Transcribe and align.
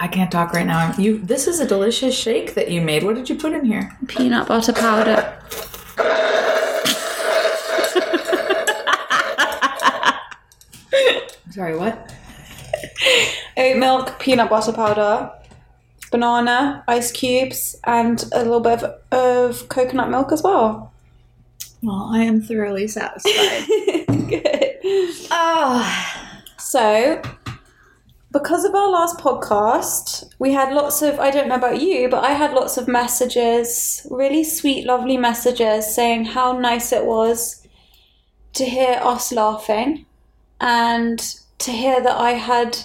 I 0.00 0.06
can't 0.08 0.30
talk 0.30 0.52
right 0.52 0.66
now. 0.66 0.94
You. 0.96 1.18
This 1.18 1.46
is 1.48 1.58
a 1.60 1.66
delicious 1.66 2.16
shake 2.16 2.54
that 2.54 2.70
you 2.70 2.80
made. 2.80 3.02
What 3.02 3.16
did 3.16 3.28
you 3.28 3.34
put 3.34 3.52
in 3.52 3.64
here? 3.64 3.96
Peanut 4.06 4.46
butter 4.46 4.72
powder. 4.72 5.34
Sorry, 11.50 11.76
what? 11.76 12.14
Oat 13.56 13.76
milk, 13.76 14.20
peanut 14.20 14.48
butter 14.48 14.72
powder, 14.72 15.32
banana, 16.12 16.84
ice 16.86 17.10
cubes, 17.10 17.74
and 17.84 18.22
a 18.32 18.38
little 18.44 18.60
bit 18.60 18.82
of, 18.84 18.94
of 19.10 19.68
coconut 19.68 20.10
milk 20.10 20.30
as 20.30 20.42
well. 20.42 20.92
Well, 21.82 22.10
I 22.12 22.20
am 22.22 22.40
thoroughly 22.40 22.86
satisfied. 22.86 23.66
Good. 24.28 24.76
oh, 25.30 26.16
So, 26.58 27.20
because 28.30 28.64
of 28.64 28.74
our 28.74 28.90
last 28.90 29.18
podcast, 29.18 30.30
we 30.38 30.52
had 30.52 30.72
lots 30.72 31.00
of, 31.00 31.18
I 31.18 31.30
don't 31.30 31.48
know 31.48 31.54
about 31.54 31.80
you, 31.80 32.08
but 32.08 32.24
I 32.24 32.32
had 32.32 32.52
lots 32.52 32.76
of 32.76 32.86
messages, 32.86 34.06
really 34.10 34.44
sweet, 34.44 34.84
lovely 34.84 35.16
messages 35.16 35.94
saying 35.94 36.26
how 36.26 36.58
nice 36.58 36.92
it 36.92 37.06
was 37.06 37.66
to 38.52 38.64
hear 38.64 39.00
us 39.02 39.32
laughing 39.32 40.04
and 40.60 41.18
to 41.58 41.72
hear 41.72 42.02
that 42.02 42.16
I 42.16 42.32
had 42.32 42.78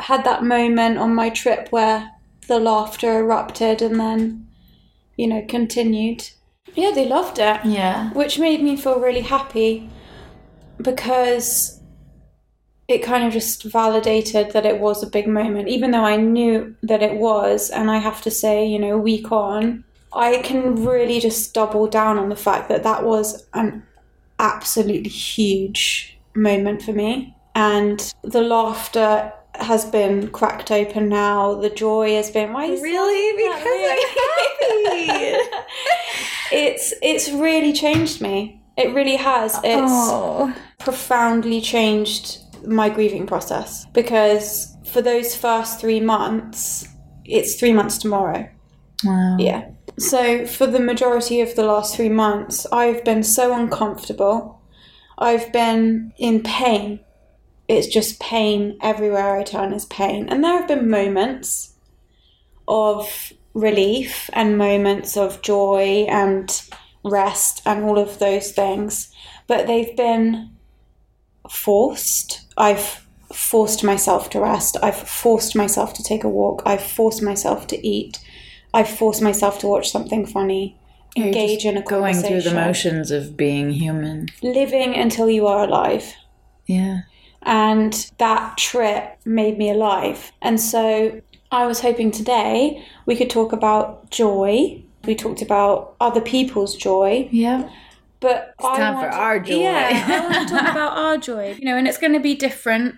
had 0.00 0.24
that 0.24 0.42
moment 0.42 0.98
on 0.98 1.14
my 1.14 1.30
trip 1.30 1.68
where 1.70 2.10
the 2.48 2.58
laughter 2.58 3.20
erupted 3.20 3.80
and 3.80 4.00
then, 4.00 4.48
you 5.16 5.28
know, 5.28 5.44
continued. 5.48 6.30
Yeah, 6.74 6.90
they 6.90 7.06
loved 7.06 7.38
it 7.38 7.64
yeah. 7.64 8.10
which 8.12 8.38
made 8.38 8.62
me 8.62 8.76
feel 8.76 8.98
really 8.98 9.20
happy 9.20 9.88
because 10.82 11.80
it 12.88 13.02
kind 13.02 13.24
of 13.24 13.32
just 13.32 13.62
validated 13.64 14.52
that 14.52 14.66
it 14.66 14.78
was 14.78 15.02
a 15.02 15.06
big 15.06 15.26
moment, 15.26 15.68
even 15.68 15.90
though 15.90 16.04
I 16.04 16.16
knew 16.16 16.74
that 16.82 17.02
it 17.02 17.14
was. 17.16 17.70
And 17.70 17.90
I 17.90 17.98
have 17.98 18.20
to 18.22 18.30
say, 18.30 18.66
you 18.66 18.78
know, 18.78 18.98
week 18.98 19.32
on, 19.32 19.84
I 20.12 20.38
can 20.42 20.84
really 20.84 21.18
just 21.18 21.54
double 21.54 21.86
down 21.86 22.18
on 22.18 22.28
the 22.28 22.36
fact 22.36 22.68
that 22.68 22.82
that 22.82 23.04
was 23.04 23.46
an 23.54 23.82
absolutely 24.38 25.08
huge 25.10 26.18
moment 26.34 26.82
for 26.82 26.92
me. 26.92 27.34
And 27.54 28.12
the 28.22 28.42
laughter 28.42 29.32
has 29.54 29.84
been 29.84 30.28
cracked 30.28 30.70
open 30.70 31.08
now. 31.08 31.54
The 31.54 31.70
joy 31.70 32.14
has 32.16 32.30
been. 32.30 32.52
Why 32.52 32.66
Really? 32.66 33.36
Because 33.36 33.62
I'm 33.66 35.18
happy. 35.30 35.56
it's 36.52 36.92
it's 37.02 37.30
really 37.30 37.72
changed 37.72 38.20
me. 38.20 38.60
It 38.76 38.92
really 38.92 39.16
has. 39.16 39.54
It's 39.62 39.62
Oh. 39.92 40.52
profoundly 40.80 41.60
changed 41.60 42.38
my 42.66 42.88
grieving 42.88 43.26
process 43.26 43.86
because 43.92 44.76
for 44.86 45.02
those 45.02 45.34
first 45.36 45.80
three 45.80 46.00
months, 46.00 46.86
it's 47.24 47.56
three 47.56 47.72
months 47.72 47.98
tomorrow. 47.98 48.48
Wow. 49.04 49.36
Yeah. 49.38 49.68
So 49.98 50.46
for 50.46 50.66
the 50.66 50.80
majority 50.80 51.40
of 51.40 51.54
the 51.56 51.64
last 51.64 51.96
three 51.96 52.08
months, 52.08 52.66
I've 52.72 53.04
been 53.04 53.22
so 53.22 53.54
uncomfortable. 53.54 54.60
I've 55.18 55.52
been 55.52 56.12
in 56.18 56.42
pain. 56.42 57.00
It's 57.68 57.86
just 57.86 58.20
pain 58.20 58.78
everywhere 58.82 59.36
I 59.36 59.42
turn 59.42 59.72
is 59.72 59.86
pain. 59.86 60.28
And 60.28 60.42
there 60.42 60.58
have 60.58 60.68
been 60.68 60.88
moments 60.88 61.74
of 62.66 63.32
relief 63.54 64.28
and 64.32 64.58
moments 64.58 65.16
of 65.16 65.42
joy 65.42 66.06
and 66.08 66.62
rest 67.04 67.62
and 67.64 67.84
all 67.84 67.98
of 67.98 68.18
those 68.18 68.52
things. 68.52 69.12
But 69.46 69.66
they've 69.66 69.96
been 69.96 70.53
forced. 71.50 72.42
I've 72.56 73.04
forced 73.32 73.82
myself 73.84 74.30
to 74.30 74.40
rest. 74.40 74.76
I've 74.82 74.96
forced 74.96 75.56
myself 75.56 75.94
to 75.94 76.02
take 76.02 76.24
a 76.24 76.28
walk. 76.28 76.62
I've 76.64 76.82
forced 76.82 77.22
myself 77.22 77.66
to 77.68 77.86
eat. 77.86 78.18
I've 78.72 78.88
forced 78.88 79.22
myself 79.22 79.58
to 79.60 79.66
watch 79.66 79.90
something 79.90 80.26
funny. 80.26 80.76
You're 81.16 81.26
Engage 81.28 81.64
in 81.64 81.76
a 81.76 81.82
conversation. 81.82 82.22
going 82.22 82.42
through 82.42 82.50
the 82.50 82.56
motions 82.56 83.10
of 83.10 83.36
being 83.36 83.70
human. 83.70 84.28
Living 84.42 84.94
until 84.96 85.30
you 85.30 85.46
are 85.46 85.64
alive. 85.64 86.14
Yeah. 86.66 87.02
and 87.46 88.10
that 88.16 88.56
trip 88.56 89.18
made 89.26 89.58
me 89.58 89.68
alive. 89.70 90.32
And 90.40 90.58
so 90.58 91.20
I 91.52 91.66
was 91.66 91.80
hoping 91.80 92.10
today 92.10 92.82
we 93.04 93.16
could 93.16 93.28
talk 93.28 93.52
about 93.52 94.10
joy. 94.10 94.82
We 95.04 95.14
talked 95.14 95.42
about 95.42 95.94
other 96.00 96.22
people's 96.22 96.74
joy, 96.74 97.28
Yeah. 97.30 97.68
But 98.24 98.54
I 98.58 98.76
time 98.76 98.94
want 98.94 99.12
for 99.12 99.16
our 99.16 99.38
joy. 99.38 99.60
Yeah, 99.60 100.06
I 100.06 100.20
want 100.28 100.48
to 100.48 100.54
talk 100.54 100.68
about 100.70 100.96
our 100.96 101.18
joy. 101.18 101.56
You 101.58 101.66
know, 101.66 101.76
and 101.76 101.86
it's 101.86 101.98
going 101.98 102.14
to 102.14 102.20
be 102.20 102.34
different 102.34 102.94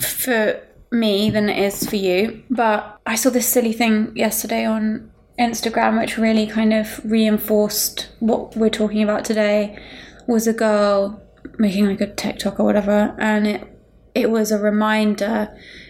for 0.00 0.60
me 0.90 1.30
than 1.30 1.48
it 1.48 1.58
is 1.58 1.84
for 1.88 1.96
you. 1.96 2.42
But 2.48 3.00
I 3.04 3.16
saw 3.16 3.30
this 3.30 3.48
silly 3.48 3.72
thing 3.72 4.16
yesterday 4.16 4.64
on 4.64 5.10
Instagram, 5.38 6.00
which 6.00 6.16
really 6.16 6.46
kind 6.46 6.72
of 6.72 7.00
reinforced 7.04 8.08
what 8.20 8.56
we're 8.56 8.70
talking 8.70 9.02
about 9.02 9.24
today. 9.24 9.78
Was 10.26 10.46
a 10.46 10.52
girl 10.52 11.22
making 11.58 11.86
like 11.86 12.00
a 12.00 12.14
TikTok 12.14 12.60
or 12.60 12.64
whatever, 12.64 13.16
and 13.18 13.46
it 13.46 13.74
it 14.14 14.30
was 14.30 14.50
a 14.50 14.58
reminder 14.58 15.48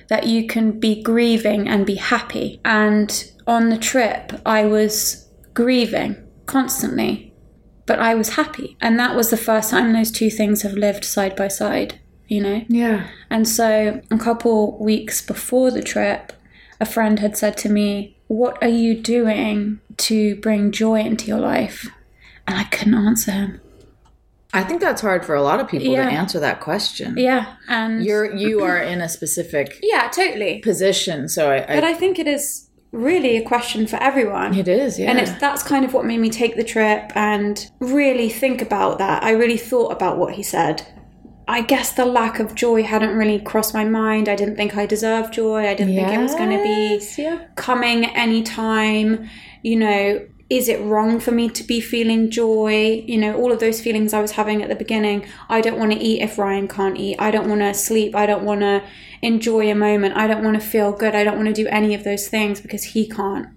that 0.09 0.26
you 0.26 0.47
can 0.47 0.78
be 0.78 1.03
grieving 1.03 1.69
and 1.69 1.84
be 1.87 1.97
happy. 1.97 2.60
And 2.65 3.10
on 3.47 3.69
the 3.69 3.78
trip, 3.78 4.32
I 4.47 4.65
was 4.65 5.28
grieving 5.55 6.16
constantly, 6.47 7.28
but 7.88 7.99
I 7.99 8.15
was 8.15 8.31
happy. 8.37 8.76
And 8.81 8.99
that 9.00 9.16
was 9.16 9.31
the 9.31 9.37
first 9.37 9.71
time 9.71 9.93
those 9.93 10.12
two 10.12 10.31
things 10.31 10.62
have 10.62 10.75
lived 10.75 11.04
side 11.04 11.34
by 11.34 11.49
side, 11.49 11.99
you 12.28 12.41
know? 12.41 12.65
Yeah. 12.69 13.09
And 13.31 13.49
so 13.49 14.00
a 14.10 14.19
couple 14.19 14.78
weeks 14.78 15.21
before 15.21 15.71
the 15.72 15.82
trip, 15.82 16.32
a 16.81 16.87
friend 16.87 17.19
had 17.19 17.37
said 17.37 17.56
to 17.59 17.69
me, 17.69 18.16
What 18.28 18.62
are 18.62 18.69
you 18.69 18.94
doing 18.94 19.81
to 20.09 20.37
bring 20.37 20.71
joy 20.71 21.00
into 21.00 21.26
your 21.26 21.41
life? 21.41 21.88
And 22.47 22.56
I 22.59 22.65
couldn't 22.65 22.94
answer 22.94 23.32
him. 23.32 23.60
I 24.53 24.62
think 24.65 24.81
that's 24.81 25.03
hard 25.03 25.25
for 25.26 25.34
a 25.34 25.43
lot 25.43 25.60
of 25.60 25.69
people 25.69 25.88
Yeah. 25.93 26.05
to 26.09 26.10
answer 26.16 26.41
that 26.41 26.60
question. 26.60 27.15
Yeah. 27.19 27.55
And 27.69 28.05
You're 28.05 28.34
you 28.34 28.62
are 28.62 28.78
in 28.78 29.00
a 29.00 29.09
specific 29.09 29.78
yeah, 29.82 30.09
totally. 30.09 30.60
position, 30.60 31.28
so 31.28 31.50
I, 31.50 31.60
But 31.66 31.84
I 31.84 31.91
I 31.91 31.94
think 31.94 32.19
it 32.19 32.26
is 32.26 32.68
really 32.93 33.37
a 33.37 33.43
question 33.43 33.87
for 33.87 33.97
everyone. 33.97 34.54
it 34.54 34.69
is, 34.69 34.99
yeah. 34.99 35.10
And 35.10 35.19
it's 35.19 35.32
that's 35.41 35.62
kind 35.62 35.84
of 35.84 35.93
what 35.94 36.04
made 36.04 36.19
me 36.21 36.31
take 36.31 36.56
the 36.56 36.65
trip 36.65 37.12
and 37.15 37.71
really 37.81 38.28
think 38.28 38.62
about 38.62 38.99
that. 38.99 39.22
I 39.22 39.31
really 39.32 39.56
thought 39.59 39.93
about 39.93 40.19
what 40.19 40.34
he 40.34 40.43
said. 40.43 40.87
I 41.47 41.62
guess 41.62 41.93
the 41.93 42.04
lack 42.04 42.41
of 42.41 42.54
joy 42.54 42.82
hadn't 42.82 43.16
really 43.16 43.41
crossed 43.41 43.72
my 43.72 43.84
mind. 43.84 44.28
I 44.28 44.37
didn't 44.37 44.56
think 44.56 44.76
I 44.76 44.84
deserved 44.84 45.32
joy. 45.32 45.66
I 45.66 45.75
didn't 45.75 45.94
think 45.94 46.09
it 46.09 46.19
was 46.19 46.34
going 46.34 46.50
to 46.50 46.62
be 46.62 46.94
Yes, 46.94 47.19
yeah. 47.19 47.47
coming 47.56 48.04
anytime. 48.04 49.28
You 49.62 49.76
know, 49.76 50.26
is 50.50 50.69
it 50.69 50.81
wrong 50.81 51.20
for 51.20 51.31
me 51.31 51.50
to 51.50 51.62
be 51.62 51.81
feeling 51.81 52.31
joy? 52.31 53.04
You 53.06 53.19
know, 53.19 53.36
all 53.36 53.53
of 53.53 53.60
those 53.60 53.81
feelings 53.81 54.14
I 54.14 54.22
was 54.22 54.32
having 54.32 54.62
at 54.62 54.69
the 54.69 54.75
beginning. 54.75 55.26
I 55.48 55.60
don't 55.60 55.78
want 55.78 55.92
to 55.92 55.98
eat 55.98 56.22
if 56.22 56.38
Ryan 56.38 56.69
can't 56.69 56.97
eat. 56.97 57.16
I 57.19 57.31
don't 57.31 57.48
want 57.48 57.60
to 57.60 57.75
sleep. 57.75 58.16
I 58.16 58.25
don't 58.25 58.44
want 58.44 58.62
to 58.62 58.82
enjoy 59.20 59.70
a 59.70 59.75
moment. 59.75 60.16
I 60.16 60.26
don't 60.26 60.42
want 60.42 60.58
to 60.60 60.66
feel 60.66 60.92
good. 60.92 61.14
I 61.14 61.22
don't 61.22 61.37
want 61.37 61.48
to 61.48 61.62
do 61.62 61.69
any 61.69 61.94
of 61.94 62.05
those 62.05 62.28
things 62.28 62.61
because 62.61 62.82
he 62.82 63.06
can't. 63.08 63.49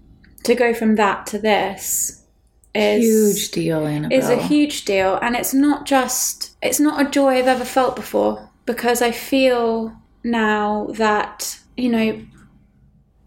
To 0.44 0.56
go 0.56 0.74
from 0.74 0.95
that 0.95 1.27
to 1.27 1.39
this 1.39 2.24
is 2.74 3.06
a 3.06 3.31
Huge 3.31 3.51
deal, 3.51 3.86
Annabelle. 3.86 4.18
is 4.18 4.30
a 4.30 4.42
huge 4.42 4.86
deal 4.86 5.19
and 5.21 5.36
it's 5.36 5.54
not 5.54 5.86
just 5.86 6.56
it's 6.62 6.80
not 6.80 7.06
a 7.06 7.10
joy 7.10 7.38
I've 7.38 7.48
ever 7.48 7.66
felt 7.66 7.95
before 7.95 8.50
because 8.66 9.01
I 9.01 9.12
feel 9.12 9.95
now 10.24 10.88
that 10.94 11.60
you 11.75 11.89
know 11.89 12.25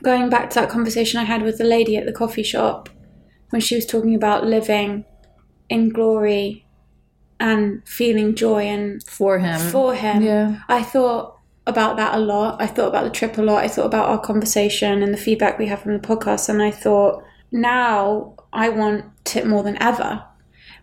going 0.03 0.29
back 0.29 0.51
to 0.51 0.61
that 0.61 0.71
conversation 0.71 1.21
I 1.21 1.25
had 1.25 1.43
with 1.43 1.59
the 1.59 1.65
lady 1.65 1.97
at 1.97 2.07
the 2.07 2.13
coffee 2.13 2.43
shop 2.43 2.89
when 3.55 3.61
she 3.61 3.77
was 3.77 3.87
talking 3.87 4.17
about 4.17 4.45
living 4.45 5.05
in 5.69 5.89
glory 5.89 6.67
and 7.39 7.87
feeling 7.87 8.35
joy 8.35 8.65
and 8.65 9.01
for 9.05 9.39
him. 9.39 9.61
for 9.71 9.95
him 9.95 10.23
Yeah. 10.23 10.59
I 10.69 10.83
thought 10.83 11.39
about 11.65 11.97
that 11.99 12.17
a 12.17 12.19
lot. 12.19 12.61
I 12.61 12.67
thought 12.67 12.89
about 12.89 13.05
the 13.05 13.11
trip 13.11 13.39
a 13.39 13.43
lot. 13.43 13.63
I 13.63 13.69
thought 13.69 13.87
about 13.87 14.09
our 14.09 14.19
conversation 14.19 15.05
and 15.05 15.15
the 15.15 15.25
feedback 15.27 15.57
we 15.57 15.67
have 15.67 15.83
from 15.83 15.93
the 15.93 16.01
podcast. 16.01 16.49
And 16.49 16.61
I 16.61 16.73
thought, 16.73 17.23
now 17.53 18.35
I 18.53 18.71
want 18.71 19.05
it 19.37 19.47
more 19.47 19.63
than 19.63 19.81
ever 19.81 20.25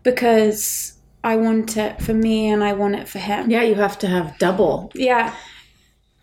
because 0.02 0.94
I 1.22 1.36
want 1.36 1.76
it 1.76 2.00
for 2.00 2.14
me 2.14 2.48
and 2.48 2.64
I 2.64 2.72
want 2.72 2.94
it 2.94 3.06
for 3.06 3.18
him. 3.18 3.50
Yeah, 3.50 3.64
you 3.64 3.74
have 3.74 3.98
to 3.98 4.06
have 4.06 4.38
double. 4.38 4.90
Yeah. 4.94 5.34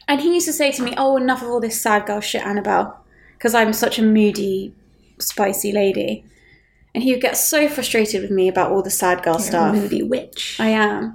And 0.07 0.19
he 0.19 0.33
used 0.33 0.47
to 0.47 0.53
say 0.53 0.71
to 0.71 0.81
me, 0.81 0.95
"Oh, 0.97 1.15
enough 1.15 1.43
of 1.43 1.49
all 1.49 1.59
this 1.59 1.79
sad 1.79 2.07
girl 2.07 2.21
shit, 2.21 2.43
Annabelle," 2.43 3.05
because 3.33 3.53
I'm 3.53 3.71
such 3.71 3.99
a 3.99 4.01
moody, 4.01 4.73
spicy 5.19 5.71
lady. 5.71 6.25
And 6.93 7.03
he 7.03 7.11
would 7.11 7.21
get 7.21 7.37
so 7.37 7.67
frustrated 7.67 8.21
with 8.21 8.31
me 8.31 8.47
about 8.47 8.71
all 8.71 8.81
the 8.81 8.89
sad 8.89 9.23
girl 9.23 9.39
stuff. 9.39 9.75
Moody 9.75 10.03
witch. 10.03 10.57
I 10.59 10.69
am. 10.69 11.13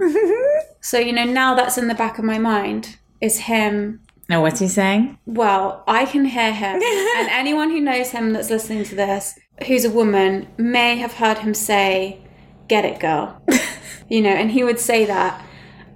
so 0.81 0.97
you 0.97 1.11
know, 1.11 1.25
now 1.25 1.53
that's 1.53 1.77
in 1.77 1.87
the 1.87 1.95
back 1.95 2.17
of 2.17 2.23
my 2.25 2.37
mind 2.37 2.97
is 3.21 3.39
him. 3.39 4.01
Now, 4.29 4.41
what's 4.41 4.59
he 4.59 4.67
saying? 4.67 5.19
Well, 5.25 5.83
I 5.87 6.05
can 6.05 6.25
hear 6.25 6.53
him, 6.53 6.81
and 6.81 7.29
anyone 7.29 7.69
who 7.69 7.79
knows 7.79 8.11
him 8.11 8.33
that's 8.33 8.49
listening 8.49 8.83
to 8.85 8.95
this, 8.95 9.37
who's 9.67 9.85
a 9.85 9.89
woman, 9.91 10.47
may 10.57 10.95
have 10.97 11.13
heard 11.13 11.39
him 11.39 11.53
say, 11.53 12.19
"Get 12.67 12.85
it, 12.85 12.99
girl." 12.99 13.41
you 14.09 14.21
know, 14.21 14.29
and 14.29 14.51
he 14.51 14.63
would 14.63 14.79
say 14.79 15.05
that. 15.05 15.41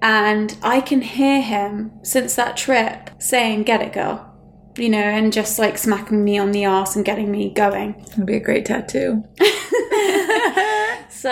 And 0.01 0.55
I 0.61 0.81
can 0.81 1.01
hear 1.01 1.41
him 1.41 1.91
since 2.03 2.35
that 2.35 2.55
trip 2.55 3.09
saying, 3.19 3.63
Get 3.63 3.81
it, 3.81 3.93
girl. 3.93 4.28
You 4.79 4.89
know, 4.89 4.97
and 4.97 5.33
just 5.33 5.59
like 5.59 5.77
smacking 5.77 6.23
me 6.23 6.37
on 6.37 6.51
the 6.51 6.63
ass 6.63 6.95
and 6.95 7.03
getting 7.03 7.29
me 7.29 7.49
going. 7.49 7.95
It'd 8.11 8.25
be 8.25 8.37
a 8.37 8.39
great 8.39 8.65
tattoo. 8.65 9.23
So 11.19 11.29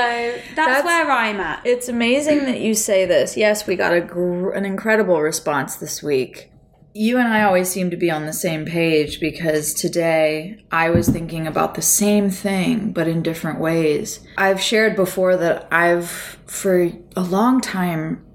that's, 0.53 0.83
where 0.83 1.09
I'm 1.09 1.39
at. 1.39 1.65
It's 1.65 1.88
amazing 1.88 2.39
that 2.39 2.59
you 2.59 2.73
say 2.73 3.05
this. 3.05 3.38
Yes, 3.38 3.65
we 3.65 3.77
got 3.77 3.94
a 3.94 4.01
gr- 4.01 4.51
an 4.51 4.65
incredible 4.65 5.21
response 5.21 5.77
this 5.77 6.03
week. 6.03 6.51
You 6.94 7.17
and 7.19 7.29
I 7.29 7.44
always 7.44 7.69
seem 7.69 7.89
to 7.91 7.95
be 7.95 8.11
on 8.11 8.25
the 8.25 8.33
same 8.33 8.65
page 8.65 9.21
because 9.21 9.73
today 9.73 10.61
I 10.71 10.89
was 10.89 11.07
thinking 11.07 11.47
about 11.47 11.75
the 11.75 11.81
same 11.81 12.29
thing 12.29 12.91
but 12.91 13.07
in 13.07 13.21
different 13.21 13.61
ways. 13.61 14.19
I've 14.38 14.59
shared 14.59 14.97
before 14.97 15.38
that 15.38 15.69
I've 15.71 16.09
for 16.47 16.91
a 17.15 17.21
long 17.21 17.61
time 17.61 18.25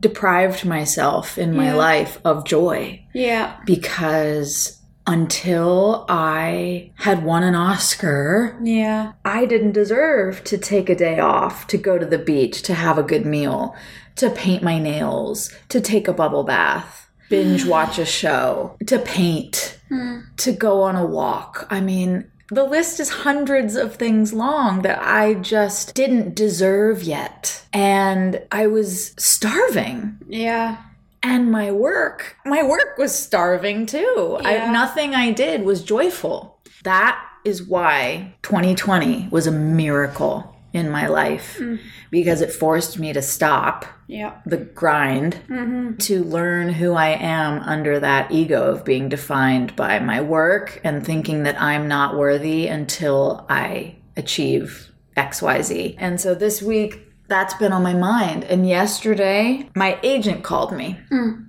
deprived 0.00 0.64
myself 0.64 1.38
in 1.38 1.56
my 1.56 1.66
Yeah. 1.66 1.74
life 1.74 2.18
of 2.24 2.44
joy 2.44 3.00
Yeah. 3.12 3.52
because 3.64 4.78
until 5.06 6.04
I 6.08 6.90
had 6.96 7.24
won 7.24 7.42
an 7.44 7.54
Oscar, 7.54 8.56
Yeah. 8.62 9.12
I 9.24 9.46
didn't 9.46 9.72
deserve 9.72 10.42
to 10.44 10.58
take 10.58 10.90
a 10.90 10.96
day 10.96 11.20
off, 11.20 11.66
to 11.68 11.76
go 11.78 11.96
to 11.96 12.04
the 12.06 12.18
beach, 12.18 12.62
to 12.62 12.74
have 12.74 12.98
a 12.98 13.04
good 13.04 13.24
meal, 13.24 13.74
to 14.16 14.30
paint 14.30 14.62
my 14.62 14.78
nails, 14.78 15.52
to 15.68 15.80
take 15.80 16.08
a 16.08 16.12
bubble 16.12 16.42
bath, 16.42 17.08
binge 17.30 17.64
watch 17.66 17.98
a 17.98 18.04
show, 18.04 18.76
to 18.86 18.98
paint, 18.98 19.78
hmm. 19.88 20.20
to 20.38 20.52
go 20.52 20.82
on 20.82 20.96
a 20.96 21.06
walk. 21.06 21.66
I 21.70 21.80
mean, 21.80 22.24
the 22.48 22.64
list 22.64 23.00
is 23.00 23.08
hundreds 23.10 23.74
of 23.76 23.96
things 23.96 24.32
long 24.32 24.82
that 24.82 25.00
I 25.02 25.34
just 25.34 25.94
didn't 25.94 26.34
deserve 26.34 27.02
yet. 27.02 27.64
And 27.72 28.42
I 28.52 28.66
was 28.68 29.14
starving 29.18 30.18
Yeah. 30.28 30.76
and 31.22 31.50
my 31.50 31.72
work 31.72 32.36
my 32.44 32.62
work 32.62 32.98
was 32.98 33.12
starving 33.16 33.86
too 33.86 34.38
Yeah. 34.42 34.66
I, 34.68 34.72
nothing 34.72 35.14
i 35.14 35.32
did 35.32 35.62
was 35.64 35.82
joyful 35.82 36.58
that 36.84 37.18
is 37.44 37.62
why 37.62 38.34
2020 38.42 39.28
was 39.30 39.46
a 39.46 39.52
miracle 39.52 40.55
in 40.76 40.90
my 40.90 41.06
life 41.06 41.56
mm. 41.58 41.78
because 42.10 42.40
it 42.40 42.52
forced 42.52 42.98
me 42.98 43.12
to 43.12 43.22
stop 43.22 43.84
Yeah. 44.06 44.40
the 44.44 44.58
grind 44.58 45.38
mm-hmm. 45.48 45.96
to 45.96 46.24
learn 46.24 46.68
who 46.68 46.94
i 46.94 47.08
am 47.08 47.60
under 47.62 47.98
that 48.00 48.30
ego 48.30 48.70
of 48.70 48.84
being 48.84 49.08
defined 49.08 49.74
by 49.74 49.98
my 49.98 50.20
work 50.20 50.80
and 50.84 51.04
thinking 51.04 51.42
that 51.44 51.60
i'm 51.60 51.88
not 51.88 52.16
worthy 52.16 52.66
until 52.66 53.46
i 53.48 53.96
achieve 54.16 54.92
xyz 55.16 55.94
and 55.98 56.20
so 56.20 56.34
this 56.34 56.62
week 56.62 57.02
that's 57.28 57.54
been 57.54 57.72
on 57.72 57.82
my 57.82 57.94
mind 57.94 58.44
and 58.44 58.68
yesterday 58.68 59.68
my 59.74 59.98
agent 60.02 60.44
called 60.44 60.72
me 60.72 60.98
mm. 61.10 61.46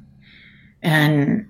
and 0.81 1.47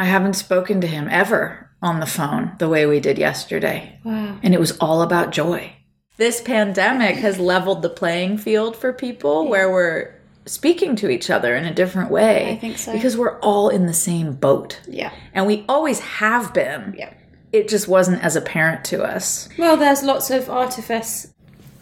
I 0.00 0.04
haven't 0.04 0.32
spoken 0.32 0.80
to 0.80 0.86
him 0.86 1.08
ever 1.10 1.70
on 1.82 2.00
the 2.00 2.06
phone 2.06 2.52
the 2.58 2.70
way 2.70 2.86
we 2.86 3.00
did 3.00 3.18
yesterday. 3.18 3.98
Wow. 4.02 4.38
And 4.42 4.54
it 4.54 4.60
was 4.60 4.76
all 4.78 5.02
about 5.02 5.30
joy. 5.30 5.76
This 6.20 6.42
pandemic 6.42 7.16
has 7.16 7.38
leveled 7.38 7.80
the 7.80 7.88
playing 7.88 8.36
field 8.36 8.76
for 8.76 8.92
people 8.92 9.48
where 9.48 9.72
we're 9.72 10.12
speaking 10.44 10.94
to 10.96 11.08
each 11.08 11.30
other 11.30 11.56
in 11.56 11.64
a 11.64 11.72
different 11.72 12.10
way. 12.10 12.50
I 12.52 12.56
think 12.56 12.76
so. 12.76 12.92
Because 12.92 13.16
we're 13.16 13.38
all 13.38 13.70
in 13.70 13.86
the 13.86 13.94
same 13.94 14.34
boat. 14.34 14.82
Yeah. 14.86 15.14
And 15.32 15.46
we 15.46 15.64
always 15.66 16.00
have 16.00 16.52
been. 16.52 16.94
Yeah. 16.98 17.14
It 17.52 17.70
just 17.70 17.88
wasn't 17.88 18.22
as 18.22 18.36
apparent 18.36 18.84
to 18.84 19.02
us. 19.02 19.48
Well, 19.56 19.78
there's 19.78 20.02
lots 20.02 20.30
of 20.30 20.50
artifice. 20.50 21.32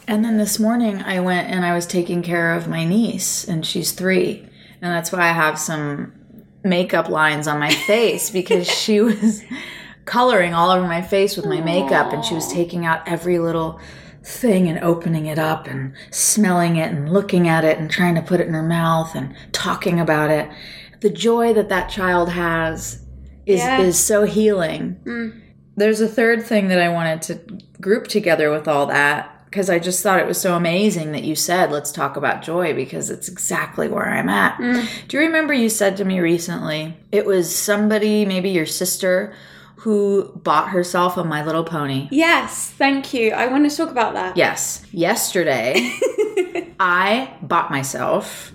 And 0.07 0.25
then 0.25 0.39
this 0.39 0.61
morning 0.61 1.03
I 1.03 1.19
went 1.19 1.51
and 1.51 1.65
I 1.65 1.75
was 1.75 1.85
taking 1.85 2.23
care 2.23 2.55
of 2.55 2.69
my 2.69 2.85
niece, 2.85 3.45
and 3.45 3.67
she's 3.67 3.91
three. 3.91 4.49
And 4.81 4.95
that's 4.95 5.11
why 5.11 5.29
I 5.29 5.33
have 5.33 5.59
some 5.59 6.13
makeup 6.63 7.09
lines 7.09 7.49
on 7.49 7.59
my 7.59 7.75
face 7.75 8.31
because 8.41 8.69
she 8.69 9.01
was 9.01 9.43
coloring 10.05 10.55
all 10.55 10.71
over 10.71 10.87
my 10.87 11.03
face 11.03 11.37
with 11.37 11.47
my 11.47 11.61
makeup 11.61 12.13
and 12.13 12.25
she 12.25 12.35
was 12.35 12.53
taking 12.53 12.87
out 12.87 13.03
every 13.09 13.41
little 13.41 13.81
thing 14.25 14.69
and 14.69 14.79
opening 14.81 15.27
it 15.27 15.39
up 15.39 15.67
and 15.67 15.93
smelling 16.11 16.77
it 16.77 16.91
and 16.93 17.13
looking 17.13 17.49
at 17.49 17.65
it 17.65 17.79
and 17.79 17.91
trying 17.91 18.15
to 18.15 18.23
put 18.23 18.41
it 18.41 18.47
in 18.47 18.55
her 18.55 18.63
mouth 18.63 19.15
and 19.15 19.35
talking 19.53 19.99
about 20.01 20.31
it. 20.31 20.49
The 21.01 21.11
joy 21.11 21.53
that 21.55 21.69
that 21.69 21.89
child 21.89 22.31
has 22.31 23.05
is 23.47 23.61
Yeah. 23.61 23.81
is 23.81 23.99
so 23.99 24.25
healing. 24.25 24.97
Mm. 25.05 25.41
There's 25.77 26.01
a 26.01 26.09
third 26.09 26.43
thing 26.45 26.69
that 26.69 26.81
I 26.81 26.89
wanted 26.89 27.23
to 27.23 27.41
group 27.81 28.09
together 28.09 28.51
with 28.51 28.67
all 28.67 28.87
that 28.87 29.33
because 29.45 29.71
I 29.71 29.79
just 29.79 30.03
thought 30.03 30.19
it 30.21 30.27
was 30.27 30.39
so 30.39 30.55
amazing 30.57 31.13
that 31.13 31.25
you 31.25 31.35
said, 31.35 31.71
let's 31.73 31.91
talk 31.93 32.17
about 32.17 32.43
joy 32.43 32.75
because 32.75 33.09
it's 33.09 33.29
exactly 33.29 33.89
where 33.89 34.07
I'm 34.07 34.29
at. 34.29 34.59
Mm. 34.59 34.87
Do 35.09 35.17
you 35.17 35.23
remember 35.25 35.55
you 35.55 35.71
said 35.71 35.97
to 35.99 36.05
me 36.05 36.21
recently, 36.21 36.97
it 37.13 37.25
was 37.25 37.55
somebody, 37.55 38.27
maybe 38.27 38.51
your 38.51 38.67
sister, 38.67 39.33
who 39.79 40.33
bought 40.43 40.71
herself 40.71 41.17
a 41.17 41.25
My 41.25 41.45
Little 41.45 41.65
Pony? 41.65 42.09
Yes. 42.11 42.69
Thank 42.71 43.15
you. 43.15 43.31
I 43.33 43.47
want 43.47 43.69
to 43.71 43.77
talk 43.77 43.91
about 43.91 44.15
that. 44.15 44.37
Yes. 44.37 44.85
Yesterday, 44.93 45.93
I 46.81 47.35
bought 47.43 47.71
myself 47.71 48.53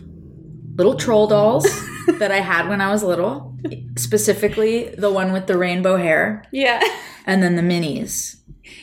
little 0.75 0.95
troll 0.95 1.27
dolls 1.27 1.63
that 2.19 2.31
I 2.31 2.39
had 2.39 2.67
when 2.67 2.81
I 2.81 2.89
was 2.91 3.03
little, 3.03 3.55
specifically 3.97 4.89
the 4.97 5.11
one 5.11 5.31
with 5.33 5.47
the 5.47 5.57
rainbow 5.57 5.97
hair, 5.97 6.43
Yeah. 6.51 6.81
and 7.25 7.41
then 7.43 7.55
the 7.55 7.61
minis. 7.61 8.37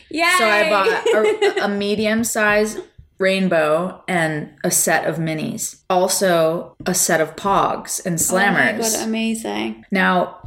Yeah. 0.09 0.37
So 0.37 0.45
I 0.45 0.69
bought 0.69 0.87
a, 0.87 1.65
a 1.65 1.67
medium 1.69 2.23
size 2.23 2.77
rainbow 3.19 4.03
and 4.07 4.49
a 4.63 4.71
set 4.71 5.05
of 5.05 5.17
minis. 5.17 5.81
Also, 5.89 6.75
a 6.85 6.93
set 6.93 7.21
of 7.21 7.35
pogs 7.35 8.03
and 8.05 8.17
slammers. 8.17 8.49
Oh 8.49 8.51
my 8.53 8.61
slammers. 8.79 8.97
god, 8.99 9.07
amazing. 9.07 9.85
now, 9.91 10.41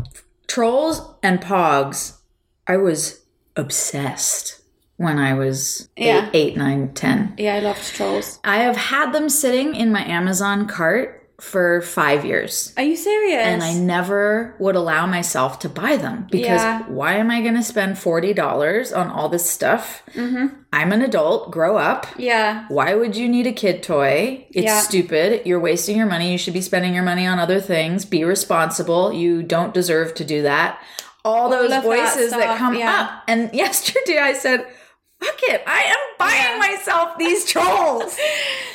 trolls 0.55 1.03
and 1.21 1.41
pogs, 1.41 2.19
I 2.69 2.77
was 2.77 3.25
obsessed 3.57 4.63
when 4.99 5.19
I 5.19 5.35
was 5.35 5.89
Yeah. 5.97 6.29
eight, 6.33 6.51
eight, 6.53 6.57
nine, 6.57 6.95
ten. 6.95 7.35
Yeah, 7.37 7.57
I 7.57 7.59
loved 7.59 7.83
trolls. 7.93 8.39
I 8.45 8.59
have 8.59 8.77
had 8.77 9.13
them 9.13 9.29
sitting 9.29 9.75
in 9.75 9.91
my 9.91 10.05
Amazon 10.05 10.69
cart 10.69 11.24
for 11.41 11.83
five 11.83 12.25
years. 12.25 12.73
Are 12.77 12.83
you 12.85 12.97
serious? 12.97 13.43
And 13.43 13.63
I 13.63 13.75
never 13.75 14.55
would 14.61 14.77
allow 14.77 15.05
myself 15.07 15.59
to 15.61 15.69
buy 15.69 15.97
them 15.97 16.29
because 16.31 16.63
Yeah. 16.63 16.83
why 16.89 17.15
am 17.17 17.31
I 17.31 17.41
going 17.43 17.57
to 17.57 17.63
spend 17.63 17.97
$40 17.97 18.93
on 18.93 19.09
all 19.11 19.29
this 19.29 19.49
stuff? 19.51 20.03
Mm-hmm. 20.15 20.47
I'm 20.73 20.93
an 20.93 21.03
adult, 21.03 21.51
grow 21.51 21.77
up. 21.77 22.07
yeah. 22.17 22.67
Why 22.69 22.95
would 22.95 23.17
you 23.17 23.29
need 23.29 23.47
a 23.49 23.53
kid 23.53 23.83
toy? 23.83 24.47
It's 24.51 24.65
Yeah. 24.67 24.81
stupid. 24.81 25.43
You're 25.45 25.61
wasting 25.61 25.97
your 25.97 26.07
money. 26.07 26.31
You 26.33 26.39
should 26.39 26.55
be 26.55 26.61
spending 26.61 26.95
your 26.95 27.03
money 27.05 27.27
on 27.27 27.39
other 27.39 27.61
things. 27.61 28.05
Be 28.05 28.23
responsible. 28.25 29.13
You 29.13 29.43
don't 29.43 29.75
deserve 29.75 30.15
to 30.15 30.25
do 30.25 30.43
that. 30.43 30.79
All 31.25 31.49
those 31.51 31.73
voices 31.83 32.31
that, 32.31 32.41
stuff, 32.43 32.59
come 32.59 32.77
yeah. 32.77 33.01
up. 33.03 33.23
And 33.29 33.51
yesterday 33.55 34.19
I 34.19 34.35
said, 34.35 34.67
fuck 35.21 35.39
it. 35.45 35.63
I 35.67 35.83
am 35.83 35.99
buying 36.19 36.35
Yeah. 36.35 36.59
myself 36.77 37.19
these 37.19 37.45
trolls. 37.53 38.17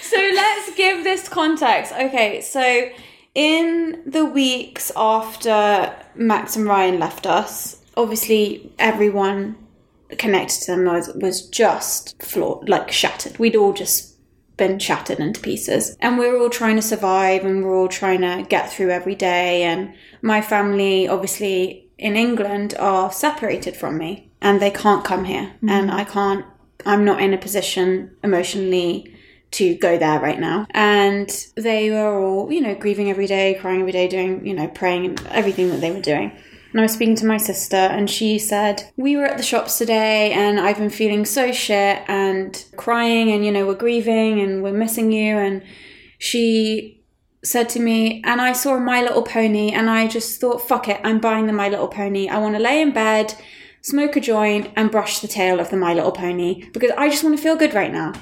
So 0.01 0.17
let's 0.17 0.75
give 0.75 1.03
this 1.03 1.27
context. 1.29 1.93
Okay, 1.93 2.41
so 2.41 2.89
in 3.36 4.01
the 4.05 4.25
weeks 4.25 4.91
after 4.96 5.96
Max 6.15 6.55
and 6.55 6.65
Ryan 6.65 7.00
left 7.00 7.25
us, 7.27 7.81
obviously 7.96 8.72
everyone 8.79 9.55
connected 10.17 10.62
to 10.62 10.72
them 10.72 10.86
was, 10.86 11.10
was 11.15 11.48
just 11.50 12.22
floored, 12.24 12.67
like 12.67 12.91
shattered. 12.91 13.38
We'd 13.38 13.55
all 13.55 13.74
just 13.74 14.15
been 14.58 14.79
shattered 14.79 15.19
into 15.19 15.39
pieces. 15.39 15.96
And 16.00 16.17
we 16.17 16.27
were 16.27 16.38
all 16.39 16.50
trying 16.50 16.75
to 16.77 16.81
survive 16.81 17.46
and 17.46 17.63
we 17.63 17.69
are 17.69 17.75
all 17.75 17.88
trying 17.88 18.22
to 18.22 18.46
get 18.50 18.72
through 18.72 18.89
every 18.89 19.15
day. 19.15 19.63
And 19.63 19.93
my 20.22 20.41
family, 20.41 21.08
obviously 21.08 21.89
in 21.98 22.15
England, 22.15 22.74
are 22.79 23.12
separated 23.12 23.77
from 23.77 23.98
me 23.98 24.28
and 24.41 24.62
they 24.62 24.72
can't 24.72 25.03
come 25.03 25.25
here. 25.25 25.53
Mm-hmm. 25.58 25.69
And 25.69 25.91
I 25.91 26.03
can't, 26.03 26.46
I'm 26.86 27.05
not 27.05 27.22
in 27.22 27.34
a 27.34 27.38
position 27.38 28.15
emotionally 28.24 29.15
to 29.51 29.75
go 29.75 29.98
there 29.98 30.19
right 30.19 30.39
now. 30.39 30.67
And 30.72 31.29
they 31.55 31.89
were 31.89 32.19
all, 32.19 32.51
you 32.51 32.62
know, 32.62 32.75
grieving 32.75 33.10
every 33.10 33.27
day, 33.27 33.58
crying 33.60 33.79
every 33.81 33.91
day, 33.91 34.08
doing, 34.08 34.46
you 34.46 34.53
know, 34.53 34.67
praying 34.67 35.05
and 35.05 35.27
everything 35.27 35.69
that 35.69 35.81
they 35.81 35.91
were 35.91 36.01
doing. 36.01 36.31
And 36.72 36.79
I 36.79 36.84
was 36.84 36.93
speaking 36.93 37.15
to 37.15 37.25
my 37.25 37.38
sister, 37.38 37.75
and 37.75 38.08
she 38.08 38.38
said, 38.38 38.91
We 38.96 39.17
were 39.17 39.25
at 39.25 39.38
the 39.38 39.43
shops 39.43 39.79
today, 39.79 40.31
and 40.34 40.60
I've 40.60 40.77
been 40.77 40.91
feeling 40.91 41.25
so 41.25 41.51
shit 41.51 42.03
and 42.08 42.63
crying, 42.75 43.31
and, 43.31 43.43
you 43.43 43.51
know, 43.51 43.65
we're 43.65 43.74
grieving 43.74 44.39
and 44.39 44.62
we're 44.62 44.72
missing 44.72 45.12
you. 45.12 45.36
And 45.36 45.63
she 46.19 47.03
said 47.43 47.69
to 47.69 47.79
me, 47.79 48.22
and 48.24 48.39
I 48.39 48.53
saw 48.53 48.77
My 48.77 49.01
Little 49.01 49.24
Pony, 49.24 49.72
and 49.72 49.89
I 49.89 50.08
just 50.08 50.39
thought, 50.39 50.67
fuck 50.67 50.88
it, 50.88 51.01
I'm 51.03 51.19
buying 51.19 51.48
the 51.48 51.53
My 51.53 51.69
Little 51.69 51.88
Pony. 51.88 52.27
I 52.27 52.38
want 52.38 52.55
to 52.55 52.62
lay 52.62 52.81
in 52.81 52.91
bed, 52.91 53.34
smoke 53.81 54.15
a 54.15 54.21
joint, 54.21 54.71
and 54.75 54.91
brush 54.91 55.19
the 55.19 55.27
tail 55.27 55.59
of 55.59 55.69
the 55.69 55.77
My 55.77 55.93
Little 55.93 56.12
Pony 56.12 56.69
because 56.71 56.91
I 56.98 57.09
just 57.09 57.24
want 57.24 57.36
to 57.38 57.41
feel 57.41 57.55
good 57.55 57.74
right 57.74 57.91
now. 57.91 58.13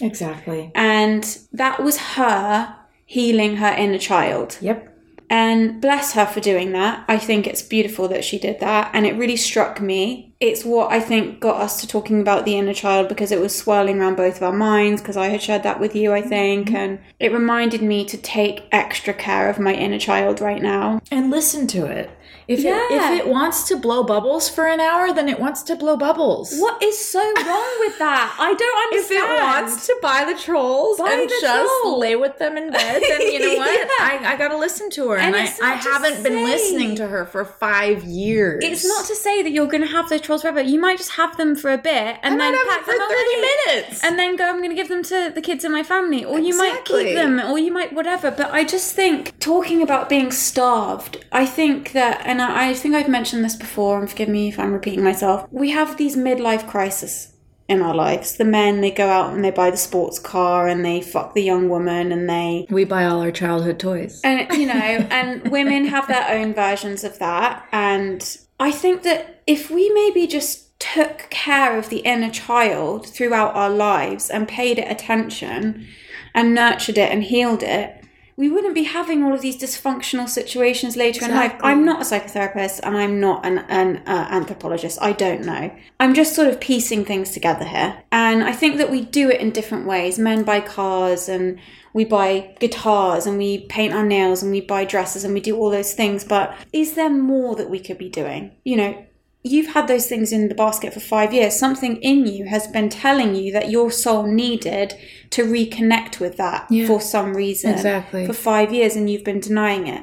Exactly. 0.00 0.70
And 0.74 1.38
that 1.52 1.82
was 1.82 1.98
her 1.98 2.76
healing 3.06 3.56
her 3.56 3.72
inner 3.72 3.98
child. 3.98 4.58
Yep. 4.60 4.92
And 5.28 5.80
bless 5.80 6.12
her 6.12 6.26
for 6.26 6.40
doing 6.40 6.72
that. 6.72 7.04
I 7.08 7.18
think 7.18 7.46
it's 7.46 7.62
beautiful 7.62 8.06
that 8.08 8.24
she 8.24 8.38
did 8.38 8.60
that. 8.60 8.90
And 8.92 9.06
it 9.06 9.16
really 9.16 9.36
struck 9.36 9.80
me. 9.80 10.34
It's 10.38 10.64
what 10.64 10.92
I 10.92 11.00
think 11.00 11.40
got 11.40 11.60
us 11.60 11.80
to 11.80 11.88
talking 11.88 12.20
about 12.20 12.44
the 12.44 12.56
inner 12.56 12.74
child 12.74 13.08
because 13.08 13.32
it 13.32 13.40
was 13.40 13.56
swirling 13.56 13.98
around 13.98 14.16
both 14.16 14.36
of 14.36 14.42
our 14.44 14.52
minds 14.52 15.00
because 15.00 15.16
I 15.16 15.28
had 15.28 15.42
shared 15.42 15.64
that 15.64 15.80
with 15.80 15.96
you, 15.96 16.12
I 16.12 16.20
mm-hmm. 16.20 16.28
think. 16.28 16.72
And 16.72 17.00
it 17.18 17.32
reminded 17.32 17.82
me 17.82 18.04
to 18.04 18.16
take 18.16 18.68
extra 18.70 19.14
care 19.14 19.50
of 19.50 19.58
my 19.58 19.74
inner 19.74 19.98
child 19.98 20.40
right 20.40 20.62
now. 20.62 21.00
And 21.10 21.30
listen 21.30 21.66
to 21.68 21.86
it. 21.86 22.10
If 22.48 22.60
Yeah. 22.60 22.86
it 22.90 22.92
if 22.92 23.20
it 23.20 23.28
wants 23.28 23.64
to 23.68 23.76
blow 23.76 24.02
bubbles 24.04 24.48
for 24.48 24.66
an 24.66 24.80
hour, 24.80 25.12
then 25.12 25.28
it 25.28 25.38
wants 25.40 25.62
to 25.64 25.76
blow 25.76 25.96
bubbles. 25.96 26.56
What 26.58 26.82
is 26.82 26.96
so 26.98 27.20
wrong 27.20 27.72
with 27.80 27.98
that? 27.98 28.36
I 28.38 28.54
don't 28.54 28.78
understand. 28.86 29.24
If 29.26 29.30
it 29.40 29.42
wants 29.42 29.86
to 29.86 29.96
buy 30.02 30.24
the 30.24 30.38
trolls 30.38 30.98
Buy 30.98 31.12
and 31.12 31.22
the 31.22 31.34
just 31.40 31.80
troll. 31.82 31.98
lay 31.98 32.16
with 32.16 32.38
them 32.38 32.56
in 32.56 32.70
bed, 32.70 33.02
then 33.08 33.20
you 33.32 33.38
know 33.40 33.54
what? 33.62 33.70
Yeah. 33.78 33.86
I, 34.00 34.32
I 34.32 34.36
gotta 34.36 34.56
listen 34.56 34.90
to 34.90 35.08
her. 35.10 35.16
And, 35.16 35.34
And 35.34 35.48
I, 35.62 35.72
I 35.72 35.74
haven't 35.74 36.22
been 36.22 36.44
listening 36.44 36.94
to 36.96 37.06
her 37.08 37.24
for 37.26 37.44
five 37.44 38.04
years. 38.04 38.62
It's 38.64 38.84
not 38.86 39.06
to 39.06 39.14
say 39.14 39.42
that 39.42 39.50
you're 39.50 39.66
going 39.66 39.82
to 39.82 39.88
have 39.88 40.08
those 40.08 40.20
trolls 40.20 40.42
forever. 40.42 40.60
You 40.60 40.78
might 40.80 40.98
just 40.98 41.12
have 41.12 41.36
them 41.36 41.56
for 41.56 41.70
a 41.72 41.78
bit 41.78 42.18
and 42.22 42.34
I 42.34 42.50
then 42.50 42.66
pack 42.68 42.76
them 42.76 42.84
for 42.84 42.98
them 42.98 43.08
30 43.08 43.14
away. 43.14 43.50
minutes. 43.66 44.04
and 44.04 44.18
then 44.18 44.36
go. 44.36 44.44
I'm 44.44 44.58
going 44.58 44.70
to 44.70 44.76
give 44.76 44.88
them 44.88 45.02
to 45.04 45.32
the 45.34 45.40
kids 45.42 45.64
in 45.64 45.72
my 45.72 45.82
family, 45.82 46.24
or 46.24 46.38
you 46.38 46.56
might 46.56 46.84
keep 46.84 47.14
them, 47.14 47.40
or 47.40 47.58
you 47.58 47.72
might 47.72 47.92
whatever. 47.92 48.30
But 48.30 48.52
I 48.52 48.64
just 48.64 48.94
think 48.94 49.38
talking 49.40 49.82
about 49.82 50.08
being 50.08 50.30
starved. 50.30 51.24
I 51.32 51.44
think 51.46 51.92
that, 51.92 52.22
and 52.24 52.35
I, 52.40 52.70
I 52.70 52.74
think 52.74 52.94
I've 52.94 53.08
mentioned 53.08 53.44
this 53.44 53.56
before. 53.56 53.98
And 53.98 54.08
forgive 54.08 54.28
me 54.28 54.48
if 54.48 54.58
I'm 54.58 54.72
repeating 54.72 55.04
myself. 55.04 55.46
We 55.50 55.70
have 55.70 55.96
these 55.96 56.16
midlife 56.16 56.66
crises 56.68 57.32
in 57.68 57.82
our 57.82 57.94
lives. 57.94 58.36
The 58.36 58.44
men 58.44 58.80
they 58.80 58.90
go 58.90 59.08
out 59.08 59.34
and 59.34 59.44
they 59.44 59.50
buy 59.50 59.70
the 59.70 59.76
sports 59.76 60.18
car 60.18 60.68
and 60.68 60.84
they 60.84 61.00
fuck 61.00 61.34
the 61.34 61.42
young 61.42 61.68
woman 61.68 62.12
and 62.12 62.28
they 62.28 62.66
we 62.70 62.84
buy 62.84 63.04
all 63.04 63.20
our 63.20 63.32
childhood 63.32 63.78
toys. 63.78 64.20
and 64.22 64.50
you 64.52 64.66
know 64.66 64.74
and 64.74 65.50
women 65.50 65.86
have 65.86 66.06
their 66.08 66.28
own 66.28 66.54
versions 66.54 67.02
of 67.02 67.18
that 67.18 67.66
and 67.72 68.38
i 68.60 68.70
think 68.70 69.02
that 69.02 69.42
if 69.46 69.70
we 69.70 69.90
maybe 69.90 70.26
just 70.26 70.78
took 70.78 71.28
care 71.30 71.78
of 71.78 71.88
the 71.88 71.98
inner 71.98 72.30
child 72.30 73.06
throughout 73.08 73.54
our 73.56 73.70
lives 73.70 74.30
and 74.30 74.46
paid 74.46 74.78
it 74.78 74.90
attention 74.90 75.86
and 76.34 76.54
nurtured 76.54 76.98
it 76.98 77.10
and 77.10 77.24
healed 77.24 77.62
it 77.62 78.04
we 78.36 78.50
wouldn't 78.50 78.74
be 78.74 78.82
having 78.82 79.22
all 79.22 79.32
of 79.32 79.40
these 79.40 79.56
dysfunctional 79.56 80.28
situations 80.28 80.94
later 80.94 81.24
in 81.24 81.30
life. 81.30 81.54
I'm 81.62 81.86
not 81.86 82.02
a 82.02 82.04
psychotherapist 82.04 82.80
and 82.82 82.94
I'm 82.96 83.18
not 83.18 83.46
an, 83.46 83.60
an 83.70 84.02
uh, 84.06 84.28
anthropologist. 84.30 84.98
I 85.00 85.12
don't 85.12 85.42
know. 85.46 85.74
I'm 85.98 86.12
just 86.12 86.34
sort 86.34 86.48
of 86.48 86.60
piecing 86.60 87.06
things 87.06 87.30
together 87.30 87.64
here. 87.64 88.02
And 88.12 88.44
I 88.44 88.52
think 88.52 88.76
that 88.76 88.90
we 88.90 89.00
do 89.02 89.30
it 89.30 89.40
in 89.40 89.52
different 89.52 89.86
ways. 89.86 90.18
Men 90.18 90.42
buy 90.42 90.60
cars 90.60 91.30
and 91.30 91.58
we 91.94 92.04
buy 92.04 92.54
guitars 92.60 93.24
and 93.24 93.38
we 93.38 93.60
paint 93.68 93.94
our 93.94 94.04
nails 94.04 94.42
and 94.42 94.52
we 94.52 94.60
buy 94.60 94.84
dresses 94.84 95.24
and 95.24 95.32
we 95.32 95.40
do 95.40 95.56
all 95.56 95.70
those 95.70 95.94
things. 95.94 96.22
But 96.22 96.54
is 96.74 96.92
there 96.92 97.08
more 97.08 97.56
that 97.56 97.70
we 97.70 97.80
could 97.80 97.96
be 97.96 98.10
doing? 98.10 98.54
You 98.64 98.76
know, 98.76 99.05
you've 99.50 99.68
had 99.74 99.88
those 99.88 100.06
things 100.06 100.32
in 100.32 100.48
the 100.48 100.54
basket 100.54 100.92
for 100.94 101.00
five 101.00 101.32
years. 101.32 101.58
Something 101.58 101.96
in 102.02 102.26
you 102.26 102.46
has 102.46 102.66
been 102.66 102.88
telling 102.88 103.34
you 103.34 103.52
that 103.52 103.70
your 103.70 103.90
soul 103.90 104.24
needed 104.26 104.94
to 105.30 105.44
reconnect 105.44 106.18
with 106.20 106.36
that 106.36 106.66
Yeah. 106.70 106.86
for 106.86 107.00
some 107.00 107.34
reason 107.34 107.72
Exactly. 107.72 108.26
for 108.26 108.32
five 108.32 108.72
years 108.72 108.96
and 108.96 109.08
you've 109.10 109.24
been 109.24 109.40
denying 109.40 109.86
it. 109.86 110.02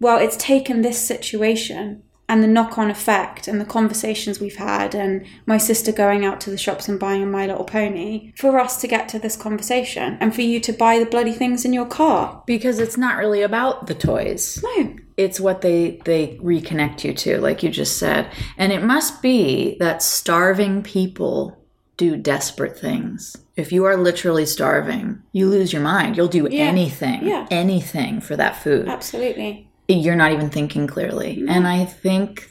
Well, 0.00 0.18
it's 0.18 0.36
taken 0.36 0.82
this 0.82 0.98
situation 0.98 2.02
and 2.34 2.42
the 2.42 2.48
knock 2.48 2.76
on 2.78 2.90
effect 2.90 3.46
and 3.46 3.60
the 3.60 3.64
conversations 3.64 4.40
we've 4.40 4.56
had 4.56 4.92
and 4.92 5.24
my 5.46 5.56
sister 5.56 5.92
going 5.92 6.24
out 6.24 6.40
to 6.40 6.50
the 6.50 6.58
shops 6.58 6.88
and 6.88 6.98
buying 6.98 7.22
a 7.22 7.26
My 7.26 7.46
Little 7.46 7.62
Pony 7.62 8.32
for 8.36 8.58
us 8.58 8.80
to 8.80 8.88
get 8.88 9.08
to 9.10 9.20
this 9.20 9.36
conversation 9.36 10.18
and 10.20 10.34
for 10.34 10.40
you 10.40 10.58
to 10.58 10.72
buy 10.72 10.98
the 10.98 11.06
bloody 11.06 11.30
things 11.32 11.64
in 11.64 11.72
your 11.72 11.86
car. 11.86 12.42
Because 12.44 12.80
it's 12.80 12.96
not 12.98 13.18
really 13.18 13.40
about 13.42 13.86
the 13.86 13.94
toys. 13.94 14.60
No. 14.64 14.96
It's 15.16 15.38
what 15.38 15.60
they 15.60 16.00
they 16.04 16.36
reconnect 16.42 17.04
you 17.04 17.14
to, 17.14 17.40
like 17.40 17.62
you 17.62 17.70
just 17.70 17.98
said. 17.98 18.28
And 18.58 18.72
it 18.72 18.82
must 18.82 19.22
be 19.22 19.76
that 19.78 20.02
starving 20.02 20.82
people 20.82 21.56
do 21.96 22.16
desperate 22.16 22.76
things. 22.76 23.36
If 23.54 23.70
you 23.70 23.84
are 23.84 23.96
literally 23.96 24.46
starving, 24.46 25.22
you 25.30 25.48
lose 25.48 25.72
your 25.72 25.82
mind. 25.82 26.16
You'll 26.16 26.26
do 26.26 26.48
Yeah. 26.50 26.64
anything, 26.64 27.24
Yeah. 27.24 27.46
anything 27.52 28.20
for 28.20 28.34
that 28.34 28.60
food. 28.60 28.88
Absolutely. 28.88 29.68
You're 29.88 30.16
not 30.16 30.32
even 30.32 30.50
thinking 30.50 30.86
clearly. 30.86 31.44
And 31.48 31.66
I 31.66 31.84
think 31.84 32.50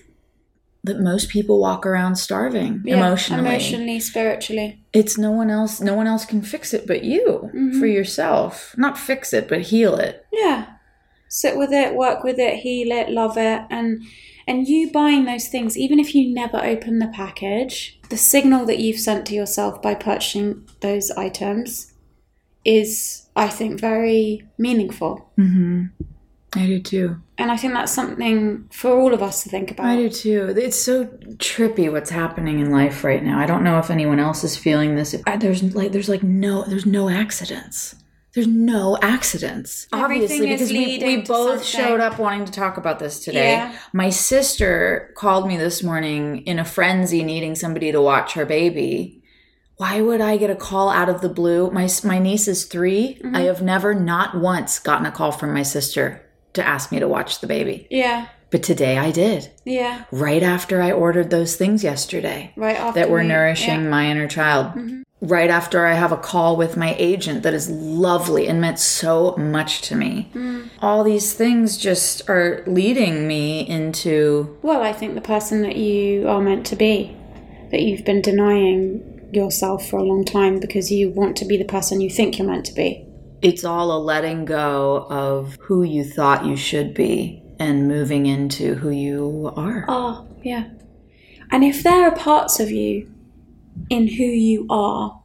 that 0.83 0.99
most 0.99 1.29
people 1.29 1.59
walk 1.61 1.85
around 1.85 2.15
starving 2.17 2.81
Yeah, 2.85 2.97
emotionally. 2.97 3.41
Emotionally, 3.49 3.99
spiritually. 3.99 4.83
It's 4.91 5.17
no 5.17 5.31
one 5.31 5.49
else. 5.49 5.79
No 5.79 5.93
one 5.95 6.07
else 6.07 6.25
can 6.25 6.41
fix 6.41 6.73
it 6.73 6.85
but 6.85 7.03
you 7.03 7.49
Mm-hmm. 7.55 7.79
for 7.79 7.85
yourself. 7.87 8.75
Not 8.77 8.97
fix 8.97 9.33
it, 9.33 9.47
but 9.47 9.61
heal 9.61 9.95
it. 9.95 10.25
Yeah. 10.31 10.65
Sit 11.29 11.57
with 11.57 11.71
it, 11.71 11.95
work 11.95 12.23
with 12.23 12.37
it, 12.37 12.57
heal 12.59 12.91
it, 12.91 13.09
love 13.09 13.37
it, 13.37 13.61
and 13.71 14.03
and 14.45 14.67
you 14.67 14.91
buying 14.91 15.23
those 15.23 15.47
things, 15.47 15.77
even 15.77 15.99
if 15.99 16.13
you 16.13 16.31
never 16.33 16.57
open 16.57 16.99
the 16.99 17.07
package, 17.07 17.97
the 18.09 18.17
signal 18.17 18.65
that 18.65 18.77
you've 18.79 18.99
sent 18.99 19.25
to 19.27 19.33
yourself 19.33 19.81
by 19.81 19.95
purchasing 19.95 20.67
those 20.81 21.09
items 21.11 21.93
is, 22.65 23.27
I 23.37 23.47
think, 23.47 23.79
very 23.79 24.47
meaningful. 24.57 25.31
Mm-hmm. 25.39 25.85
I 26.55 26.65
do 26.65 26.79
too. 26.79 27.21
And 27.37 27.51
I 27.51 27.57
think 27.57 27.73
that's 27.73 27.91
something 27.91 28.67
for 28.71 28.91
all 28.91 29.13
of 29.13 29.21
us 29.21 29.43
to 29.43 29.49
think 29.49 29.71
about. 29.71 29.87
I 29.87 29.95
do 29.95 30.09
too. 30.09 30.53
It's 30.55 30.79
so 30.79 31.05
trippy 31.37 31.91
what's 31.91 32.09
happening 32.09 32.59
in 32.59 32.71
life 32.71 33.03
right 33.03 33.23
now. 33.23 33.39
I 33.39 33.45
don't 33.45 33.63
know 33.63 33.79
if 33.79 33.89
anyone 33.89 34.19
else 34.19 34.43
is 34.43 34.55
feeling 34.55 34.95
this. 34.95 35.15
I, 35.25 35.37
there's 35.37 35.75
like 35.75 35.91
there's 35.91 36.09
like 36.09 36.23
no 36.23 36.63
there's 36.63 36.85
no 36.85 37.09
accidents. 37.09 37.95
There's 38.33 38.47
no 38.47 38.97
accidents. 39.01 39.87
Everything 39.93 40.41
Obviously, 40.41 40.51
is 40.51 40.71
because 40.71 40.71
we, 40.71 41.17
we 41.17 41.21
both 41.21 41.63
something. 41.63 41.85
showed 41.85 41.99
up 41.99 42.17
wanting 42.17 42.45
to 42.45 42.51
talk 42.51 42.77
about 42.77 42.97
this 42.97 43.23
today. 43.23 43.51
Yeah. 43.51 43.77
My 43.93 44.09
sister 44.09 45.13
called 45.15 45.47
me 45.47 45.55
this 45.55 45.83
morning 45.83 46.39
in 46.47 46.57
a 46.57 46.65
frenzy, 46.65 47.23
needing 47.23 47.53
somebody 47.53 47.91
to 47.91 48.01
watch 48.01 48.33
her 48.33 48.45
baby. 48.45 49.21
Why 49.77 50.01
would 50.01 50.19
I 50.19 50.37
get 50.37 50.49
a 50.49 50.55
call 50.55 50.89
out 50.89 51.09
of 51.09 51.21
the 51.21 51.29
blue? 51.29 51.69
My 51.69 51.87
my 52.03 52.17
niece 52.17 52.47
is 52.47 52.65
3 52.65 53.19
Mm-hmm. 53.21 53.35
I 53.35 53.41
have 53.41 53.61
never, 53.61 53.93
not 53.93 54.35
once, 54.35 54.79
gotten 54.79 55.05
a 55.05 55.11
call 55.11 55.31
from 55.31 55.53
my 55.53 55.63
sister 55.63 56.22
to 56.53 56.65
ask 56.65 56.91
me 56.91 56.99
to 56.99 57.07
watch 57.07 57.39
the 57.39 57.47
baby. 57.47 57.87
Yeah, 57.89 58.27
But 58.51 58.63
today 58.63 58.97
I 58.97 59.11
did 59.11 59.49
yeah. 59.65 60.05
right 60.11 60.43
after 60.43 60.81
I 60.81 60.91
ordered 60.91 61.29
those 61.29 61.55
things 61.55 61.83
yesterday 61.83 62.53
Right 62.55 62.77
after 62.77 62.99
that 62.99 63.09
were 63.09 63.23
nourishing 63.23 63.83
yeah. 63.83 63.89
my 63.89 64.09
inner 64.09 64.27
child. 64.27 64.67
Mm-hmm. 64.67 65.01
Right 65.21 65.49
after 65.49 65.87
I 65.87 65.93
have 65.93 66.11
a 66.11 66.17
call 66.17 66.57
with 66.57 66.75
my 66.75 66.95
agent 66.99 67.43
that 67.43 67.53
is 67.53 67.69
lovely 67.69 68.47
and 68.47 68.59
meant 68.59 68.77
so 68.77 69.35
much 69.37 69.81
to 69.83 69.95
me. 69.95 70.29
Mm. 70.33 70.69
All 70.81 71.03
these 71.05 71.33
things 71.33 71.77
just 71.77 72.29
are 72.29 72.61
leading 72.67 73.25
me 73.25 73.61
into 73.67 74.57
Well, 74.61 74.83
I 74.83 74.91
think 74.91 75.15
the 75.15 75.21
person 75.21 75.61
that 75.61 75.77
you 75.77 76.27
are 76.27 76.41
meant 76.41 76.65
to 76.67 76.75
be, 76.75 77.15
that 77.71 77.81
you've 77.81 78.03
been 78.03 78.21
denying 78.21 79.13
yourself 79.31 79.87
for 79.89 79.97
a 79.97 80.03
long 80.03 80.25
time 80.25 80.59
because 80.59 80.91
you 80.91 81.09
want 81.09 81.37
to 81.37 81.45
be 81.45 81.57
the 81.57 81.65
person 81.65 82.01
you 82.01 82.09
think 82.09 82.37
you're 82.37 82.47
meant 82.47 82.65
to 82.65 82.73
be. 82.73 83.07
It's 83.43 83.63
all 83.63 83.91
a 83.95 83.99
letting 84.01 84.45
go 84.45 85.05
of 85.09 85.57
who 85.61 85.83
you 85.83 86.03
thought 86.03 86.45
you 86.45 86.55
should 86.55 86.93
be 86.93 87.43
and 87.59 87.87
moving 87.87 88.25
into 88.25 88.75
who 88.75 88.89
you 88.89 89.51
are. 89.55 89.85
Oh, 89.87 90.27
yeah. 90.43 90.69
And 91.51 91.63
if 91.63 91.83
there 91.83 92.07
are 92.07 92.15
parts 92.15 92.59
of 92.59 92.71
you 92.71 93.11
in 93.89 94.07
who 94.07 94.23
you 94.23 94.65
are 94.69 95.21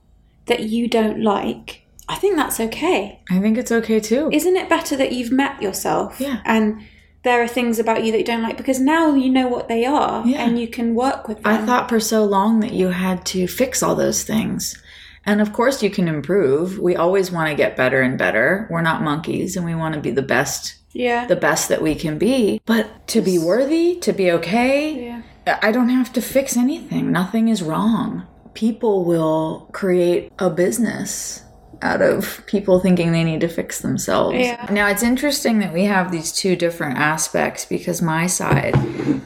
that 0.47 0.61
you 0.65 0.89
don't 0.89 1.23
like, 1.23 1.87
I 2.09 2.17
think 2.17 2.37
that's 2.37 2.59
okay. 2.61 3.21
I 3.31 3.39
think 3.41 3.57
it's 3.57 3.73
okay 3.73 4.01
too. 4.01 4.29
Isn't 4.33 4.57
it 4.57 4.69
better 4.69 4.97
that 4.97 5.13
you've 5.13 5.33
met 5.33 5.63
yourself? 5.63 6.21
Yeah. 6.21 6.41
And 6.45 6.83
there 7.23 7.43
are 7.43 7.49
things 7.49 7.79
about 7.79 8.05
you 8.05 8.13
that 8.13 8.19
you 8.19 8.25
don't 8.25 8.43
like 8.43 8.57
because 8.57 8.81
now 8.81 9.15
you 9.15 9.29
know 9.31 9.49
what 9.49 9.69
they 9.69 9.85
are 9.85 10.27
Yeah. 10.27 10.45
and 10.45 10.59
you 10.59 10.69
can 10.69 10.95
work 10.95 11.29
with 11.29 11.43
them. 11.43 11.47
I 11.53 11.65
thought 11.67 11.89
for 11.89 12.01
so 12.01 12.25
long 12.25 12.61
that 12.61 12.73
you 12.73 12.89
had 12.89 13.25
to 13.27 13.47
fix 13.47 13.83
all 13.83 13.95
those 13.95 14.23
things. 14.23 14.81
And 15.29 15.43
of 15.43 15.53
course, 15.53 15.83
you 15.83 15.91
can 15.91 16.09
improve. 16.09 16.79
We 16.79 16.97
always 16.97 17.31
want 17.31 17.51
to 17.51 17.55
get 17.55 17.77
better 17.77 18.01
and 18.01 18.17
better. 18.17 18.67
We're 18.71 18.81
not 18.81 19.03
monkeys 19.03 19.57
and 19.59 19.67
we 19.67 19.75
want 19.75 19.95
to 19.95 20.01
be 20.01 20.11
the 20.11 20.23
best, 20.23 20.77
Yeah. 20.95 21.27
the 21.27 21.37
best 21.37 21.69
that 21.69 21.83
we 21.83 21.95
can 21.95 22.17
be. 22.17 22.63
But 22.65 23.07
to 23.09 23.21
be 23.21 23.39
worthy, 23.39 23.97
to 23.97 24.15
be 24.15 24.33
okay, 24.33 25.05
yeah. 25.47 25.59
I 25.63 25.71
don't 25.71 25.91
have 25.91 26.15
to 26.15 26.23
fix 26.23 26.57
anything. 26.57 27.13
Nothing 27.13 27.49
is 27.49 27.63
wrong. 27.63 28.23
People 28.55 29.05
will 29.05 29.69
create 29.73 30.33
a 30.39 30.49
business 30.49 31.43
out 31.83 32.03
of 32.03 32.45
people 32.47 32.81
thinking 32.81 33.13
they 33.13 33.25
need 33.25 33.41
to 33.41 33.49
fix 33.49 33.81
themselves. 33.81 34.37
Yeah. 34.37 34.67
Now 34.71 34.89
it's 34.89 35.03
interesting 35.03 35.59
that 35.61 35.73
we 35.73 35.85
have 35.85 36.11
these 36.11 36.33
two 36.33 36.57
different 36.57 36.99
aspects 36.99 37.65
because 37.65 38.03
my 38.03 38.27
side 38.27 38.75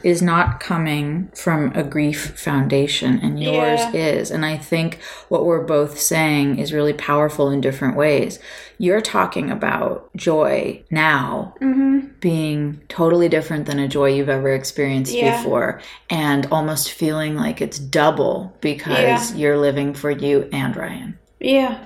is 0.03 0.21
not 0.21 0.59
coming 0.59 1.29
from 1.35 1.71
a 1.75 1.83
grief 1.83 2.37
foundation 2.39 3.19
and 3.19 3.41
yours 3.41 3.79
Yeah. 3.79 3.91
is. 3.93 4.31
And 4.31 4.45
I 4.45 4.57
think 4.57 4.99
what 5.29 5.45
we're 5.45 5.63
both 5.63 5.99
saying 5.99 6.59
is 6.59 6.73
really 6.73 6.93
powerful 6.93 7.49
in 7.49 7.61
different 7.61 7.95
ways. 7.97 8.39
You're 8.77 9.01
talking 9.01 9.49
about 9.49 10.09
joy 10.15 10.83
now 10.91 11.53
mm-hmm. 11.61 12.07
being 12.19 12.81
totally 12.89 13.29
different 13.29 13.65
than 13.65 13.79
a 13.79 13.87
joy 13.87 14.13
you've 14.13 14.29
ever 14.29 14.53
experienced 14.53 15.13
Yeah. 15.13 15.37
before 15.37 15.81
and 16.09 16.47
almost 16.51 16.91
feeling 16.91 17.35
like 17.35 17.61
it's 17.61 17.79
double 17.79 18.53
because 18.61 19.33
you're 19.35 19.57
living 19.57 19.93
for 19.93 20.11
you 20.11 20.49
and 20.51 20.75
Ryan. 20.75 21.17
Yeah. 21.39 21.79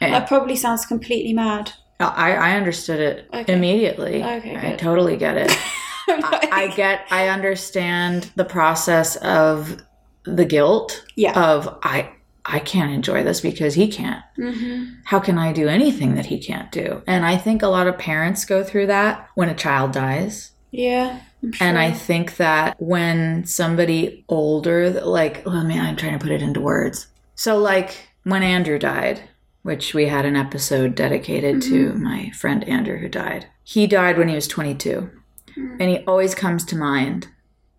And- 0.00 0.12
That 0.14 0.28
probably 0.28 0.56
sounds 0.56 0.84
completely 0.86 1.32
mad. 1.32 1.72
I, 1.98 2.32
I 2.34 2.56
understood 2.56 3.00
it 3.00 3.28
Okay. 3.32 3.52
immediately. 3.54 4.22
Okay, 4.22 4.54
I 4.56 4.70
good. 4.70 4.78
totally 4.78 5.16
get 5.16 5.36
it. 5.38 5.50
I, 6.08 6.48
I 6.52 6.66
get, 6.76 7.06
I 7.10 7.28
understand 7.28 8.30
the 8.36 8.44
process 8.44 9.16
of 9.16 9.78
the 10.24 10.44
guilt 10.44 11.04
Yeah. 11.16 11.32
of 11.40 11.78
I, 11.82 12.10
I 12.44 12.58
can't 12.58 12.92
enjoy 12.92 13.24
this 13.24 13.40
because 13.40 13.74
he 13.74 13.88
can't. 13.88 14.22
hmm 14.36 14.84
How 15.04 15.18
can 15.18 15.38
I 15.38 15.52
do 15.52 15.68
anything 15.68 16.14
that 16.16 16.26
he 16.26 16.38
can't 16.38 16.70
do? 16.70 17.02
And 17.06 17.24
I 17.24 17.38
think 17.38 17.62
a 17.62 17.68
lot 17.68 17.86
of 17.88 17.96
parents 17.98 18.44
go 18.44 18.62
through 18.62 18.88
that 18.88 19.28
when 19.34 19.48
a 19.48 19.54
child 19.54 19.92
dies. 19.92 20.52
Yeah. 20.70 21.20
I'm 21.42 21.52
And 21.60 21.78
I 21.78 21.90
think 21.92 22.36
that 22.36 22.76
when 22.80 23.46
somebody 23.46 24.24
older, 24.28 24.90
like, 25.00 25.42
oh 25.46 25.62
man, 25.64 25.84
I'm 25.86 25.96
trying 25.96 26.18
to 26.18 26.22
put 26.22 26.32
it 26.32 26.42
into 26.42 26.60
words. 26.60 27.06
So, 27.36 27.56
like, 27.58 28.08
when 28.24 28.42
Andrew 28.42 28.78
died, 28.78 29.22
which 29.66 29.92
we 29.94 30.06
had 30.06 30.24
an 30.24 30.36
episode 30.36 30.94
dedicated 30.94 31.60
to 31.62 31.90
Mm-hmm. 31.90 32.02
my 32.02 32.30
friend 32.30 32.62
Andrew 32.68 32.98
who 32.98 33.08
died, 33.08 33.46
he 33.64 33.86
died 33.86 34.16
when 34.16 34.28
he 34.28 34.34
was 34.34 34.46
22. 34.48 35.10
Mm. 35.56 35.76
And 35.80 35.90
he 35.90 35.98
always 36.06 36.34
comes 36.34 36.64
to 36.66 36.76
mind 36.76 37.28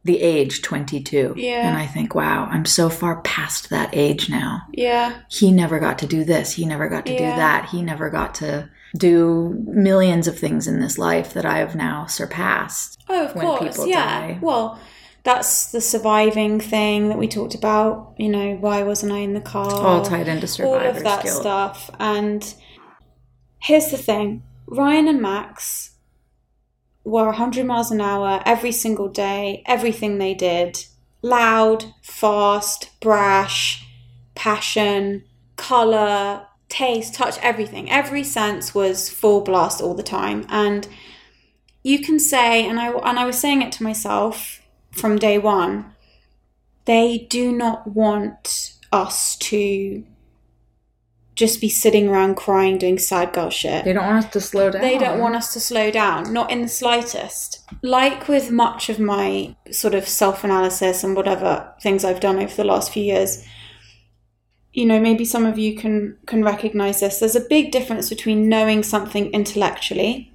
the 0.03 0.22
age 0.22 0.62
22. 0.62 1.34
Yeah. 1.38 1.67
And 1.67 1.77
I 1.77 1.86
think, 1.86 2.13
wow, 2.15 2.48
I'm 2.51 2.65
so 2.65 2.89
far 2.89 3.22
past 3.22 3.70
that 3.70 3.89
age 3.94 4.29
now. 4.29 4.62
Yeah. 4.74 5.20
He 5.29 5.51
never 5.51 5.79
got 5.79 5.98
to 6.00 6.08
do 6.08 6.24
this. 6.24 6.53
He 6.53 6.65
never 6.65 6.88
got 6.89 7.06
to 7.06 7.13
Yeah. 7.13 7.20
do 7.32 7.36
that. 7.38 7.70
He 7.70 7.82
never 7.82 8.10
got 8.10 8.36
to 8.36 8.70
do 8.98 9.56
millions 9.65 10.27
of 10.27 10.38
things 10.39 10.67
in 10.67 10.79
this 10.79 10.98
life 10.98 11.34
that 11.34 11.46
I 11.46 11.58
have 11.60 11.75
now 11.75 12.06
surpassed. 12.06 13.01
Oh, 13.10 13.25
of 13.25 13.36
when 13.36 13.46
course. 13.46 13.63
people 13.75 13.88
yeah. 13.88 14.20
die. 14.20 14.39
Well, 14.41 14.79
that's 15.27 15.74
the 15.74 15.81
surviving 15.81 16.57
thing 16.57 17.10
that 17.10 17.17
we 17.17 17.27
talked 17.27 17.53
about. 17.53 18.13
You 18.17 18.29
know, 18.29 18.55
why 18.55 18.84
wasn't 18.84 19.12
I 19.12 19.17
in 19.17 19.34
the 19.34 19.41
car? 19.41 19.69
all 19.69 20.01
tied 20.01 20.29
into 20.29 20.48
all 20.65 20.75
of 20.75 21.03
that 21.03 21.22
guilt. 21.22 21.41
stuff. 21.41 21.89
And 22.00 22.55
here's 23.60 23.91
the 23.91 23.98
thing 23.98 24.43
Ryan 24.67 25.10
and 25.10 25.22
Max 25.22 25.96
were 27.03 27.25
100 27.25 27.65
miles 27.65 27.91
an 27.91 28.00
hour 28.00 28.41
every 28.46 28.72
single 28.72 29.10
day, 29.10 29.63
everything 29.65 30.17
they 30.17 30.34
did 30.34 30.86
loud, 31.22 31.84
fast, 32.01 32.89
brash, 33.01 33.86
passion, 34.34 35.25
color, 35.57 36.48
taste, 36.69 37.15
touch, 37.15 37.38
everything. 37.41 37.91
Every 37.91 38.24
sense 38.24 38.74
was 38.74 39.10
full 39.10 39.41
blast 39.41 39.81
all 39.81 39.93
the 39.93 40.03
time. 40.03 40.46
And 40.48 40.88
you 41.84 42.00
can 42.00 42.17
say, 42.17 42.65
and 42.65 42.79
I, 42.79 42.91
and 42.91 43.19
I 43.19 43.25
was 43.25 43.38
saying 43.38 43.62
it 43.62 43.74
to 43.74 43.84
myself 43.84 44.62
from 44.98 45.18
day 45.18 45.38
one, 45.38 45.94
they 46.86 47.27
do 47.30 47.51
not 47.51 47.88
want 47.88 48.74
us 48.92 49.36
to 49.38 50.04
just 51.38 51.62
be 51.62 51.70
sitting 51.70 52.10
around 52.10 52.36
crying 52.36 52.80
doing 52.80 52.98
sad 52.98 53.32
girl 53.32 53.51
shit. 53.51 53.86
They 53.86 53.94
don't 53.94 54.08
want 54.08 54.25
us 54.25 54.32
to 54.32 54.42
slow 54.42 54.72
down. 54.72 54.82
They 54.82 54.98
don't 54.98 55.20
want 55.20 55.36
us 55.36 55.54
to 55.54 55.60
slow 55.60 55.92
down, 55.92 56.34
not 56.34 56.50
in 56.50 56.63
the 56.63 56.68
slightest. 56.68 57.63
Like 57.84 58.27
with 58.27 58.50
much 58.50 58.89
of 58.89 59.00
my 59.00 59.56
sort 59.72 59.94
of 59.94 60.08
self 60.08 60.44
analysis 60.44 61.04
and 61.04 61.16
whatever 61.16 61.72
things 61.80 62.04
I've 62.04 62.20
done 62.20 62.39
over 62.39 62.56
the 62.56 62.63
last 62.63 62.92
few 62.92 63.04
years, 63.04 63.46
you 64.74 64.86
know, 64.86 65.00
maybe 65.00 65.25
some 65.25 65.46
of 65.46 65.60
you 65.60 65.75
can 65.75 66.18
can 66.25 66.44
recognize 66.44 67.01
this. 67.01 67.20
There's 67.20 67.36
a 67.36 67.42
big 67.42 67.72
difference 67.72 68.10
between 68.10 68.50
knowing 68.50 68.82
something 68.82 69.32
intellectually 69.32 70.34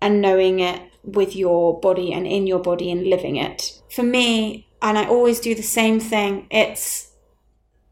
and 0.00 0.22
knowing 0.22 0.60
it 0.60 0.80
with 1.02 1.34
your 1.34 1.80
body 1.80 2.12
and 2.12 2.26
in 2.26 2.46
your 2.46 2.60
body 2.60 2.92
and 2.92 3.04
living 3.04 3.36
it. 3.36 3.75
For 3.96 4.02
me, 4.02 4.68
and 4.82 4.98
I 4.98 5.06
always 5.06 5.40
do 5.40 5.54
the 5.54 5.62
same 5.62 5.98
thing, 6.00 6.46
it's 6.50 7.10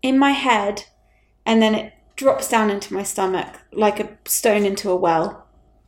in 0.02 0.18
my 0.18 0.32
head 0.32 0.84
and 1.46 1.62
then 1.62 1.74
it 1.74 1.94
drops 2.14 2.48
down 2.48 2.70
into 2.70 2.92
my 2.92 3.02
stomach 3.02 3.48
like 3.72 3.98
a 3.98 4.08
stone 4.26 4.66
into 4.66 4.90
a 4.90 4.96
well 4.96 5.46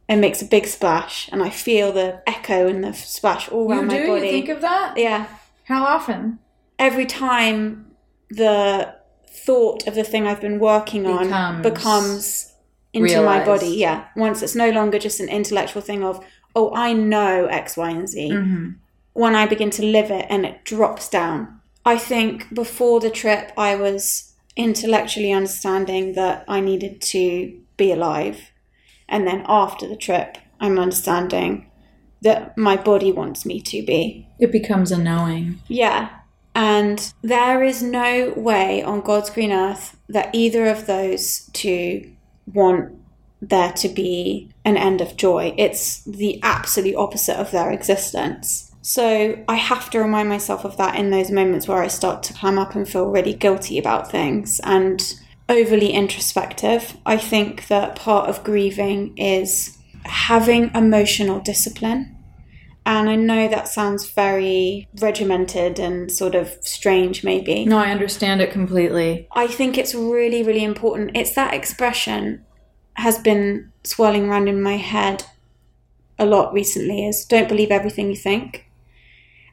and 0.08 0.20
makes 0.20 0.40
a 0.40 0.46
big 0.46 0.66
splash 0.66 1.28
and 1.30 1.42
I 1.42 1.50
feel 1.50 1.92
the 1.92 2.22
echo 2.26 2.66
and 2.66 2.82
the 2.82 2.94
splash 2.94 3.48
all 3.50 3.66
You 3.66 3.72
around 3.72 3.88
do? 3.88 4.00
my 4.00 4.06
body. 4.06 4.20
Do 4.20 4.26
you 4.26 4.32
think 4.32 4.48
of 4.48 4.62
that? 4.62 4.94
yeah. 4.96 5.26
How 5.64 5.84
often? 5.84 6.38
Every 6.78 7.04
time 7.04 7.90
the 8.30 8.94
thought 9.28 9.86
of 9.86 9.94
the 9.94 10.04
thing 10.04 10.26
I've 10.26 10.40
been 10.40 10.58
working 10.58 11.06
on 11.06 11.24
Becomes 11.26 11.62
becomes 11.62 12.52
into 12.94 13.22
my 13.22 13.44
body. 13.44 13.68
Yeah. 13.68 14.06
Once 14.16 14.42
it's 14.42 14.54
no 14.54 14.70
longer 14.70 14.98
just 14.98 15.20
an 15.20 15.28
intellectual 15.28 15.82
thing 15.82 16.02
of, 16.02 16.24
oh, 16.54 16.72
I 16.74 16.94
know 16.94 17.46
X, 17.46 17.76
Y, 17.76 17.90
and 17.90 18.08
Z. 18.08 18.30
Mm-hmm. 18.30 18.70
When 19.16 19.34
I 19.34 19.46
begin 19.46 19.70
to 19.70 19.82
live 19.82 20.10
it 20.10 20.26
and 20.28 20.44
it 20.44 20.62
drops 20.64 21.08
down. 21.08 21.60
I 21.86 21.96
think 21.96 22.52
before 22.52 23.00
the 23.00 23.08
trip, 23.08 23.50
I 23.56 23.74
was 23.74 24.34
intellectually 24.56 25.32
understanding 25.32 26.12
that 26.12 26.44
I 26.46 26.60
needed 26.60 27.00
to 27.00 27.58
be 27.78 27.92
alive. 27.92 28.50
And 29.08 29.26
then 29.26 29.42
after 29.48 29.88
the 29.88 29.96
trip, 29.96 30.36
I'm 30.60 30.78
understanding 30.78 31.70
that 32.20 32.58
my 32.58 32.76
body 32.76 33.10
wants 33.10 33.46
me 33.46 33.60
to 33.62 33.82
be. 33.86 34.28
It 34.38 34.52
becomes 34.52 34.92
a 34.92 34.98
knowing. 34.98 35.60
Yeah. 35.66 36.10
And 36.54 37.12
there 37.22 37.62
is 37.62 37.82
no 37.82 38.34
way 38.36 38.82
on 38.82 39.00
God's 39.00 39.30
green 39.30 39.52
earth 39.52 39.96
that 40.10 40.34
either 40.34 40.66
of 40.66 40.86
those 40.86 41.48
two 41.54 42.12
want 42.46 42.92
there 43.40 43.72
to 43.72 43.88
be 43.88 44.50
an 44.64 44.76
end 44.76 45.00
of 45.00 45.16
joy. 45.16 45.54
It's 45.56 46.04
the 46.04 46.38
absolute 46.42 46.96
opposite 46.96 47.36
of 47.36 47.50
their 47.50 47.70
existence. 47.70 48.65
So 48.86 49.42
I 49.48 49.56
have 49.56 49.90
to 49.90 49.98
remind 49.98 50.28
myself 50.28 50.64
of 50.64 50.76
that 50.76 50.94
in 50.94 51.10
those 51.10 51.28
moments 51.28 51.66
where 51.66 51.82
I 51.82 51.88
start 51.88 52.22
to 52.22 52.32
clam 52.32 52.56
up 52.56 52.76
and 52.76 52.88
feel 52.88 53.10
really 53.10 53.34
guilty 53.34 53.80
about 53.80 54.12
things 54.12 54.60
and 54.62 55.02
overly 55.48 55.90
introspective. 55.90 56.96
I 57.04 57.16
think 57.16 57.66
that 57.66 57.96
part 57.96 58.30
of 58.30 58.44
grieving 58.44 59.18
is 59.18 59.76
having 60.04 60.70
emotional 60.72 61.40
discipline. 61.40 62.16
And 62.86 63.10
I 63.10 63.16
know 63.16 63.48
that 63.48 63.66
sounds 63.66 64.08
very 64.08 64.86
regimented 65.00 65.80
and 65.80 66.10
sort 66.12 66.36
of 66.36 66.56
strange, 66.60 67.24
maybe. 67.24 67.64
No, 67.64 67.78
I 67.78 67.90
understand 67.90 68.40
it 68.40 68.52
completely. 68.52 69.26
I 69.32 69.48
think 69.48 69.76
it's 69.76 69.96
really, 69.96 70.44
really 70.44 70.62
important. 70.62 71.16
It's 71.16 71.34
that 71.34 71.54
expression 71.54 72.44
has 72.94 73.18
been 73.18 73.72
swirling 73.82 74.28
around 74.28 74.46
in 74.46 74.62
my 74.62 74.76
head 74.76 75.24
a 76.18 76.24
lot 76.24 76.52
recently 76.52 77.06
is 77.06 77.24
don't 77.24 77.48
believe 77.48 77.70
everything 77.70 78.08
you 78.10 78.16
think. 78.16 78.65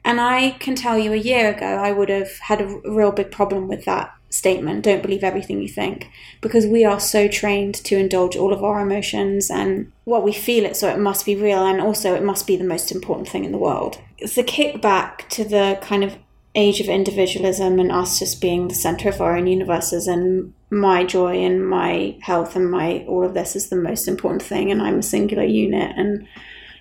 And 0.04 0.20
I 0.20 0.50
can 0.60 0.74
tell 0.74 0.98
you 0.98 1.12
a 1.12 1.16
year 1.16 1.50
ago, 1.50 1.66
I 1.66 1.92
would 1.92 2.10
have 2.10 2.38
had 2.40 2.60
a 2.60 2.80
real 2.84 3.10
big 3.10 3.30
problem 3.30 3.68
with 3.68 3.84
that 3.86 4.14
statement. 4.28 4.84
Don't 4.84 5.02
believe 5.02 5.24
everything 5.24 5.62
you 5.62 5.68
think. 5.68 6.10
Because 6.40 6.66
we 6.66 6.84
are 6.84 7.00
so 7.00 7.28
trained 7.28 7.74
to 7.76 7.96
indulge 7.96 8.36
all 8.36 8.52
of 8.52 8.62
our 8.62 8.80
emotions 8.80 9.50
and 9.50 9.92
well 10.04 10.20
we 10.20 10.32
feel 10.32 10.64
it 10.64 10.76
so 10.76 10.88
it 10.88 10.98
must 10.98 11.24
be 11.24 11.36
real 11.36 11.64
and 11.64 11.80
also 11.80 12.14
it 12.14 12.22
must 12.22 12.46
be 12.46 12.56
the 12.56 12.64
most 12.64 12.90
important 12.90 13.28
thing 13.28 13.44
in 13.44 13.52
the 13.52 13.58
world. 13.58 14.00
It's 14.18 14.36
a 14.36 14.42
kickback 14.42 15.28
to 15.30 15.44
the 15.44 15.78
kind 15.80 16.04
of 16.04 16.18
age 16.56 16.80
of 16.80 16.88
individualism 16.88 17.78
and 17.80 17.90
us 17.90 18.18
just 18.18 18.40
being 18.40 18.68
the 18.68 18.74
center 18.74 19.08
of 19.08 19.20
our 19.20 19.36
own 19.36 19.46
universes 19.46 20.06
and 20.06 20.52
my 20.70 21.04
joy 21.04 21.36
and 21.36 21.68
my 21.68 22.16
health 22.20 22.54
and 22.54 22.70
my 22.70 23.04
all 23.08 23.24
of 23.24 23.34
this 23.34 23.56
is 23.56 23.68
the 23.68 23.76
most 23.76 24.06
important 24.06 24.40
thing 24.40 24.70
and 24.70 24.80
i'm 24.80 25.00
a 25.00 25.02
singular 25.02 25.42
unit 25.42 25.92
and 25.96 26.26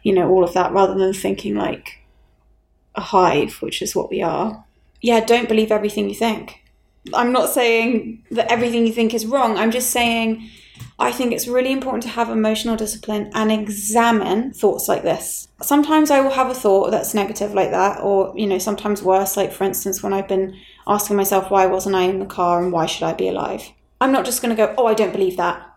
you 0.04 0.14
know 0.14 0.30
all 0.30 0.44
of 0.44 0.54
that 0.54 0.72
rather 0.72 0.94
than 0.94 1.12
thinking 1.12 1.56
like 1.56 2.03
a 2.96 3.02
hive 3.02 3.62
which 3.62 3.82
is 3.82 3.96
what 3.96 4.10
we 4.10 4.22
are 4.22 4.66
yeah 5.02 5.20
don't 5.20 5.50
believe 5.50 5.72
everything 5.72 6.10
you 6.10 6.16
think 6.16 6.64
I'm 7.14 7.32
not 7.32 7.50
saying 7.50 8.24
that 8.32 8.52
everything 8.52 8.88
you 8.88 8.94
think 8.94 9.14
is 9.14 9.26
wrong. 9.26 9.58
I'm 9.58 9.72
just 9.72 9.90
saying 9.90 10.50
I 11.00 11.12
think 11.12 11.34
it's 11.34 11.48
really 11.48 11.72
important 11.72 12.04
to 12.04 12.10
have 12.10 12.30
emotional 12.30 12.76
discipline 12.76 13.30
and 13.34 13.52
examine 13.52 14.54
thoughts 14.54 14.88
like 14.88 15.04
this. 15.04 15.48
Sometimes 15.62 16.12
I 16.12 16.22
will 16.22 16.32
have 16.32 16.50
a 16.50 16.54
thought 16.54 16.92
that's 16.92 17.14
negative 17.14 17.54
like 17.54 17.72
that, 17.72 18.00
or, 18.02 18.34
you 18.38 18.48
know, 18.48 18.58
sometimes 18.58 19.02
worse, 19.02 19.36
like 19.36 19.52
for 19.52 19.64
instance, 19.64 20.02
when 20.02 20.14
I've 20.14 20.28
been 20.28 20.58
asking 20.88 21.18
myself, 21.18 21.52
why 21.52 21.66
wasn't 21.66 21.96
I 21.96 22.04
in 22.04 22.20
the 22.20 22.26
car 22.26 22.62
and 22.62 22.72
why 22.72 22.86
should 22.86 23.04
I 23.04 23.14
be 23.14 23.28
alive? 23.28 23.64
I'm 24.00 24.12
not 24.12 24.26
just 24.26 24.42
going 24.42 24.56
to 24.56 24.68
go, 24.68 24.74
oh, 24.78 24.86
I 24.86 24.94
don't 24.94 25.14
believe 25.14 25.38
that, 25.38 25.68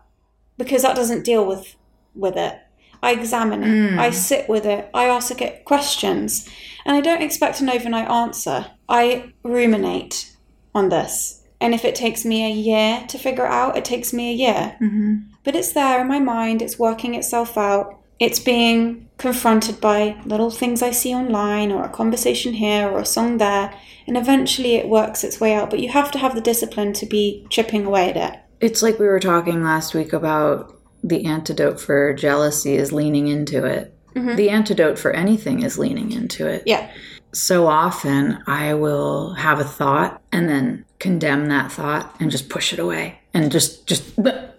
because 0.57 0.83
that 0.83 0.95
doesn't 0.95 1.25
deal 1.25 1.45
with, 1.45 1.75
with 2.15 2.35
it. 2.35 2.59
I 3.01 3.11
examine 3.13 3.63
it. 3.63 3.99
I 3.99 4.09
sit 4.11 4.49
with 4.49 4.65
it. 4.65 4.89
I 4.93 5.05
ask 5.05 5.41
it 5.41 5.65
questions. 5.65 6.49
And 6.85 6.95
I 6.95 7.01
don't 7.01 7.21
expect 7.21 7.61
an 7.61 7.69
overnight 7.69 8.09
answer. 8.09 8.67
I 8.87 9.33
ruminate 9.43 10.35
on 10.73 10.89
this 10.89 11.43
And 11.59 11.73
if 11.73 11.85
it 11.85 11.95
takes 11.95 12.23
me 12.23 12.45
a 12.45 12.53
year 12.53 13.03
to 13.07 13.17
figure 13.17 13.45
it 13.45 13.51
out, 13.51 13.77
it 13.77 13.85
takes 13.85 14.13
me 14.13 14.31
a 14.31 14.35
year. 14.35 14.77
Mm-hmm. 14.79 15.15
But 15.43 15.55
it's 15.55 15.73
there 15.73 16.01
in 16.01 16.07
my 16.07 16.19
mind, 16.19 16.61
it's 16.61 16.77
working 16.77 17.15
itself 17.15 17.57
out. 17.57 17.99
It's 18.19 18.39
being 18.39 19.09
confronted 19.17 19.79
by 19.79 20.19
little 20.25 20.49
things 20.49 20.81
I 20.81 20.91
see 20.91 21.13
online, 21.13 21.71
or 21.71 21.83
a 21.83 21.89
conversation 21.89 22.53
here, 22.53 22.89
or 22.89 22.99
a 22.99 23.05
song 23.05 23.37
there. 23.37 23.73
And 24.07 24.17
eventually 24.17 24.75
it 24.75 24.89
works 24.89 25.23
its 25.23 25.39
way 25.39 25.53
out. 25.53 25.69
But 25.69 25.79
you 25.79 25.89
have 25.89 26.11
to 26.11 26.19
have 26.19 26.35
the 26.35 26.41
discipline 26.41 26.93
to 26.93 27.05
be 27.05 27.45
chipping 27.49 27.85
away 27.85 28.09
at 28.09 28.17
it. 28.17 28.39
It's 28.59 28.81
like 28.81 28.99
we 28.99 29.05
were 29.05 29.19
talking 29.19 29.63
last 29.63 29.93
week 29.93 30.13
about 30.13 30.76
the 31.03 31.25
antidote 31.25 31.79
for 31.79 32.13
jealousy 32.13 32.75
is 32.75 32.91
leaning 32.91 33.27
into 33.27 33.65
it. 33.65 33.93
Mm-hmm. 34.15 34.35
The 34.35 34.49
antidote 34.49 34.97
for 34.97 35.11
anything 35.11 35.61
is 35.63 35.77
leaning 35.77 36.11
into 36.11 36.47
it. 36.47 36.63
Yeah. 36.65 36.91
So 37.33 37.67
often 37.67 38.41
I 38.47 38.73
will 38.73 39.33
have 39.33 39.59
a 39.59 39.63
thought 39.63 40.21
and 40.31 40.49
then 40.49 40.85
condemn 40.99 41.47
that 41.47 41.71
thought 41.71 42.15
and 42.19 42.31
just 42.31 42.49
push 42.49 42.73
it 42.73 42.79
away 42.79 43.19
and 43.33 43.51
just 43.51 43.85
just 43.85 44.17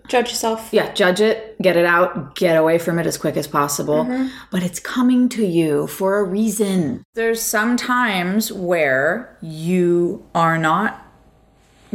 Judge 0.09 0.31
yourself. 0.31 0.71
yeah, 0.73 0.91
judge 0.95 1.21
it, 1.21 1.61
get 1.61 1.77
it 1.77 1.85
out, 1.85 2.35
get 2.35 2.57
away 2.57 2.79
from 2.79 2.99
it 2.99 3.07
as 3.07 3.19
quick 3.19 3.37
as 3.37 3.47
possible. 3.47 4.05
Mm-hmm. 4.05 4.29
But 4.51 4.63
it's 4.63 4.81
coming 4.81 5.29
to 5.31 5.45
you 5.45 5.87
for 5.87 6.19
a 6.19 6.25
reason. 6.25 7.05
There's 7.13 7.43
some 7.43 7.77
times 7.77 8.51
where 8.51 9.37
you 9.43 10.27
are 10.35 10.57
not 10.57 11.07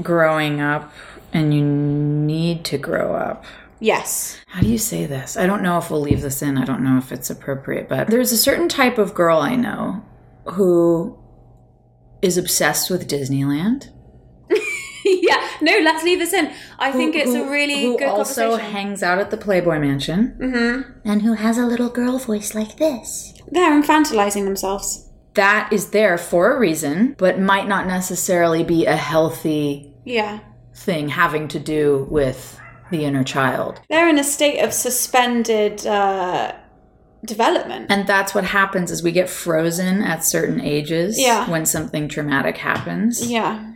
growing 0.02 0.62
up 0.62 0.94
and 1.34 1.56
you 1.56 1.64
need 1.66 2.64
to 2.66 2.78
grow 2.78 3.16
up. 3.16 3.46
Yes. 3.84 4.38
How 4.48 4.62
do 4.62 4.70
you 4.70 4.78
say 4.78 5.06
this? 5.06 5.36
I 5.36 5.46
don't 5.46 5.62
know 5.62 5.78
if 5.78 5.92
we'll 5.92 6.00
leave 6.00 6.22
this 6.22 6.42
in. 6.42 6.58
I 6.58 6.64
don't 6.64 6.84
know 6.86 6.98
if 6.98 7.12
it's 7.12 7.30
appropriate, 7.30 7.90
but 7.90 8.08
there's 8.08 8.32
a 8.32 8.38
certain 8.38 8.70
type 8.70 8.98
of 8.98 9.14
girl 9.14 9.40
I 9.40 9.56
know 9.58 10.06
who 10.46 11.18
is 12.22 12.38
obsessed 12.38 12.90
with 12.90 13.10
Disneyland. 13.10 13.90
yeah. 15.06 15.50
No, 15.62 15.78
let's 15.84 16.02
leave 16.06 16.20
this 16.20 16.32
in. 16.32 16.54
I 16.80 16.94
think 16.94 17.14
it's 17.14 17.34
who- 17.34 17.44
a 17.44 17.52
really 17.52 17.82
who 17.82 17.98
good 17.98 18.08
also 18.08 18.52
conversation. 18.52 18.72
hangs 18.72 19.04
out 19.04 19.18
at 19.20 19.32
the 19.32 19.38
Playboy 19.38 19.80
Mansion 19.80 20.38
mm-hmm. 20.40 21.00
and 21.04 21.22
who 21.24 21.34
has 21.34 21.58
a 21.58 21.66
little 21.66 21.90
girl 21.90 22.18
voice 22.20 22.56
like 22.56 22.78
this. 22.78 23.34
They're 23.52 23.70
infantilizing 23.82 24.46
themselves. 24.46 25.10
That 25.34 25.74
is 25.74 25.90
there 25.90 26.18
for 26.18 26.56
a 26.56 26.60
reason, 26.60 27.16
but 27.18 27.38
might 27.38 27.68
not 27.68 27.86
necessarily 27.88 28.64
be 28.64 28.86
a 28.86 28.96
healthy 28.96 29.94
Yeah. 30.06 30.40
thing 30.74 31.10
having 31.10 31.50
to 31.50 31.60
do 31.60 32.08
with 32.10 32.62
the 32.94 33.04
inner 33.06 33.24
child. 33.24 33.82
They're 33.90 34.08
in 34.08 34.18
a 34.20 34.24
state 34.24 34.60
of 34.62 34.72
suspended 34.72 35.86
uh, 35.86 36.54
development. 37.26 37.88
And 37.90 38.08
that's 38.08 38.34
what 38.36 38.46
happens 38.46 38.92
is 38.92 39.04
we 39.04 39.12
get 39.12 39.30
frozen 39.30 40.02
at 40.02 40.24
certain 40.24 40.62
ages 40.62 41.20
Yeah. 41.20 41.50
when 41.50 41.66
something 41.66 42.08
traumatic 42.08 42.58
happens. 42.58 43.30
Yeah. 43.30 43.72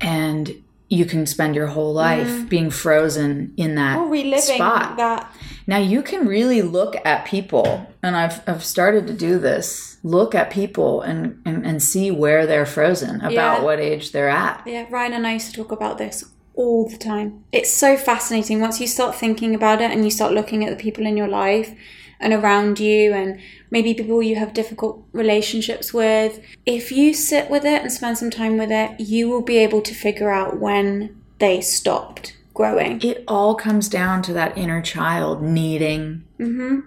And 0.00 0.50
you 0.88 1.04
can 1.06 1.26
spend 1.26 1.54
your 1.54 1.66
whole 1.68 1.92
life 1.94 2.48
being 2.48 2.70
frozen 2.70 3.54
in 3.56 3.74
that 3.76 3.96
Or 3.98 4.08
reliving 4.08 4.38
spot. 4.56 4.96
that. 4.98 5.32
Now 5.66 5.78
you 5.78 6.02
can 6.02 6.26
really 6.28 6.60
look 6.62 6.94
at 7.06 7.24
people, 7.24 7.86
and 8.02 8.14
I've 8.14 8.42
I've 8.46 8.62
started 8.62 9.06
to 9.06 9.14
do 9.14 9.38
this. 9.38 9.96
Look 10.02 10.34
at 10.34 10.50
people 10.50 11.00
and 11.00 11.40
and, 11.46 11.64
and 11.66 11.82
see 11.82 12.10
where 12.10 12.46
they're 12.46 12.66
frozen 12.66 13.16
about 13.22 13.32
Yeah. 13.32 13.62
what 13.62 13.80
age 13.80 14.12
they're 14.12 14.28
at. 14.28 14.62
Yeah, 14.66 14.84
Ryan 14.90 15.14
and 15.14 15.26
I 15.26 15.32
used 15.32 15.50
to 15.50 15.56
talk 15.56 15.72
about 15.72 15.96
this 15.96 16.22
all 16.54 16.88
the 16.88 16.96
time. 16.96 17.44
It's 17.52 17.70
so 17.70 17.96
fascinating 17.96 18.60
once 18.60 18.80
you 18.80 18.86
start 18.86 19.14
thinking 19.14 19.54
about 19.54 19.80
it 19.80 19.90
and 19.90 20.04
you 20.04 20.10
start 20.10 20.32
looking 20.32 20.64
at 20.64 20.76
the 20.76 20.82
people 20.82 21.06
in 21.06 21.16
your 21.16 21.28
life 21.28 21.74
and 22.20 22.32
around 22.32 22.78
you 22.78 23.12
and 23.12 23.40
maybe 23.70 23.94
people 23.94 24.22
you 24.22 24.36
have 24.36 24.54
difficult 24.54 25.04
relationships 25.12 25.92
with. 25.92 26.40
If 26.64 26.92
you 26.92 27.12
sit 27.12 27.50
with 27.50 27.64
it 27.64 27.82
and 27.82 27.92
spend 27.92 28.18
some 28.18 28.30
time 28.30 28.56
with 28.56 28.70
it, 28.70 28.98
you 29.00 29.28
will 29.28 29.42
be 29.42 29.58
able 29.58 29.82
to 29.82 29.94
figure 29.94 30.30
out 30.30 30.60
when 30.60 31.20
they 31.38 31.60
stopped 31.60 32.36
growing. 32.54 33.02
It 33.02 33.24
all 33.26 33.54
comes 33.56 33.88
down 33.88 34.22
to 34.22 34.32
that 34.34 34.56
inner 34.56 34.80
child 34.80 35.42
needing 35.42 36.24
hmm 36.38 36.80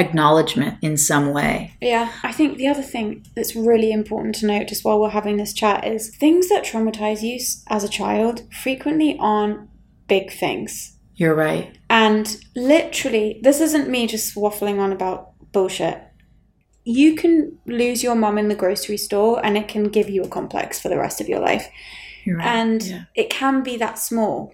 acknowledgement 0.00 0.78
in 0.82 0.96
some 0.96 1.32
way. 1.32 1.72
Yeah, 1.80 2.10
I 2.22 2.32
think 2.32 2.56
the 2.58 2.66
other 2.68 2.82
thing 2.82 3.24
that's 3.36 3.54
really 3.54 3.92
important 3.92 4.34
to 4.36 4.46
note 4.46 4.68
just 4.68 4.84
while 4.84 5.00
we're 5.00 5.10
having 5.10 5.36
this 5.36 5.52
chat 5.52 5.86
is 5.86 6.14
things 6.16 6.48
that 6.48 6.64
traumatize 6.64 7.22
you 7.22 7.38
as 7.68 7.84
a 7.84 7.88
child 7.88 8.42
frequently 8.52 9.16
aren't 9.20 9.68
big 10.08 10.32
things. 10.32 10.96
You're 11.14 11.34
right. 11.34 11.76
And 11.88 12.36
literally, 12.56 13.40
this 13.42 13.60
isn't 13.60 13.88
me 13.88 14.06
just 14.06 14.34
waffling 14.34 14.78
on 14.80 14.90
about 14.92 15.32
bullshit. 15.52 16.02
You 16.84 17.14
can 17.14 17.58
lose 17.66 18.02
your 18.02 18.14
mum 18.14 18.38
in 18.38 18.48
the 18.48 18.54
grocery 18.54 18.96
store 18.96 19.44
and 19.44 19.56
it 19.58 19.68
can 19.68 19.84
give 19.84 20.08
you 20.08 20.22
a 20.22 20.28
complex 20.28 20.80
for 20.80 20.88
the 20.88 20.96
rest 20.98 21.20
of 21.20 21.28
your 21.28 21.40
life. 21.40 21.68
You're 22.24 22.38
right. 22.38 22.46
And 22.46 22.82
Yeah. 22.82 23.02
it 23.14 23.28
can 23.30 23.62
be 23.62 23.76
that 23.76 23.98
small. 23.98 24.52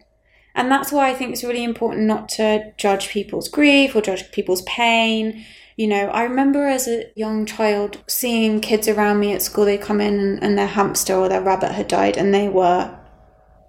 And 0.57 0.73
that's 0.73 0.91
why 0.91 1.11
I 1.11 1.15
think 1.15 1.33
it's 1.33 1.45
really 1.45 1.63
important 1.63 2.07
not 2.07 2.31
to 2.31 2.73
judge 2.79 3.11
people's 3.11 3.49
grief 3.49 3.95
or 3.95 4.01
judge 4.01 4.33
people's 4.33 4.63
pain. 4.63 5.45
You 5.77 5.87
know, 5.87 6.09
I 6.09 6.23
remember 6.23 6.67
as 6.67 6.89
a 6.89 7.11
young 7.15 7.45
child 7.45 8.03
seeing 8.07 8.63
kids 8.63 8.89
around 8.89 9.21
me 9.21 9.35
at 9.35 9.43
school, 9.43 9.67
they 9.67 9.77
come 9.77 10.01
in 10.01 10.39
and, 10.39 10.57
their 10.57 10.67
hamster 10.67 11.15
or 11.15 11.29
their 11.29 11.43
rabbit 11.43 11.73
had 11.73 11.89
died 11.89 12.17
and 12.17 12.33
they 12.33 12.49
were 12.49 12.99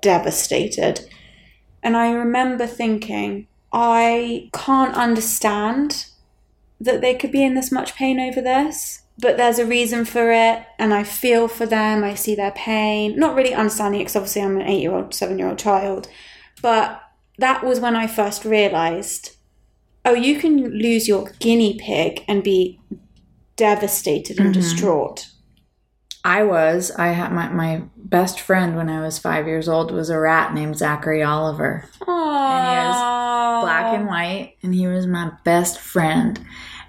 devastated. 0.02 1.02
And 1.84 1.98
I 1.98 2.12
remember 2.12 2.66
thinking, 2.66 3.48
I 3.74 4.50
can't 4.54 4.96
understand 4.96 6.06
that 6.80 7.02
they 7.02 7.16
could 7.16 7.34
be 7.34 7.44
in 7.44 7.56
this 7.56 7.72
much 7.72 7.96
pain 7.96 8.18
over 8.18 8.40
this, 8.40 9.02
but 9.20 9.36
there's 9.36 9.60
a 9.60 9.66
reason 9.66 10.06
for 10.06 10.32
it, 10.32 10.64
and 10.80 10.94
I 10.94 11.04
feel 11.04 11.48
for 11.48 11.66
them. 11.66 12.04
I 12.04 12.14
see 12.14 12.36
their 12.36 12.52
pain. 12.52 13.18
Not 13.20 13.36
really 13.36 13.54
understanding 13.54 14.00
it 14.00 14.06
because 14.06 14.16
obviously 14.16 14.44
I'm 14.44 14.58
an 14.58 14.68
eight 14.68 14.82
year 14.82 14.94
old, 14.94 15.14
seven 15.14 15.38
year 15.38 15.50
old 15.50 15.60
child, 15.60 16.08
but 16.62 17.02
that 17.38 17.64
was 17.64 17.80
when 17.80 17.96
I 17.96 18.08
first 18.08 18.46
realized 18.46 19.38
oh, 20.08 20.14
you 20.14 20.40
can 20.40 20.70
lose 20.72 21.08
your 21.08 21.30
guinea 21.40 21.78
pig 21.78 22.24
and 22.28 22.42
be 22.42 22.80
devastated 23.58 24.40
and 24.40 24.54
mm-hmm. 24.54 24.62
distraught. 24.62 25.28
I 26.24 26.44
was. 26.44 26.92
I 26.92 27.08
had 27.08 27.32
my, 27.32 27.50
my 27.50 27.84
best 27.96 28.40
friend 28.40 28.76
when 28.76 28.90
I 28.90 29.02
was 29.02 29.20
five 29.20 29.48
years 29.48 29.68
old 29.68 29.92
was 29.92 30.10
a 30.10 30.20
rat 30.20 30.54
named 30.54 30.78
Zachary 30.78 31.24
Oliver. 31.24 31.90
Aww. 32.02 32.08
And 32.08 32.68
he 32.68 32.88
was 32.88 33.64
black 33.64 33.94
and 33.94 34.08
white, 34.08 34.56
and 34.64 34.74
he 34.74 34.88
was 34.88 35.08
my 35.08 35.32
best 35.44 35.78
friend. 35.80 36.40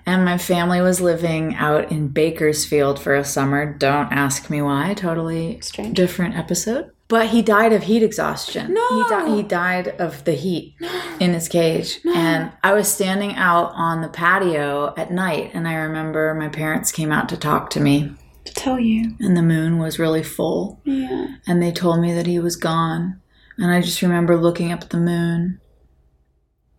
And 0.06 0.24
my 0.24 0.38
family 0.38 0.80
was 0.80 1.00
living 1.00 1.54
out 1.56 1.90
in 1.92 2.08
Bakersfield 2.08 2.98
for 2.98 3.14
a 3.14 3.24
summer. 3.24 3.74
Don't 3.74 4.12
ask 4.12 4.48
me 4.48 4.62
why. 4.62 4.94
Totally 4.94 5.60
Strange. 5.60 5.96
different 5.96 6.36
episode. 6.36 6.90
But 7.08 7.28
he 7.28 7.40
died 7.40 7.72
of 7.72 7.84
heat 7.84 8.02
exhaustion. 8.02 8.74
No. 8.74 9.02
He, 9.02 9.08
di- 9.08 9.36
he 9.36 9.42
died 9.42 9.88
of 9.98 10.24
the 10.24 10.32
heat 10.34 10.74
in 11.20 11.32
his 11.32 11.48
cage. 11.48 12.00
No. 12.04 12.12
And 12.14 12.52
I 12.62 12.72
was 12.74 12.86
standing 12.92 13.34
out 13.36 13.72
on 13.74 14.02
the 14.02 14.08
patio 14.08 14.92
at 14.96 15.10
night, 15.10 15.52
and 15.54 15.66
I 15.66 15.74
remember 15.76 16.34
my 16.34 16.48
parents 16.48 16.92
came 16.92 17.10
out 17.10 17.28
to 17.30 17.36
talk 17.38 17.70
to 17.70 17.80
me, 17.80 18.12
To 18.44 18.52
tell 18.54 18.78
you. 18.78 19.14
and 19.20 19.36
the 19.36 19.42
moon 19.42 19.78
was 19.78 19.98
really 19.98 20.22
full 20.22 20.80
Yeah. 20.84 21.28
and 21.46 21.62
they 21.62 21.72
told 21.72 22.00
me 22.00 22.12
that 22.12 22.26
he 22.26 22.38
was 22.38 22.56
gone. 22.56 23.20
And 23.56 23.70
I 23.72 23.80
just 23.80 24.02
remember 24.02 24.36
looking 24.36 24.70
up 24.70 24.82
at 24.82 24.90
the 24.90 24.98
moon 24.98 25.60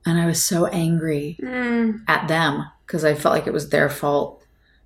and 0.06 0.20
I 0.20 0.26
was 0.28 0.44
so 0.44 0.68
angry 0.68 1.38
Mm. 1.42 2.02
at 2.08 2.28
them 2.28 2.66
because 2.86 3.04
I 3.04 3.16
felt 3.16 3.34
like 3.36 3.48
it 3.48 3.54
was 3.54 3.70
their 3.70 3.90
fault 3.90 4.39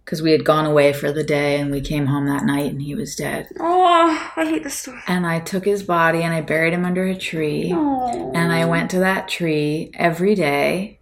because 0.03 0.21
we 0.21 0.31
had 0.31 0.45
gone 0.45 0.65
away 0.65 0.93
for 0.93 1.11
the 1.11 1.23
day 1.23 1.59
and 1.59 1.71
we 1.71 1.81
came 1.81 2.07
home 2.07 2.25
that 2.27 2.45
night 2.45 2.71
and 2.71 2.81
he 2.81 2.95
was 2.95 3.15
dead. 3.15 3.47
Oh, 3.59 4.31
I 4.35 4.45
hate 4.45 4.63
this 4.63 4.79
story. 4.79 5.01
And 5.07 5.25
I 5.25 5.39
took 5.39 5.65
his 5.65 5.83
body 5.83 6.23
and 6.23 6.33
I 6.33 6.41
buried 6.41 6.73
him 6.73 6.85
under 6.85 7.05
a 7.05 7.15
tree. 7.15 7.71
Oh. 7.73 8.31
And 8.35 8.51
I 8.51 8.65
went 8.65 8.91
to 8.91 8.99
that 8.99 9.27
tree 9.27 9.91
every 9.93 10.35
day 10.35 10.99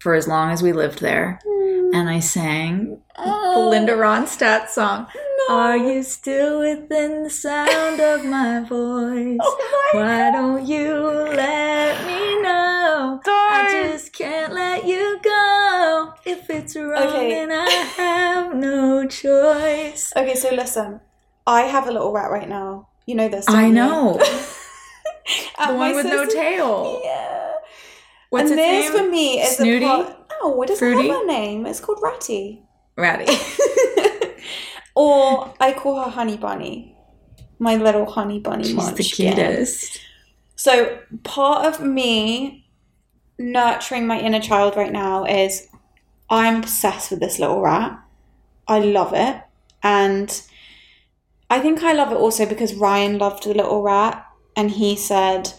for 0.00 0.14
as 0.14 0.26
long 0.26 0.50
as 0.50 0.62
we 0.62 0.72
lived 0.72 1.00
there. 1.00 1.38
Hmm. 1.46 1.94
And 1.94 2.08
I 2.08 2.20
sang 2.20 3.00
oh. 3.16 3.62
the 3.62 3.68
Linda 3.70 3.92
Ronstadt 3.92 4.68
song. 4.68 5.06
Are 5.48 5.76
you 5.76 6.02
still 6.02 6.60
within 6.60 7.24
the 7.24 7.30
sound 7.30 8.00
of 8.00 8.24
my 8.24 8.60
voice? 8.60 9.38
Oh 9.42 9.90
my 9.92 10.00
Why 10.00 10.30
don't 10.30 10.66
you 10.66 10.94
let 10.94 12.06
me 12.06 12.42
know? 12.42 13.20
I 13.26 13.88
just 13.90 14.12
can't 14.12 14.52
let 14.54 14.86
you 14.86 15.18
go. 15.22 16.14
If 16.24 16.48
it's 16.48 16.76
wrong, 16.76 17.08
Okay. 17.08 17.30
then 17.30 17.50
I 17.50 17.68
have 17.96 18.54
no 18.54 19.06
choice. 19.06 20.12
Okay, 20.16 20.34
so 20.34 20.54
listen. 20.54 21.00
I 21.46 21.62
have 21.62 21.88
a 21.88 21.92
little 21.92 22.12
rat 22.12 22.30
right 22.30 22.48
now. 22.48 22.88
You 23.06 23.16
know 23.16 23.28
this. 23.28 23.46
I 23.48 23.70
know. 23.70 24.20
The 25.66 25.74
one 25.74 25.94
with 25.94 26.06
no 26.06 26.26
tail. 26.26 27.00
Yeah. 27.04 27.49
What's 28.30 28.50
and 28.50 28.58
this 28.58 28.90
name? 28.90 29.04
for 29.04 29.10
me 29.10 29.40
is 29.40 29.56
Snooty? 29.56 29.80
the 29.80 29.86
part. 29.86 30.16
No, 30.42 30.62
it 30.62 30.66
doesn't 30.68 30.78
Fruity? 30.78 31.08
have 31.08 31.22
a 31.22 31.26
name. 31.26 31.66
It's 31.66 31.80
called 31.80 31.98
Ratty. 32.02 32.62
Ratty. 32.96 33.26
or 34.94 35.52
I 35.60 35.72
call 35.72 36.02
her 36.02 36.10
Honey 36.10 36.36
Bunny. 36.36 36.96
My 37.58 37.76
little 37.76 38.06
honey 38.06 38.38
bunny 38.38 38.64
She's 38.64 38.92
the 38.94 39.02
cutest. 39.02 40.00
So 40.56 40.98
part 41.24 41.66
of 41.66 41.84
me 41.84 42.66
nurturing 43.38 44.06
my 44.06 44.18
inner 44.18 44.40
child 44.40 44.76
right 44.76 44.92
now 44.92 45.24
is 45.26 45.68
I'm 46.30 46.56
obsessed 46.58 47.10
with 47.10 47.20
this 47.20 47.38
little 47.38 47.60
rat. 47.60 47.98
I 48.66 48.78
love 48.78 49.12
it. 49.14 49.42
And 49.82 50.42
I 51.50 51.60
think 51.60 51.82
I 51.82 51.92
love 51.92 52.12
it 52.12 52.16
also 52.16 52.46
because 52.46 52.74
Ryan 52.74 53.18
loved 53.18 53.44
the 53.44 53.52
little 53.54 53.82
rat. 53.82 54.24
and 54.56 54.70
he 54.70 54.96
said, 54.96 55.52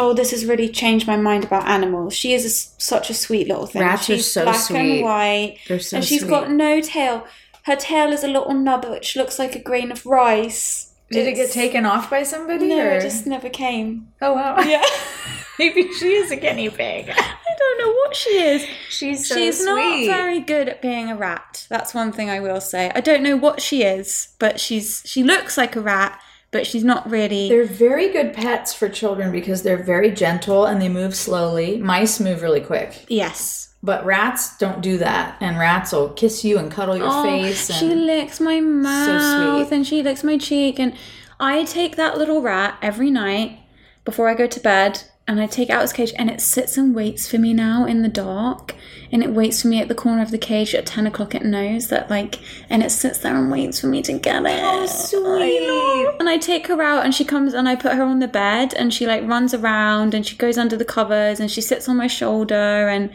"Oh, 0.00 0.12
this 0.14 0.30
has 0.32 0.44
really 0.46 0.68
changed 0.68 1.06
my 1.06 1.16
mind 1.16 1.44
about 1.44 1.66
animals. 1.68 2.14
She 2.14 2.32
is 2.32 2.44
a 2.44 2.50
such 2.50 3.10
a 3.10 3.14
sweet 3.14 3.46
little 3.48 3.66
thing. 3.66 3.82
Rats 3.82 4.08
are 4.10 4.16
She's 4.16 4.32
so 4.32 4.44
black 4.44 4.56
sweet. 4.56 4.78
and 4.96 5.02
white, 5.04 5.58
They're 5.68 5.78
so 5.80 5.96
and 5.98 6.04
she's 6.04 6.20
sweet. 6.20 6.30
got 6.30 6.50
no 6.50 6.80
tail. 6.80 7.26
Her 7.64 7.76
tail 7.76 8.10
is 8.12 8.24
a 8.24 8.28
little 8.28 8.54
nub 8.54 8.84
which 8.86 9.16
looks 9.16 9.38
like 9.38 9.54
a 9.54 9.58
grain 9.60 9.92
of 9.92 10.06
rice. 10.06 10.86
Did 11.10 11.26
it 11.26 11.34
get 11.34 11.50
taken 11.50 11.84
off 11.86 12.08
by 12.08 12.22
somebody? 12.22 12.68
No, 12.68 12.78
or? 12.78 12.92
it 12.92 13.02
just 13.02 13.26
never 13.26 13.48
came. 13.50 14.08
Oh 14.22 14.32
wow. 14.34 14.58
Yeah, 14.60 14.84
Maybe 15.58 15.92
she 15.92 16.14
is 16.14 16.30
a 16.30 16.36
guinea 16.36 16.70
pig. 16.70 17.10
I 17.10 17.54
don't 17.58 17.78
know 17.80 17.92
what 17.92 18.14
she 18.16 18.30
is. 18.30 18.64
She's 18.88 19.28
so 19.28 19.34
She's 19.34 19.62
not 19.64 20.06
very 20.06 20.40
good 20.40 20.68
at 20.68 20.80
being 20.80 21.10
a 21.10 21.16
rat. 21.16 21.66
That's 21.68 21.92
one 21.94 22.12
thing 22.12 22.30
I 22.30 22.40
will 22.40 22.60
say. 22.60 22.90
I 22.94 23.00
don't 23.00 23.22
know 23.22 23.36
what 23.36 23.60
she 23.60 23.82
is, 23.82 24.28
but 24.38 24.58
she's 24.60 25.02
she 25.04 25.22
looks 25.22 25.58
like 25.58 25.74
a 25.76 25.80
rat, 25.80 26.18
but 26.52 26.66
she's 26.66 26.84
not 26.84 27.08
really. 27.10 27.48
They're 27.48 27.64
very 27.64 28.10
good 28.12 28.32
pets 28.32 28.74
for 28.74 28.88
children 28.88 29.30
because 29.32 29.62
they're 29.62 29.82
very 29.82 30.10
gentle 30.10 30.64
and 30.66 30.80
they 30.82 30.88
move 30.88 31.14
slowly. 31.14 31.76
Mice 31.78 32.18
move 32.20 32.42
really 32.42 32.60
quick. 32.60 33.04
yes. 33.08 33.66
But 33.82 34.04
rats 34.04 34.58
don't 34.58 34.82
do 34.82 34.98
that. 34.98 35.38
And 35.40 35.58
rats 35.58 35.92
will 35.92 36.10
kiss 36.10 36.44
you 36.44 36.58
and 36.58 36.70
cuddle 36.70 36.98
your 36.98 37.06
Oh, 37.08 37.22
face. 37.22 37.70
And 37.70 37.78
she 37.78 37.94
licks 37.94 38.38
my 38.38 38.60
mouth 38.60 39.68
sweet. 39.68 39.74
and 39.74 39.86
she 39.86 40.02
licks 40.02 40.22
my 40.22 40.36
cheek, 40.36 40.78
and 40.78 40.94
I 41.38 41.64
take 41.64 41.96
that 41.96 42.18
little 42.18 42.42
rat 42.42 42.76
every 42.82 43.10
night 43.10 43.58
before 44.04 44.28
I 44.28 44.34
go 44.34 44.46
to 44.46 44.60
bed. 44.60 45.02
And 45.30 45.40
I 45.40 45.46
take 45.46 45.68
it 45.68 45.72
out 45.72 45.78
of 45.78 45.84
its 45.84 45.92
cage, 45.92 46.12
and 46.18 46.28
it 46.28 46.40
sits 46.40 46.76
and 46.76 46.92
waits 46.92 47.30
for 47.30 47.38
me 47.38 47.52
now 47.54 47.84
in 47.84 48.02
the 48.02 48.08
dark. 48.08 48.74
And 49.12 49.22
it 49.22 49.30
waits 49.30 49.62
for 49.62 49.68
me 49.68 49.80
at 49.80 49.86
the 49.86 49.94
corner 49.94 50.22
of 50.22 50.32
the 50.32 50.38
cage 50.38 50.74
at 50.74 50.86
ten 50.86 51.06
o'clock. 51.06 51.36
It 51.36 51.44
knows 51.44 51.86
that, 51.86 52.10
like, 52.10 52.40
and 52.68 52.82
it 52.82 52.90
sits 52.90 53.18
there 53.18 53.36
and 53.36 53.48
waits 53.48 53.80
for 53.80 53.86
me 53.86 54.02
to 54.02 54.18
get 54.18 54.44
it. 54.44 54.60
Oh, 54.60 54.86
sweet. 54.86 56.18
And 56.18 56.28
I 56.28 56.36
take 56.36 56.66
her 56.66 56.82
out 56.82 57.04
and 57.04 57.14
she 57.14 57.24
comes 57.24 57.54
and 57.54 57.68
I 57.68 57.76
put 57.76 57.92
her 57.92 58.02
on 58.02 58.18
the 58.18 58.26
bed 58.26 58.74
and 58.74 58.92
she 58.92 59.06
like 59.06 59.22
runs 59.22 59.54
around 59.54 60.14
and 60.14 60.26
she 60.26 60.34
goes 60.34 60.58
under 60.58 60.76
the 60.76 60.84
covers 60.84 61.38
and 61.38 61.48
she 61.48 61.60
sits 61.60 61.88
on 61.88 61.96
my 61.96 62.08
shoulder 62.08 62.88
and 62.88 63.10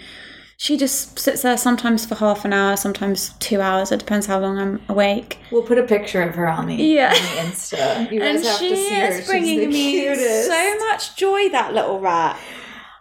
she 0.57 0.77
just 0.77 1.19
sits 1.19 1.41
there 1.41 1.57
sometimes 1.57 2.05
for 2.05 2.15
half 2.15 2.45
an 2.45 2.53
hour, 2.53 2.75
sometimes 2.77 3.29
two 3.39 3.59
hours. 3.61 3.91
It 3.91 3.99
depends 3.99 4.25
how 4.25 4.39
long 4.39 4.57
I'm 4.57 4.81
awake. 4.89 5.37
We'll 5.51 5.63
put 5.63 5.77
a 5.77 5.83
picture 5.83 6.21
of 6.21 6.35
her 6.35 6.47
on 6.47 6.67
the, 6.67 6.75
Yeah. 6.75 7.07
on 7.09 7.13
the 7.13 7.51
Insta. 7.51 8.11
You 8.11 8.19
guys 8.21 8.35
And 8.37 8.45
have 8.45 8.59
to 8.59 8.75
see 8.75 8.89
her. 8.89 9.05
is 9.07 9.17
She's 9.17 9.27
bringing 9.27 9.69
me 9.69 9.91
cutest. 9.91 10.47
so 10.47 10.77
much 10.79 11.15
joy, 11.17 11.49
that 11.49 11.73
little 11.73 11.99
rat. 11.99 12.39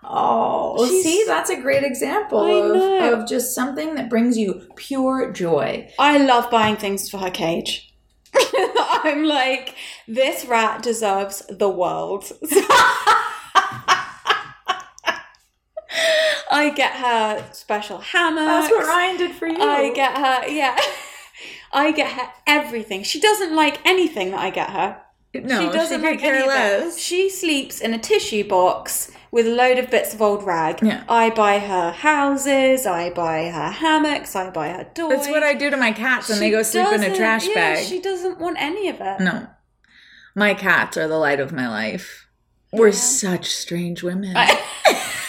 Oh, 0.06 0.74
well, 0.76 0.86
see, 0.86 1.24
that's 1.26 1.48
a 1.48 1.56
great 1.60 1.82
example 1.82 2.44
of, 2.74 3.20
of 3.20 3.26
just 3.28 3.54
something 3.54 3.94
that 3.94 4.10
brings 4.10 4.36
you 4.36 4.66
pure 4.76 5.32
joy. 5.32 5.88
I 5.98 6.18
love 6.18 6.50
buying 6.50 6.76
things 6.76 7.08
for 7.08 7.16
her 7.18 7.30
cage. 7.30 7.90
I'm 8.36 9.24
like, 9.24 9.74
this 10.06 10.44
rat 10.44 10.82
deserves 10.82 11.42
the 11.48 11.70
world. 11.70 12.24
I 16.54 16.70
get 16.70 16.92
her 16.92 17.52
special 17.52 17.98
hammer. 17.98 18.44
That's 18.44 18.70
what 18.70 18.86
Ryan 18.86 19.16
did 19.16 19.32
for 19.32 19.48
you. 19.48 19.60
I 19.60 19.92
get 19.92 20.16
her, 20.16 20.48
yeah. 20.48 20.78
I 21.72 21.90
get 21.90 22.12
her 22.12 22.28
everything. 22.46 23.02
She 23.02 23.20
doesn't 23.20 23.54
like 23.54 23.84
anything 23.84 24.30
that 24.30 24.40
I 24.40 24.50
get 24.50 24.70
her. 24.70 25.02
no, 25.34 25.40
she 25.40 25.76
doesn't 25.76 26.00
could 26.00 26.10
like 26.10 26.20
care 26.20 26.34
any 26.34 26.44
of 26.44 26.50
it. 26.50 26.84
less. 26.84 26.98
She 26.98 27.28
sleeps 27.28 27.80
in 27.80 27.92
a 27.92 27.98
tissue 27.98 28.46
box 28.48 29.10
with 29.32 29.48
a 29.48 29.50
load 29.50 29.78
of 29.78 29.90
bits 29.90 30.14
of 30.14 30.22
old 30.22 30.44
rag. 30.44 30.80
Yeah. 30.80 31.02
I 31.08 31.30
buy 31.30 31.58
her 31.58 31.90
houses, 31.90 32.86
I 32.86 33.10
buy 33.10 33.50
her 33.50 33.70
hammocks, 33.70 34.36
I 34.36 34.50
buy 34.50 34.68
her 34.68 34.84
doors. 34.94 35.12
That's 35.12 35.28
what 35.28 35.42
I 35.42 35.54
do 35.54 35.70
to 35.70 35.76
my 35.76 35.90
cats 35.90 36.28
when 36.28 36.38
they 36.38 36.52
go 36.52 36.62
sleep 36.62 36.86
in 36.92 37.02
a 37.02 37.16
trash 37.16 37.48
yeah, 37.48 37.54
bag. 37.54 37.84
She 37.84 38.00
doesn't 38.00 38.38
want 38.38 38.58
any 38.60 38.88
of 38.88 39.00
it. 39.00 39.18
No. 39.18 39.48
My 40.36 40.54
cats 40.54 40.96
are 40.96 41.08
the 41.08 41.18
light 41.18 41.40
of 41.40 41.50
my 41.52 41.68
life. 41.68 42.28
We're 42.72 42.92
such 42.92 43.46
strange 43.46 44.04
women. 44.04 44.36
you 44.36 44.94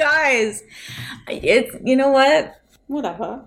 guys. 0.00 0.62
It's 1.28 1.76
you 1.84 1.96
know 1.96 2.08
what? 2.08 2.60
Whatever. 2.86 3.44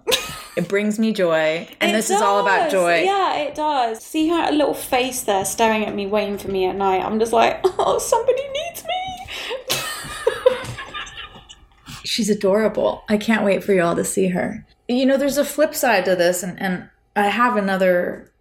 It 0.55 0.67
brings 0.69 0.99
me 0.99 1.13
joy. 1.13 1.67
And 1.81 1.91
It 1.91 1.93
this 1.95 2.09
is 2.09 2.21
all 2.21 2.39
about 2.41 2.71
joy. 2.71 3.01
Yeah, 3.03 3.37
it 3.37 3.55
does. 3.55 4.03
See 4.03 4.29
her 4.29 4.51
little 4.51 4.73
face 4.75 5.23
there 5.23 5.45
staring 5.45 5.83
at 5.85 5.95
me, 5.95 6.05
waiting 6.05 6.37
for 6.37 6.49
me 6.49 6.65
at 6.65 6.75
night. 6.75 7.03
I'm 7.03 7.19
just 7.19 7.33
like, 7.33 7.59
oh, 7.65 7.97
somebody 7.97 8.43
needs 8.49 8.83
me. 8.83 9.77
She's 12.05 12.29
adorable. 12.29 13.03
I 13.09 13.17
can't 13.17 13.43
wait 13.43 13.63
for 13.63 13.73
you 13.73 13.81
all 13.81 13.95
to 13.95 14.05
see 14.05 14.27
her. 14.27 14.65
You 14.87 15.05
know, 15.05 15.17
there's 15.17 15.39
a 15.39 15.45
flip 15.45 15.73
side 15.73 16.05
to 16.05 16.15
this, 16.15 16.43
and, 16.43 16.61
and 16.61 16.89
I 17.15 17.29
have 17.29 17.57
another 17.57 18.31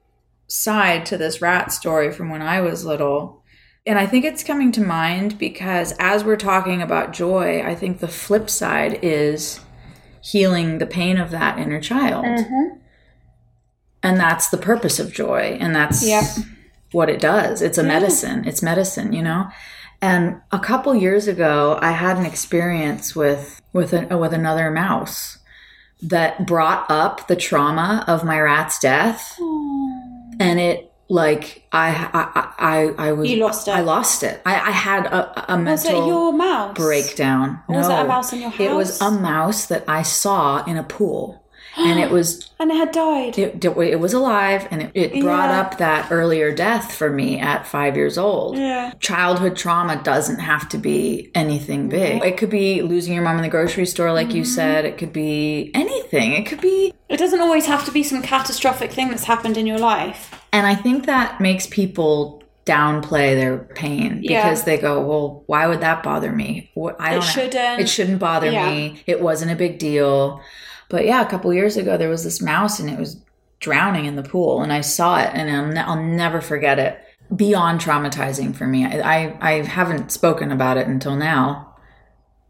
side 0.48 1.06
to 1.06 1.16
this 1.16 1.40
rat 1.40 1.72
story 1.72 2.12
from 2.12 2.28
when 2.28 2.42
I 2.42 2.60
was 2.60 2.84
little. 2.84 3.41
And 3.84 3.98
I 3.98 4.06
think 4.06 4.24
it's 4.24 4.44
coming 4.44 4.70
to 4.72 4.80
mind 4.80 5.38
because 5.38 5.92
as 5.98 6.22
we're 6.24 6.36
talking 6.36 6.80
about 6.80 7.12
joy, 7.12 7.62
I 7.62 7.74
think 7.74 7.98
the 7.98 8.08
flip 8.08 8.48
side 8.48 9.00
is 9.02 9.60
healing 10.20 10.78
the 10.78 10.86
pain 10.86 11.18
of 11.18 11.30
that 11.32 11.58
inner 11.58 11.80
child. 11.80 12.24
Mm-hmm. 12.24 12.78
And 14.04 14.20
that's 14.20 14.48
the 14.50 14.56
purpose 14.56 15.00
of 15.00 15.12
joy. 15.12 15.58
And 15.60 15.74
that's 15.74 16.06
Yep. 16.06 16.24
what 16.92 17.08
it 17.10 17.20
does. 17.20 17.60
It's 17.60 17.78
a 17.78 17.82
medicine. 17.82 18.46
It's 18.46 18.62
medicine, 18.62 19.12
you 19.12 19.22
know? 19.22 19.48
And 20.00 20.40
a 20.50 20.58
couple 20.58 20.94
years 20.94 21.28
ago, 21.28 21.78
I 21.80 21.92
had 21.92 22.18
an 22.18 22.26
experience 22.26 23.14
with 23.14 23.60
with 23.72 23.92
with 23.92 24.32
another 24.32 24.70
mouse 24.70 25.38
that 26.02 26.44
brought 26.46 26.90
up 26.90 27.28
the 27.28 27.36
trauma 27.36 28.04
of 28.08 28.24
my 28.24 28.40
rat's 28.40 28.80
death, 28.80 29.38
and 30.40 30.58
it 30.58 30.91
like 31.12 31.62
I 31.72 31.88
I 32.14 32.52
I, 32.72 33.08
I 33.08 33.12
was 33.12 33.30
You 33.30 33.36
lost 33.44 33.68
it. 33.68 33.72
I 33.72 33.80
lost 33.80 34.22
it. 34.22 34.40
I, 34.46 34.54
I 34.54 34.70
had 34.70 35.06
a, 35.06 35.52
a 35.52 35.56
Was 35.56 35.64
mental 35.64 36.04
it 36.04 36.06
your 36.08 36.32
mouse? 36.32 36.76
breakdown. 36.76 37.60
Or 37.68 37.76
was 37.76 37.88
it 37.88 37.98
a 37.98 38.04
mouse 38.04 38.32
in 38.32 38.40
your 38.40 38.50
house? 38.50 38.60
It 38.60 38.72
was 38.74 39.00
a 39.00 39.10
mouse 39.10 39.66
that 39.66 39.84
I 39.86 40.02
saw 40.02 40.64
in 40.64 40.76
a 40.78 40.82
pool, 40.82 41.44
and 41.76 42.00
it 42.00 42.10
was 42.10 42.48
And 42.62 42.70
it 42.70 42.76
had 42.76 42.92
died. 42.92 43.38
it, 43.38 43.64
it 43.64 44.00
was 44.00 44.12
alive 44.14 44.68
and 44.70 44.82
it, 44.82 44.90
it 44.94 45.20
brought 45.20 45.50
Yeah. 45.50 45.60
up 45.60 45.78
that 45.78 46.12
earlier 46.12 46.54
death 46.54 46.94
for 46.94 47.10
me 47.10 47.40
at 47.40 47.66
five 47.66 47.96
years 47.96 48.16
old 48.16 48.56
Yeah. 48.56 48.92
childhood 49.00 49.56
trauma 49.56 49.96
doesn't 50.02 50.38
have 50.38 50.68
to 50.68 50.78
be 50.78 51.30
anything 51.34 51.80
mm-hmm. 51.90 52.20
big 52.20 52.24
it 52.24 52.36
could 52.38 52.50
be 52.50 52.82
losing 52.82 53.14
your 53.14 53.24
mom 53.24 53.36
in 53.36 53.42
the 53.42 53.48
grocery 53.48 53.86
store 53.86 54.12
like 54.12 54.32
you 54.32 54.42
mm-hmm. 54.42 54.54
said 54.54 54.84
it 54.84 54.96
could 54.96 55.12
be 55.12 55.70
anything 55.74 56.32
it 56.34 56.46
could 56.46 56.60
be 56.60 56.94
It 57.08 57.18
doesn't 57.18 57.40
always 57.40 57.66
have 57.66 57.84
to 57.86 57.90
be 57.92 58.02
some 58.04 58.22
catastrophic 58.22 58.92
thing 58.92 59.08
that's 59.08 59.24
happened 59.24 59.56
in 59.56 59.66
your 59.66 59.78
life. 59.78 60.41
And 60.52 60.66
i 60.66 60.74
think 60.74 61.06
that 61.06 61.40
makes 61.40 61.66
people 61.66 62.42
downplay 62.64 63.34
their 63.34 63.58
pain 63.58 64.20
Yeah. 64.22 64.42
because 64.44 64.64
they 64.64 64.78
go 64.78 65.00
well 65.04 65.42
why 65.46 65.66
would 65.66 65.80
that 65.80 66.02
bother 66.02 66.30
me 66.32 66.70
i 67.00 67.10
It 67.10 67.12
don't 67.14 67.22
shouldn't. 67.24 67.80
it 67.80 67.88
shouldn't 67.88 68.18
bother 68.20 68.50
Yeah. 68.50 68.70
me 68.70 69.02
it 69.06 69.20
wasn't 69.20 69.50
a 69.50 69.56
big 69.56 69.78
deal 69.78 70.40
but 70.88 71.04
yeah 71.04 71.20
a 71.22 71.26
couple 71.28 71.52
years 71.52 71.76
ago 71.76 71.96
there 71.96 72.08
was 72.08 72.22
this 72.24 72.40
mouse 72.40 72.78
and 72.78 72.88
it 72.88 72.98
was 72.98 73.20
drowning 73.60 74.04
in 74.06 74.14
the 74.16 74.22
pool 74.22 74.62
and 74.62 74.72
i 74.72 74.80
saw 74.80 75.18
it 75.20 75.30
and 75.34 75.50
i'll, 75.50 75.66
ne- 75.66 75.80
I'll 75.80 76.02
never 76.04 76.40
forget 76.40 76.78
it 76.78 77.00
beyond 77.34 77.80
traumatizing 77.80 78.54
for 78.54 78.66
me 78.66 78.84
I, 78.84 79.00
I 79.00 79.36
i 79.40 79.52
haven't 79.62 80.12
spoken 80.12 80.52
about 80.52 80.76
it 80.76 80.86
until 80.86 81.16
now 81.16 81.68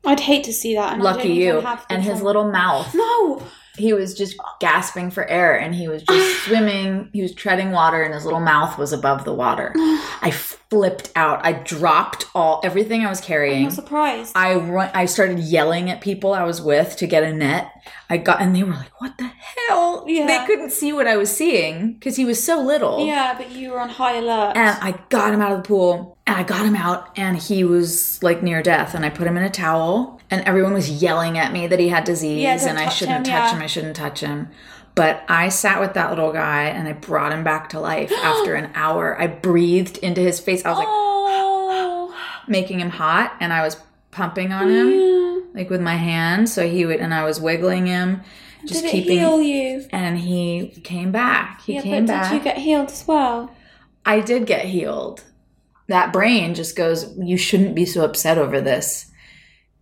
I'd 0.05 0.19
hate 0.19 0.43
to 0.45 0.53
see 0.53 0.75
that. 0.75 0.95
And 0.95 1.03
lucky 1.03 1.29
you 1.29 1.51
even 1.51 1.63
have 1.65 1.87
the 1.87 1.95
and 1.95 2.03
his 2.03 2.23
little 2.23 2.51
mouth 2.51 2.93
No. 2.93 3.41
He 3.77 3.93
was 3.93 4.15
just 4.15 4.37
gasping 4.61 5.11
for 5.11 5.27
air 5.29 5.59
and 5.59 5.75
he 5.75 5.89
was 5.89 6.03
just 6.03 6.45
swimming. 6.45 7.09
He 7.13 7.23
was 7.23 7.35
treading 7.35 7.73
water 7.73 8.03
and 8.03 8.15
his 8.15 8.25
little 8.25 8.41
mouth 8.41 8.79
was 8.79 8.93
above 8.93 9.25
the 9.25 9.35
water. 9.35 9.73
I 9.77 10.31
flipped 10.73 11.13
out 11.15 11.45
i 11.45 11.53
dropped 11.53 12.25
all 12.35 12.63
everything 12.65 13.05
i 13.05 13.11
was 13.11 13.21
carrying. 13.21 13.67
I'm 13.67 13.71
surprised. 13.71 14.33
I 14.35 14.55
run, 14.55 14.91
I 14.95 15.05
started 15.05 15.39
yelling 15.39 15.91
at 15.91 16.01
people 16.01 16.33
I 16.33 16.45
was 16.45 16.63
with 16.63 16.97
to 16.97 17.07
get 17.07 17.23
a 17.23 17.33
net. 17.33 17.71
I 18.09 18.17
got 18.17 18.41
and 18.41 18.55
they 18.57 18.63
were 18.63 18.73
like, 18.73 19.01
"What 19.01 19.19
the 19.19 19.31
hell?" 19.69 20.05
Yeah. 20.09 20.27
They 20.27 20.47
couldn't 20.47 20.71
see 20.71 20.93
what 20.93 21.07
I 21.07 21.17
was 21.17 21.31
seeing 21.35 21.93
because 21.95 22.17
he 22.17 22.25
was 22.25 22.43
so 22.43 22.55
little. 22.63 23.05
yeah, 23.07 23.35
but 23.37 23.51
you 23.51 23.71
were 23.73 23.81
on 23.81 23.91
high 23.91 24.17
alert. 24.17 24.57
And 24.57 24.79
I 24.81 24.99
got 25.11 25.35
him 25.35 25.41
out 25.43 25.53
of 25.53 25.59
the 25.63 25.69
pool 25.69 26.17
and 26.27 26.37
I 26.37 26.43
got 26.43 26.65
him 26.65 26.77
out 26.77 27.11
and 27.19 27.37
he 27.37 27.65
was 27.65 28.23
like 28.23 28.43
near 28.43 28.63
death 28.63 28.95
and 28.95 29.05
I 29.05 29.11
put 29.11 29.27
him 29.27 29.37
in 29.37 29.43
a 29.43 29.51
towel 29.51 30.21
and 30.31 30.43
everyone 30.47 30.73
was 30.73 30.89
yelling 31.03 31.37
at 31.39 31.53
me 31.53 31.67
that 31.67 31.79
he 31.79 31.89
had 31.89 32.05
disease 32.05 32.43
Yeah, 32.43 32.69
and 32.69 32.79
I 32.79 32.89
shouldn't 32.89 33.19
him, 33.19 33.25
touch 33.25 33.51
yeah. 33.51 33.57
him. 33.57 33.63
I 33.63 33.67
shouldn't 33.67 33.97
touch 33.97 34.21
him. 34.21 34.49
But 34.95 35.25
I 35.29 35.49
sat 35.49 35.81
with 35.81 35.95
that 35.95 36.11
little 36.11 36.33
guy 36.33 36.65
and 36.65 36.87
I 36.87 36.93
brought 36.93 37.33
him 37.33 37.45
back 37.45 37.71
to 37.71 37.81
life 37.81 38.13
after 38.23 38.55
an 38.55 38.71
hour. 38.75 39.19
I 39.21 39.27
breathed 39.27 39.99
into 39.99 40.21
his 40.21 40.39
face. 40.41 40.65
I 40.65 40.71
was 40.71 40.79
like 40.79 40.89
oh. 40.91 42.15
making 42.49 42.81
him 42.81 42.91
hot 42.91 43.35
and 43.41 43.53
I 43.53 43.63
was 43.63 43.77
pumping 44.11 44.53
on 44.53 44.69
him 44.69 44.91
Yeah. 44.91 45.41
like 45.55 45.71
with 45.71 45.81
my 45.81 45.97
hand 45.97 46.47
so 46.51 46.69
he 46.69 46.85
would 46.85 47.01
and 47.01 47.15
i 47.15 47.25
was 47.25 47.41
wiggling 47.41 47.87
him 47.87 48.21
just 48.67 48.83
Did 48.83 48.89
it 48.89 48.93
keeping 48.93 49.19
heal 49.21 49.41
you? 49.41 49.87
and 49.91 50.19
he 50.19 50.69
came 50.85 51.11
back 51.13 51.63
he 51.63 51.77
yeah, 51.77 51.81
came 51.81 52.05
but 52.05 52.13
back 52.13 52.31
did 52.31 52.37
you 52.37 52.45
get 52.45 52.59
healed 52.59 52.91
as 52.91 53.09
well? 53.09 53.51
i 54.05 54.21
did 54.21 54.45
get 54.47 54.67
healed 54.67 55.25
that 55.89 56.13
brain 56.13 56.55
just 56.55 56.77
goes 56.77 57.17
you 57.17 57.39
shouldn't 57.39 57.75
be 57.75 57.87
so 57.87 58.05
upset 58.05 58.37
over 58.37 58.61
this 58.61 59.11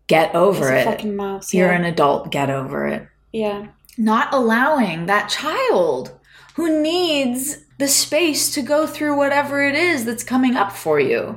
get 0.06 0.32
over 0.32 0.72
It's 0.72 1.02
it 1.02 1.08
mouse. 1.08 1.52
you're 1.52 1.72
an 1.72 1.84
adult 1.84 2.30
get 2.30 2.48
over 2.48 2.86
it 2.86 3.08
yeah. 3.32 3.66
Not 4.00 4.32
allowing 4.32 5.06
that 5.06 5.28
child 5.28 6.18
who 6.54 6.80
needs 6.82 7.58
the 7.78 7.86
space 7.88 8.52
to 8.54 8.62
go 8.62 8.86
through 8.86 9.16
whatever 9.16 9.62
it 9.62 9.74
is 9.74 10.04
that's 10.04 10.24
coming 10.24 10.56
up 10.56 10.72
for 10.72 10.98
you. 10.98 11.36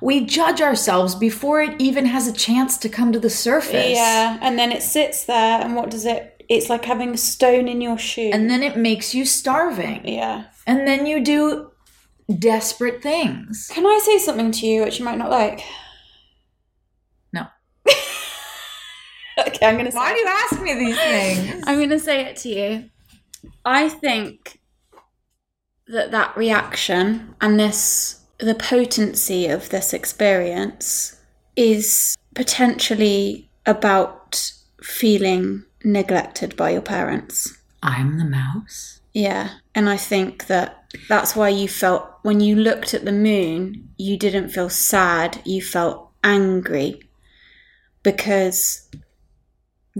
We 0.00 0.24
judge 0.24 0.60
ourselves 0.60 1.14
before 1.14 1.60
it 1.62 1.80
even 1.80 2.06
has 2.06 2.26
a 2.26 2.32
chance 2.32 2.78
to 2.78 2.88
come 2.88 3.12
to 3.12 3.20
the 3.20 3.30
surface. 3.30 3.96
Yeah, 3.96 4.38
and 4.40 4.58
then 4.58 4.72
it 4.72 4.82
sits 4.82 5.24
there, 5.26 5.60
and 5.60 5.76
what 5.76 5.90
does 5.90 6.06
it? 6.06 6.42
It's 6.48 6.68
like 6.68 6.84
having 6.84 7.10
a 7.14 7.16
stone 7.16 7.68
in 7.68 7.80
your 7.80 7.98
shoe. 7.98 8.30
And 8.32 8.50
then 8.50 8.62
it 8.62 8.76
makes 8.76 9.14
you 9.14 9.24
starving. 9.24 10.06
yeah. 10.08 10.46
And 10.66 10.86
then 10.86 11.06
you 11.06 11.22
do 11.22 11.70
desperate 12.38 13.02
things. 13.02 13.68
Can 13.72 13.86
I 13.86 14.00
say 14.04 14.18
something 14.18 14.52
to 14.52 14.66
you 14.66 14.84
which 14.84 14.98
you 14.98 15.04
might 15.04 15.18
not 15.18 15.30
like? 15.30 15.62
No. 17.32 17.46
Okay, 19.46 19.66
I'm 19.66 19.76
gonna 19.76 19.90
say. 19.90 19.96
Why 19.96 20.12
do 20.12 20.18
you 20.18 20.26
ask 20.26 20.62
me 20.62 20.74
these 20.74 20.96
things? 20.96 21.64
I'm 21.66 21.76
going 21.76 21.90
to 21.90 21.98
say 21.98 22.26
it 22.26 22.36
to 22.38 22.48
you. 22.48 22.90
I 23.64 23.88
think 23.88 24.60
that 25.86 26.10
that 26.10 26.36
reaction 26.36 27.34
and 27.40 27.58
this, 27.58 28.20
the 28.38 28.54
potency 28.54 29.46
of 29.46 29.70
this 29.70 29.92
experience 29.92 31.20
is 31.56 32.16
potentially 32.34 33.50
about 33.66 34.52
feeling 34.82 35.64
neglected 35.84 36.56
by 36.56 36.70
your 36.70 36.82
parents. 36.82 37.56
I'm 37.82 38.18
the 38.18 38.24
mouse. 38.24 39.00
Yeah. 39.12 39.50
And 39.74 39.88
I 39.88 39.96
think 39.96 40.46
that 40.46 40.84
that's 41.08 41.34
why 41.34 41.48
you 41.48 41.68
felt, 41.68 42.08
when 42.22 42.40
you 42.40 42.56
looked 42.56 42.94
at 42.94 43.04
the 43.04 43.12
moon, 43.12 43.88
you 43.96 44.16
didn't 44.16 44.50
feel 44.50 44.68
sad, 44.70 45.40
you 45.44 45.62
felt 45.62 46.10
angry 46.22 47.00
because 48.02 48.88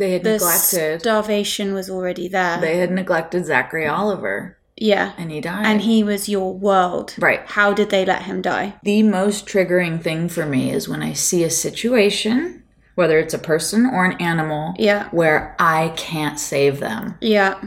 They 0.01 0.13
had 0.15 0.25
the 0.25 0.33
neglected. 0.33 1.01
starvation 1.03 1.75
was 1.75 1.89
already 1.89 2.27
there. 2.29 2.61
they 2.61 2.79
had 2.79 2.91
neglected 2.91 3.47
Zachary 3.47 3.87
Oliver, 3.87 4.57
yeah. 4.77 5.13
and 5.19 5.31
he 5.31 5.41
died. 5.41 5.67
and 5.67 5.81
he 5.83 6.03
was 6.03 6.29
your 6.29 6.53
world. 6.55 7.15
Right. 7.19 7.43
How 7.47 7.73
did 7.73 7.91
they 7.91 8.05
let 8.05 8.23
him 8.23 8.41
die? 8.43 8.75
the 8.83 9.03
most 9.03 9.47
triggering 9.47 10.03
thing 10.03 10.29
for 10.29 10.47
me 10.47 10.71
is 10.73 10.89
when 10.89 11.03
I 11.03 11.13
see 11.13 11.45
a 11.45 11.51
situation, 11.51 12.63
whether 12.95 13.19
it's 13.19 13.35
a 13.35 13.39
person 13.39 13.87
or 13.87 14.05
an 14.07 14.17
animal, 14.21 14.75
Yeah. 14.79 15.09
where 15.11 15.55
I 15.59 15.93
can't 15.97 16.39
save 16.41 16.81
them. 16.81 17.17
Yeah. 17.21 17.61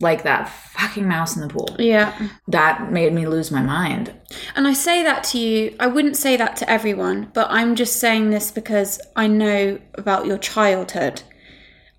Like 0.00 0.22
that 0.22 0.48
fucking 0.48 1.08
mouse 1.08 1.34
in 1.36 1.42
the 1.42 1.48
pool. 1.48 1.74
Yeah. 1.78 2.12
That 2.46 2.92
made 2.92 3.12
me 3.12 3.26
lose 3.26 3.50
my 3.50 3.62
mind. 3.62 4.12
And 4.54 4.68
I 4.68 4.72
say 4.72 5.02
that 5.02 5.24
to 5.30 5.38
you, 5.38 5.74
I 5.80 5.88
wouldn't 5.88 6.16
say 6.16 6.36
that 6.36 6.54
to 6.56 6.70
everyone, 6.70 7.30
but 7.34 7.48
I'm 7.50 7.74
just 7.74 7.96
saying 7.98 8.30
this 8.30 8.52
because 8.52 9.00
I 9.16 9.26
know 9.26 9.78
about 9.94 10.26
your 10.26 10.38
childhood. 10.38 11.22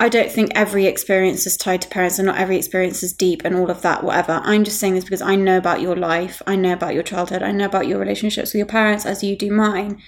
I 0.01 0.07
don't 0.07 0.31
think 0.31 0.51
every 0.55 0.85
experience 0.85 1.45
is 1.45 1.57
tied 1.57 1.81
to 1.81 1.89
parents 1.89 2.19
and 2.19 2.25
not 2.25 2.37
every 2.37 2.55
experience 2.55 3.03
is 3.03 3.11
deep 3.11 3.41
and 3.43 3.55
all 3.55 3.69
of 3.69 3.81
that, 3.81 4.03
whatever. 4.03 4.39
I'm 4.43 4.63
just 4.63 4.79
saying 4.79 4.95
this 4.95 5.03
because 5.03 5.21
I 5.21 5.35
know 5.35 5.57
about 5.57 5.81
your 5.81 5.95
life, 5.97 6.41
I 6.47 6.55
know 6.55 6.71
about 6.71 6.93
your 6.93 7.03
childhood, 7.03 7.43
I 7.43 7.51
know 7.51 7.65
about 7.65 7.87
your 7.87 7.99
relationships 7.99 8.53
with 8.53 8.59
your 8.59 8.65
parents 8.65 9.05
as 9.05 9.23
you 9.23 9.35
do 9.35 9.51
mine. 9.51 10.01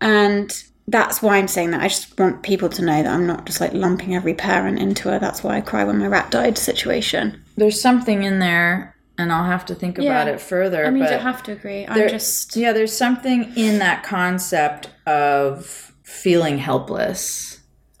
And 0.00 0.52
that's 0.86 1.22
why 1.22 1.38
I'm 1.38 1.48
saying 1.48 1.70
that. 1.70 1.80
I 1.80 1.88
just 1.88 2.18
want 2.18 2.42
people 2.42 2.68
to 2.68 2.84
know 2.84 3.02
that 3.02 3.12
I'm 3.12 3.26
not 3.26 3.46
just 3.46 3.60
like 3.60 3.72
lumping 3.72 4.14
every 4.14 4.34
parent 4.34 4.78
into 4.78 5.14
a 5.14 5.18
that's 5.18 5.42
why 5.42 5.56
I 5.56 5.60
cry 5.62 5.84
when 5.84 5.98
my 5.98 6.06
rat 6.06 6.30
died 6.30 6.58
situation. 6.58 7.42
There's 7.56 7.80
something 7.80 8.22
in 8.24 8.38
there, 8.38 8.94
and 9.16 9.32
I'll 9.32 9.44
have 9.44 9.64
to 9.66 9.74
think 9.74 9.96
about 9.98 10.28
it 10.28 10.40
further. 10.40 10.84
I 10.84 10.90
mean, 10.90 11.02
you 11.02 11.08
don't 11.08 11.20
have 11.20 11.42
to 11.44 11.52
agree. 11.52 11.86
I'm 11.86 11.94
there- 11.94 12.08
just. 12.08 12.56
yeah, 12.56 12.72
there's 12.72 12.94
something 12.94 13.56
in 13.56 13.78
that 13.78 14.02
concept 14.02 14.90
of 15.06 15.92
feeling 16.02 16.58
helpless. 16.58 17.53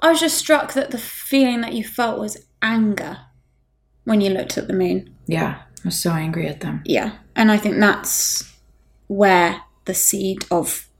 I 0.04 0.10
was 0.10 0.20
just 0.20 0.36
struck 0.36 0.74
that 0.74 0.90
the 0.90 0.98
feeling 0.98 1.62
that 1.62 1.72
you 1.72 1.82
felt 1.82 2.20
was 2.20 2.44
anger 2.60 3.20
when 4.04 4.20
you 4.20 4.28
looked 4.28 4.58
at 4.58 4.68
the 4.68 4.74
moon. 4.74 5.16
Yeah, 5.26 5.62
I 5.82 5.88
was 5.88 5.98
so 5.98 6.10
angry 6.10 6.46
at 6.46 6.60
them. 6.60 6.82
Yeah. 6.84 7.12
And 7.34 7.50
I 7.50 7.56
think 7.56 7.80
that's 7.80 8.54
where 9.06 9.62
the 9.86 9.94
seed 9.94 10.44
of 10.50 10.90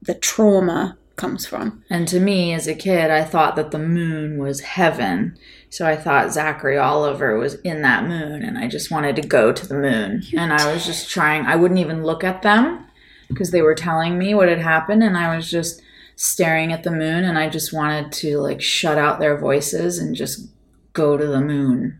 the 0.00 0.14
trauma 0.14 0.96
comes 1.16 1.44
from. 1.44 1.84
And 1.90 2.08
to 2.08 2.20
me, 2.20 2.54
as 2.54 2.66
a 2.66 2.74
kid, 2.74 3.10
I 3.10 3.22
thought 3.22 3.54
that 3.56 3.70
the 3.70 3.78
moon 3.78 4.38
was 4.38 4.60
heaven. 4.60 5.36
So 5.68 5.86
I 5.86 5.94
thought 5.94 6.32
Zachary 6.32 6.78
Oliver 6.78 7.36
was 7.36 7.56
in 7.56 7.82
that 7.82 8.08
moon, 8.08 8.42
and 8.42 8.56
I 8.56 8.66
just 8.66 8.90
wanted 8.90 9.14
to 9.16 9.28
go 9.28 9.52
to 9.52 9.68
the 9.68 9.74
moon. 9.74 10.22
and 10.34 10.54
I 10.54 10.72
was 10.72 10.86
just 10.86 11.10
trying, 11.10 11.44
I 11.44 11.56
wouldn't 11.56 11.80
even 11.80 12.02
look 12.02 12.24
at 12.24 12.40
them 12.40 12.86
because 13.28 13.50
they 13.50 13.60
were 13.60 13.74
telling 13.74 14.16
me 14.16 14.32
what 14.32 14.48
had 14.48 14.60
happened, 14.60 15.02
and 15.02 15.18
I 15.18 15.36
was 15.36 15.50
just 15.50 15.82
staring 16.22 16.72
at 16.72 16.84
the 16.84 16.90
moon, 16.92 17.24
and 17.24 17.36
I 17.36 17.48
just 17.48 17.72
wanted 17.72 18.12
to 18.12 18.38
like 18.38 18.62
shut 18.62 18.96
out 18.96 19.18
their 19.18 19.36
voices 19.36 19.98
and 19.98 20.14
just 20.14 20.48
go 20.92 21.16
to 21.16 21.26
the 21.26 21.40
moon 21.40 21.98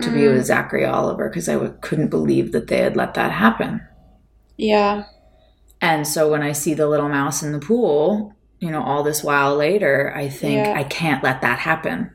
to 0.00 0.10
be 0.10 0.26
with 0.28 0.46
Zachary 0.46 0.84
Oliver 0.84 1.28
because 1.28 1.48
I 1.48 1.54
w- 1.54 1.76
couldn't 1.80 2.08
believe 2.08 2.52
that 2.52 2.68
they 2.68 2.78
had 2.78 2.96
let 2.96 3.14
that 3.14 3.32
happen. 3.32 3.80
Yeah. 4.56 5.04
And 5.82 6.06
so 6.06 6.30
when 6.30 6.40
I 6.42 6.52
see 6.52 6.72
the 6.72 6.86
little 6.88 7.08
mouse 7.08 7.42
in 7.42 7.50
the 7.52 7.58
pool, 7.58 8.32
you 8.60 8.70
know, 8.70 8.82
all 8.82 9.02
this 9.02 9.22
while 9.24 9.56
later, 9.56 10.12
I 10.14 10.28
think 10.28 10.54
Yeah. 10.66 10.74
I 10.76 10.84
can't 10.84 11.22
let 11.24 11.40
that 11.42 11.58
happen 11.58 12.10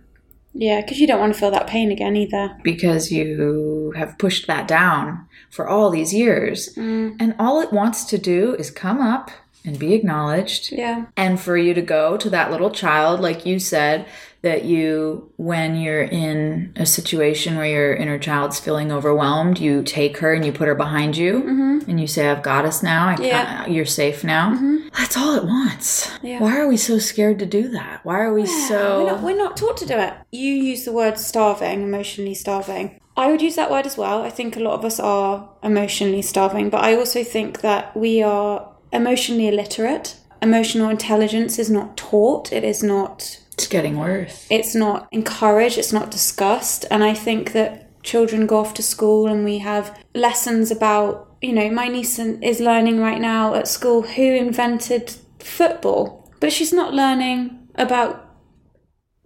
Yeah, 0.54 0.80
because 0.82 1.00
you 1.02 1.08
don't 1.08 1.20
want 1.20 1.34
to 1.34 1.40
feel 1.40 1.52
that 1.52 1.68
pain 1.68 1.92
again 1.92 2.16
either. 2.16 2.58
because 2.64 3.12
you 3.12 3.94
have 3.98 4.18
pushed 4.18 4.48
that 4.48 4.66
down 4.68 5.26
for 5.52 5.68
all 5.68 5.90
these 5.90 6.14
years. 6.14 6.74
Mm. 6.78 7.18
And 7.20 7.36
all 7.38 7.60
it 7.62 7.74
wants 7.74 8.06
to 8.06 8.18
do 8.18 8.56
is 8.56 8.72
come 8.72 9.02
up 9.02 9.30
and 9.66 9.80
be 9.80 9.94
acknowledged. 9.94 10.72
Yeah. 10.72 11.06
And 11.16 11.40
for 11.40 11.58
you 11.58 11.74
to 11.74 11.82
go 11.82 12.18
to 12.18 12.30
that 12.30 12.52
little 12.52 12.72
child, 12.72 13.20
like 13.20 13.46
you 13.46 13.60
said, 13.60 14.06
that 14.42 14.66
you, 14.66 15.32
when 15.38 15.78
you're 15.78 16.04
in 16.04 16.74
a 16.76 16.86
situation 16.86 17.56
where 17.56 17.66
your 17.66 17.96
inner 17.96 18.20
child's 18.20 18.60
feeling 18.60 18.92
overwhelmed, 18.92 19.58
you 19.58 19.82
take 19.84 20.18
her 20.18 20.34
and 20.34 20.46
you 20.46 20.52
put 20.52 20.68
her 20.68 20.76
behind 20.76 21.16
you 21.16 21.82
and 21.88 22.00
you 22.00 22.08
say, 22.08 22.30
I've 22.30 22.44
got 22.44 22.66
us 22.66 22.84
now. 22.84 23.08
I 23.08 23.14
Mm-hmm. 23.14 23.24
Yeah. 23.24 23.64
Mm-hmm. 23.64 23.72
You're 23.72 23.86
safe 23.86 24.24
now. 24.24 24.82
That's 24.98 25.16
all 25.16 25.36
it 25.36 25.46
wants. 25.46 26.12
Yeah. 26.22 26.40
Why 26.40 26.60
are 26.60 26.68
we 26.68 26.76
so 26.76 27.00
scared 27.00 27.40
to 27.40 27.46
do 27.46 27.70
that? 27.70 28.04
Why 28.04 28.20
are 28.20 28.34
we 28.34 28.46
so. 28.46 29.04
We're 29.04 29.12
not, 29.12 29.24
we're 29.24 29.38
not 29.38 29.56
taught 29.56 29.78
to 29.78 29.86
do 29.86 29.98
it. 29.98 30.14
You 30.32 30.52
use 30.52 30.84
the 30.84 30.92
word 30.92 31.18
starving, 31.18 31.84
emotionally 31.84 32.34
starving. 32.34 33.00
I 33.16 33.30
would 33.30 33.42
use 33.42 33.56
that 33.56 33.72
word 33.72 33.86
as 33.86 33.96
well. 33.96 34.24
I 34.24 34.30
think 34.30 34.58
a 34.58 34.60
lot 34.60 34.74
of 34.74 34.84
us 34.84 35.00
are 35.00 35.50
emotionally 35.62 36.22
starving, 36.22 36.70
but 36.70 36.84
I 36.84 36.96
also 36.96 37.24
think 37.24 37.62
that 37.62 37.96
we 37.96 38.24
are 38.24 38.73
emotionally 38.94 39.48
illiterate. 39.48 40.16
Emotional 40.42 40.90
intelligence 40.90 41.58
is 41.58 41.70
not 41.70 41.96
taught, 41.98 42.52
it 42.52 42.64
is 42.64 42.84
not 42.84 43.40
It's 43.54 43.68
getting 43.68 43.98
worse. 43.98 44.46
it's 44.50 44.76
not 44.76 45.08
encouraged, 45.12 45.78
it's 45.78 45.94
not 45.94 46.12
discussed. 46.12 46.86
And 46.92 47.04
I 47.04 47.14
think 47.14 47.54
that 47.54 48.02
children 48.04 48.46
go 48.46 48.58
off 48.58 48.74
to 48.76 48.84
school 48.84 49.28
and 49.28 49.46
we 49.46 49.60
have 49.60 49.98
lessons 50.14 50.70
about, 50.72 51.36
you 51.42 51.54
know, 51.54 51.70
my 51.72 51.88
niece 51.88 52.20
is 52.20 52.60
learning 52.60 53.00
right 53.00 53.22
now 53.22 53.54
at 53.56 53.68
school 53.68 54.02
who 54.02 54.24
invented 54.36 55.16
football, 55.40 56.30
but 56.42 56.52
she's 56.52 56.74
not 56.74 56.94
learning 56.94 57.68
about 57.76 58.30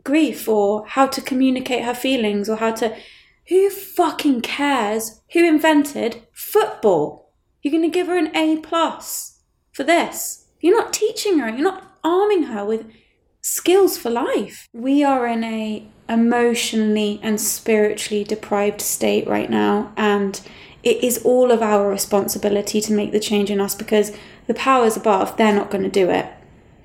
grief 0.03 0.47
or 0.47 0.85
how 0.87 1.07
to 1.07 1.21
communicate 1.21 1.83
her 1.83 1.93
feelings 1.93 2.47
or 2.49 2.57
how 2.57 2.71
to. 2.73 2.95
Who 3.49 3.69
fucking 3.69 4.41
cares 4.41 5.21
who 5.31 5.43
invented 5.47 6.27
football? 6.33 7.33
You're 7.61 7.71
going 7.71 7.89
to 7.89 7.89
give 7.89 8.07
her 8.07 8.17
an 8.17 8.35
A 8.35 8.57
plus 8.57 9.36
for 9.77 9.83
this. 9.83 10.47
You're 10.59 10.75
not 10.75 10.91
teaching 10.91 11.37
her, 11.37 11.47
you're 11.49 11.59
not 11.59 11.97
arming 12.03 12.43
her 12.43 12.65
with 12.65 12.91
skills 13.41 13.97
for 13.97 14.09
life. 14.09 14.67
We 14.73 15.03
are 15.03 15.27
in 15.27 15.43
a 15.43 15.87
emotionally 16.09 17.19
and 17.21 17.39
spiritually 17.39 18.23
deprived 18.23 18.81
state 18.81 19.27
right 19.27 19.49
now 19.49 19.91
and 19.97 20.41
it 20.81 21.03
is 21.03 21.21
all 21.25 21.51
of 21.51 21.61
our 21.61 21.89
responsibility 21.89 22.79
to 22.79 22.93
make 22.93 23.11
the 23.11 23.19
change 23.19 23.51
in 23.51 23.59
us 23.59 23.75
because 23.75 24.15
the 24.47 24.53
powers 24.53 24.95
above 24.95 25.35
they're 25.35 25.53
not 25.53 25.69
going 25.69 25.83
to 25.83 25.89
do 25.89 26.09
it. 26.09 26.25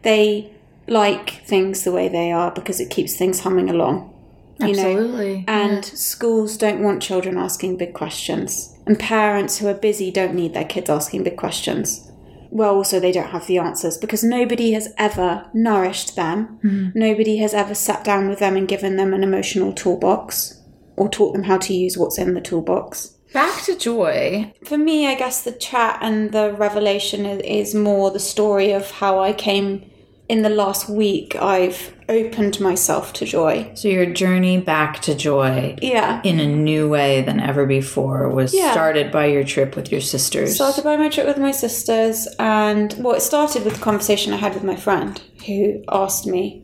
They 0.03 0.53
like 0.89 1.45
things 1.47 1.85
the 1.85 1.93
way 1.93 2.09
they 2.09 2.33
are 2.33 2.51
because 2.51 2.81
it 2.81 2.91
keeps 2.91 3.17
things 3.17 3.41
humming 3.41 3.71
along. 3.71 4.13
You 4.59 4.75
know? 4.75 4.91
Absolutely. 4.91 5.45
And 5.49 5.85
schools 5.85 6.57
don't 6.57 6.83
want 6.83 7.01
children 7.01 7.39
asking 7.39 7.77
big 7.77 7.95
questions. 7.95 8.77
And 8.87 8.99
parents 8.99 9.59
who 9.59 9.69
are 9.69 9.75
busy 9.75 10.11
don't 10.11 10.35
need 10.35 10.53
their 10.53 10.65
kids 10.65 10.91
asking 10.91 11.23
big 11.23 11.37
questions. 11.37 12.12
Well, 12.53 12.75
also, 12.75 13.01
they 13.01 13.13
don't 13.13 13.31
have 13.31 13.47
the 13.47 13.57
answers 13.57 13.97
because 13.97 14.23
nobody 14.23 14.73
has 14.73 14.93
ever 14.99 15.47
nourished 15.55 16.17
them. 16.17 16.61
Mm-hmm. 16.63 16.99
Nobody 16.99 17.39
has 17.39 17.55
ever 17.55 17.75
sat 17.75 18.05
down 18.05 18.29
with 18.29 18.41
them 18.41 18.57
and 18.57 18.69
given 18.69 18.97
them 18.97 19.15
an 19.15 19.23
emotional 19.25 19.73
toolbox 19.73 20.61
or 20.97 21.09
taught 21.09 21.33
them 21.33 21.45
how 21.45 21.57
to 21.57 21.73
use 21.73 21.97
what's 21.97 22.19
in 22.19 22.35
the 22.35 22.43
toolbox. 22.43 23.17
Back 23.33 23.63
to 23.63 23.75
joy. 23.75 24.53
For 24.67 24.77
me, 24.77 25.07
I 25.07 25.15
guess 25.15 25.43
the 25.43 25.53
chat 25.53 25.99
and 26.03 26.33
the 26.33 26.53
revelation 26.53 27.25
is, 27.25 27.41
is 27.71 27.75
more 27.75 28.11
the 28.11 28.21
story 28.21 28.73
of 28.73 28.91
how 28.91 29.19
I 29.19 29.33
came 29.33 29.91
in 30.29 30.43
the 30.43 30.49
last 30.49 30.89
week. 30.89 31.37
I've 31.37 31.95
opened 32.09 32.61
myself 32.61 33.13
to 33.15 33.25
joy. 33.27 33.71
So 33.75 33.89
your 33.89 34.07
journey 34.07 34.59
back 34.61 35.01
to 35.03 35.15
joy 35.15 35.77
Yeah. 35.83 36.21
in 36.25 36.41
a 36.41 36.47
new 36.47 36.89
way 36.89 37.23
than 37.23 37.41
ever 37.41 37.67
before 37.67 38.29
was 38.29 38.55
Yeah. 38.55 38.73
started 38.73 39.11
by 39.11 39.27
your 39.27 39.45
trip 39.45 39.77
with 39.77 39.91
your 39.93 40.01
sisters. 40.01 40.55
started 40.55 40.85
by 40.85 40.97
my 40.97 41.09
trip 41.09 41.27
with 41.27 41.39
my 41.39 41.51
sisters 41.51 42.29
and 42.39 42.95
well 42.99 43.15
it 43.15 43.21
started 43.23 43.65
with 43.65 43.75
the 43.75 43.81
conversation 43.81 44.33
i 44.33 44.37
had 44.37 44.55
with 44.55 44.65
my 44.65 44.77
friend 44.77 45.21
who 45.47 45.83
asked 45.91 46.27
me 46.27 46.63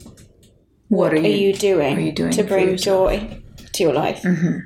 what, 0.88 1.12
are 1.12 1.18
you 1.18 1.52
doing, 1.52 1.96
are 1.98 2.00
you 2.00 2.12
doing 2.12 2.30
to 2.32 2.42
bring 2.42 2.68
yourself? 2.70 3.10
joy 3.10 3.40
to 3.72 3.82
your 3.82 3.92
life 3.92 4.22
Mm-hmm. 4.22 4.58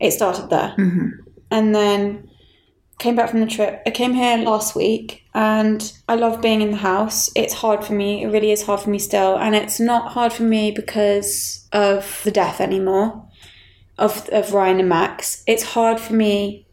it 0.00 0.12
started 0.12 0.50
there 0.50 0.74
and 1.50 1.74
then 1.74 2.25
came 2.98 3.14
back 3.16 3.30
from 3.30 3.40
the 3.40 3.46
trip. 3.46 3.82
I 3.86 3.90
came 3.90 4.14
here 4.14 4.38
last 4.38 4.74
week 4.74 5.24
and 5.34 5.92
I 6.08 6.14
love 6.14 6.40
being 6.40 6.62
in 6.62 6.70
the 6.70 6.78
house. 6.78 7.30
It's 7.34 7.54
hard 7.54 7.84
for 7.84 7.92
me. 7.92 8.22
It 8.22 8.28
really 8.28 8.52
is 8.52 8.62
hard 8.62 8.80
for 8.80 8.90
me 8.90 8.98
still. 8.98 9.36
And 9.36 9.54
it's 9.54 9.78
not 9.78 10.12
hard 10.12 10.32
for 10.32 10.44
me 10.44 10.70
because 10.70 11.68
of 11.72 12.20
the 12.24 12.30
death 12.30 12.60
anymore 12.60 13.28
of, 13.98 14.28
of 14.30 14.52
Ryan 14.52 14.80
and 14.80 14.88
Max. 14.88 15.42
It's 15.46 15.62
hard 15.62 16.00
for 16.00 16.14
me 16.14 16.66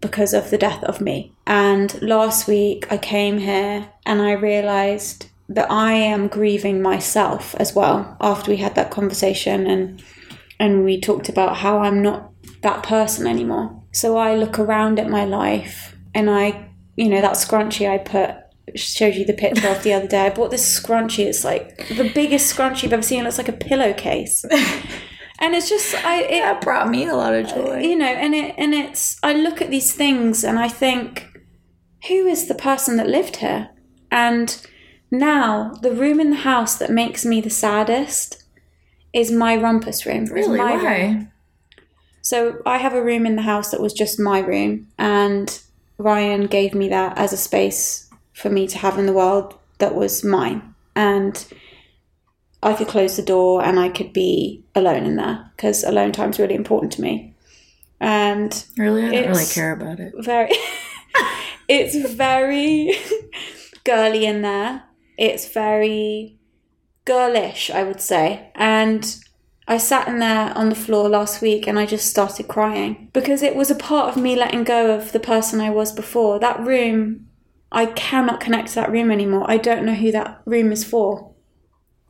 because 0.00 0.34
of 0.34 0.50
the 0.50 0.58
death 0.58 0.82
of 0.84 1.00
me. 1.00 1.32
And 1.46 2.00
last 2.02 2.46
week 2.46 2.90
I 2.90 2.98
came 2.98 3.38
here 3.38 3.88
and 4.04 4.20
I 4.20 4.32
realized 4.32 5.26
that 5.48 5.70
I 5.70 5.92
am 5.92 6.28
grieving 6.28 6.80
myself 6.80 7.54
as 7.56 7.74
well 7.74 8.16
after 8.20 8.50
we 8.50 8.58
had 8.58 8.74
that 8.76 8.90
conversation 8.90 9.66
and 9.66 10.02
and 10.60 10.84
we 10.84 11.00
talked 11.00 11.30
about 11.30 11.56
how 11.56 11.78
I'm 11.78 12.02
not 12.02 12.30
that 12.60 12.82
person 12.82 13.26
anymore. 13.26 13.79
So 13.92 14.16
I 14.16 14.34
look 14.36 14.58
around 14.58 14.98
at 14.98 15.08
my 15.08 15.24
life 15.24 15.96
and 16.14 16.30
I, 16.30 16.70
you 16.96 17.08
know, 17.08 17.20
that 17.20 17.34
scrunchie 17.34 17.90
I 17.90 17.98
put 17.98 18.36
showed 18.76 19.14
you 19.14 19.24
the 19.24 19.32
picture 19.32 19.68
of 19.68 19.82
the 19.82 19.92
other 19.92 20.06
day. 20.06 20.26
I 20.26 20.30
bought 20.30 20.50
this 20.50 20.80
scrunchie. 20.80 21.26
It's 21.26 21.44
like 21.44 21.88
the 21.88 22.10
biggest 22.14 22.54
scrunchie 22.54 22.84
I've 22.84 22.92
ever 22.92 23.02
seen. 23.02 23.20
It 23.20 23.24
looks 23.24 23.38
like 23.38 23.48
a 23.48 23.52
pillowcase. 23.52 24.44
and 25.40 25.54
it's 25.54 25.68
just 25.68 25.94
I 26.04 26.22
it 26.22 26.40
That 26.40 26.60
brought 26.60 26.88
me 26.88 27.06
a 27.06 27.14
lot 27.16 27.34
of 27.34 27.46
uh, 27.46 27.54
joy. 27.54 27.78
you 27.80 27.96
know, 27.96 28.06
and 28.06 28.34
it 28.34 28.54
and 28.58 28.74
it's 28.74 29.18
I 29.22 29.32
look 29.32 29.60
at 29.60 29.70
these 29.70 29.92
things 29.92 30.44
and 30.44 30.58
I 30.58 30.68
think 30.68 31.26
who 32.08 32.26
is 32.26 32.48
the 32.48 32.54
person 32.54 32.96
that 32.96 33.08
lived 33.08 33.36
here? 33.36 33.70
And 34.10 34.66
now 35.10 35.72
the 35.82 35.92
room 35.92 36.20
in 36.20 36.30
the 36.30 36.36
house 36.36 36.76
that 36.78 36.90
makes 36.90 37.24
me 37.24 37.40
the 37.40 37.50
saddest 37.50 38.44
is 39.12 39.30
my 39.32 39.56
rumpus 39.56 40.06
room. 40.06 40.26
Really? 40.26 40.58
my 40.58 40.74
room. 40.74 41.32
So 42.30 42.62
I 42.64 42.78
have 42.78 42.94
a 42.94 43.02
room 43.02 43.26
in 43.26 43.34
the 43.34 43.42
house 43.42 43.72
that 43.72 43.80
was 43.80 43.92
just 43.92 44.20
my 44.20 44.38
room, 44.38 44.86
and 44.96 45.60
Ryan 45.98 46.46
gave 46.46 46.74
me 46.76 46.88
that 46.90 47.18
as 47.18 47.32
a 47.32 47.36
space 47.36 48.08
for 48.32 48.48
me 48.50 48.68
to 48.68 48.78
have 48.78 49.00
in 49.00 49.06
the 49.06 49.12
world 49.12 49.58
that 49.78 49.96
was 49.96 50.22
mine. 50.22 50.72
And 50.94 51.44
I 52.62 52.74
could 52.74 52.86
close 52.86 53.16
the 53.16 53.24
door 53.24 53.64
and 53.64 53.80
I 53.80 53.88
could 53.88 54.12
be 54.12 54.62
alone 54.76 55.06
in 55.06 55.16
there 55.16 55.50
because 55.56 55.82
alone 55.82 56.12
time's 56.12 56.38
really 56.38 56.54
important 56.54 56.92
to 56.92 57.02
me. 57.02 57.34
And 57.98 58.64
Really? 58.78 59.06
I 59.06 59.10
don't 59.10 59.30
really 59.30 59.46
care 59.46 59.72
about 59.72 59.98
it. 59.98 60.12
very, 60.18 60.52
it's 61.68 61.96
very 62.14 62.92
girly 63.84 64.24
in 64.24 64.42
there. 64.42 64.84
It's 65.18 65.52
very 65.52 66.38
girlish, 67.04 67.72
I 67.72 67.82
would 67.82 68.00
say. 68.00 68.52
And 68.54 69.16
I 69.70 69.78
sat 69.78 70.08
in 70.08 70.18
there 70.18 70.52
on 70.58 70.68
the 70.68 70.74
floor 70.74 71.08
last 71.08 71.40
week 71.40 71.68
and 71.68 71.78
I 71.78 71.86
just 71.86 72.10
started 72.10 72.48
crying 72.48 73.08
because 73.12 73.40
it 73.40 73.54
was 73.54 73.70
a 73.70 73.76
part 73.76 74.08
of 74.08 74.20
me 74.20 74.34
letting 74.34 74.64
go 74.64 74.92
of 74.92 75.12
the 75.12 75.20
person 75.20 75.60
I 75.60 75.70
was 75.70 75.92
before. 75.92 76.40
That 76.40 76.58
room, 76.58 77.28
I 77.70 77.86
cannot 77.86 78.40
connect 78.40 78.70
to 78.70 78.74
that 78.74 78.90
room 78.90 79.12
anymore. 79.12 79.48
I 79.48 79.58
don't 79.58 79.86
know 79.86 79.94
who 79.94 80.10
that 80.10 80.42
room 80.44 80.72
is 80.72 80.82
for. 80.82 81.32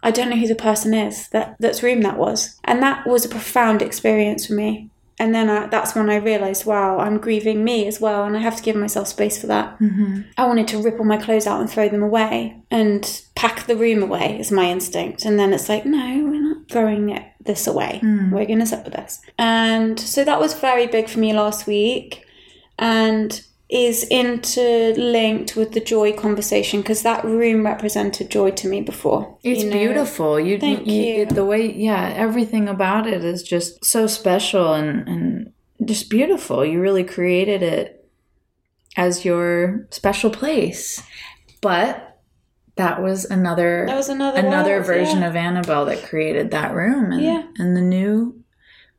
I 0.02 0.10
don't 0.10 0.30
know 0.30 0.36
who 0.36 0.48
the 0.48 0.54
person 0.54 0.94
is 0.94 1.28
that 1.28 1.56
that's 1.60 1.82
room 1.82 2.00
that 2.00 2.16
was. 2.16 2.58
And 2.64 2.82
that 2.82 3.06
was 3.06 3.26
a 3.26 3.28
profound 3.28 3.82
experience 3.82 4.46
for 4.46 4.54
me. 4.54 4.88
And 5.18 5.34
then 5.34 5.50
I, 5.50 5.66
that's 5.66 5.94
when 5.94 6.08
I 6.08 6.16
realized, 6.16 6.64
wow, 6.64 6.98
I'm 6.98 7.18
grieving 7.18 7.62
me 7.62 7.86
as 7.86 8.00
well, 8.00 8.24
and 8.24 8.34
I 8.34 8.40
have 8.40 8.56
to 8.56 8.62
give 8.62 8.74
myself 8.74 9.06
space 9.06 9.38
for 9.38 9.48
that. 9.48 9.78
Mm-hmm. 9.78 10.22
I 10.38 10.46
wanted 10.46 10.66
to 10.68 10.82
rip 10.82 10.98
all 10.98 11.04
my 11.04 11.18
clothes 11.18 11.46
out 11.46 11.60
and 11.60 11.68
throw 11.68 11.90
them 11.90 12.02
away 12.02 12.56
and 12.70 13.22
pack 13.34 13.66
the 13.66 13.76
room 13.76 14.02
away 14.02 14.40
is 14.40 14.50
my 14.50 14.70
instinct. 14.70 15.26
And 15.26 15.38
then 15.38 15.52
it's 15.52 15.68
like, 15.68 15.84
no, 15.84 15.98
we're 15.98 16.40
not 16.40 16.49
throwing 16.70 17.24
this 17.40 17.66
away. 17.66 17.98
Hmm. 18.00 18.30
We're 18.30 18.46
going 18.46 18.60
to 18.60 18.66
sit 18.66 18.84
with 18.84 18.94
this. 18.94 19.20
And 19.38 19.98
so 19.98 20.24
that 20.24 20.40
was 20.40 20.54
very 20.54 20.86
big 20.86 21.08
for 21.08 21.18
me 21.18 21.32
last 21.32 21.66
week 21.66 22.24
and 22.78 23.42
is 23.68 24.04
interlinked 24.10 25.54
with 25.54 25.72
the 25.72 25.80
joy 25.80 26.12
conversation 26.12 26.80
because 26.80 27.02
that 27.02 27.24
room 27.24 27.64
represented 27.64 28.28
joy 28.30 28.50
to 28.50 28.68
me 28.68 28.80
before. 28.80 29.38
It's 29.44 29.62
you 29.62 29.70
know? 29.70 29.76
beautiful. 29.76 30.40
You, 30.40 30.58
Thank 30.58 30.86
you, 30.86 31.02
you. 31.02 31.26
The 31.26 31.44
way, 31.44 31.72
yeah, 31.72 32.12
everything 32.16 32.68
about 32.68 33.06
it 33.06 33.24
is 33.24 33.42
just 33.42 33.84
so 33.84 34.06
special 34.06 34.74
and 34.74 35.08
and 35.08 35.52
just 35.84 36.10
beautiful. 36.10 36.64
You 36.64 36.80
really 36.80 37.04
created 37.04 37.62
it 37.62 38.08
as 38.96 39.24
your 39.24 39.86
special 39.90 40.30
place. 40.30 41.02
But 41.60 42.09
that 42.80 43.02
was 43.02 43.24
another 43.24 43.84
That 43.86 43.96
was 43.96 44.08
another 44.08 44.38
another 44.40 44.82
version 44.82 45.20
yeah. 45.20 45.28
of 45.28 45.36
Annabelle 45.36 45.84
that 45.86 46.02
created 46.02 46.50
that 46.50 46.74
room. 46.74 47.12
And, 47.12 47.22
Yeah. 47.22 47.42
and 47.58 47.76
the 47.76 47.80
new 47.82 48.14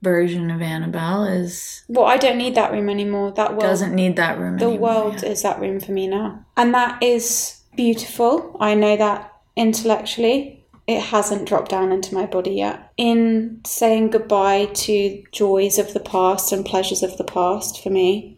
version 0.01 0.49
of 0.49 0.61
Annabelle 0.61 1.25
is 1.25 1.83
Well, 1.87 2.05
I 2.05 2.17
don't 2.17 2.37
need 2.37 2.55
that 2.55 2.71
room 2.71 2.89
anymore. 2.89 3.31
That 3.31 3.51
world 3.51 3.61
doesn't 3.61 3.93
need 3.93 4.15
that 4.15 4.39
room 4.39 4.57
the 4.57 4.65
anymore. 4.65 4.81
world 4.89 5.21
yeah. 5.23 5.29
is 5.29 5.41
that 5.43 5.59
room 5.59 5.79
for 5.79 5.91
me 5.91 6.07
now 6.07 6.43
and 6.57 6.73
that 6.73 7.01
is 7.03 7.61
beautiful 7.75 8.57
i 8.59 8.73
know 8.75 8.97
that 8.97 9.31
intellectually 9.55 10.65
it 10.87 10.99
hasn't 11.01 11.47
dropped 11.47 11.69
down 11.71 11.91
into 11.91 12.13
my 12.13 12.25
body 12.25 12.51
yet 12.51 12.91
in 12.97 13.61
saying 13.65 14.09
goodbye 14.09 14.65
to 14.73 15.23
joys 15.31 15.77
of 15.79 15.93
the 15.93 15.99
past 15.99 16.51
and 16.51 16.65
pleasures 16.65 17.01
of 17.03 17.17
the 17.17 17.23
past 17.23 17.81
for 17.81 17.89
me 17.89 18.37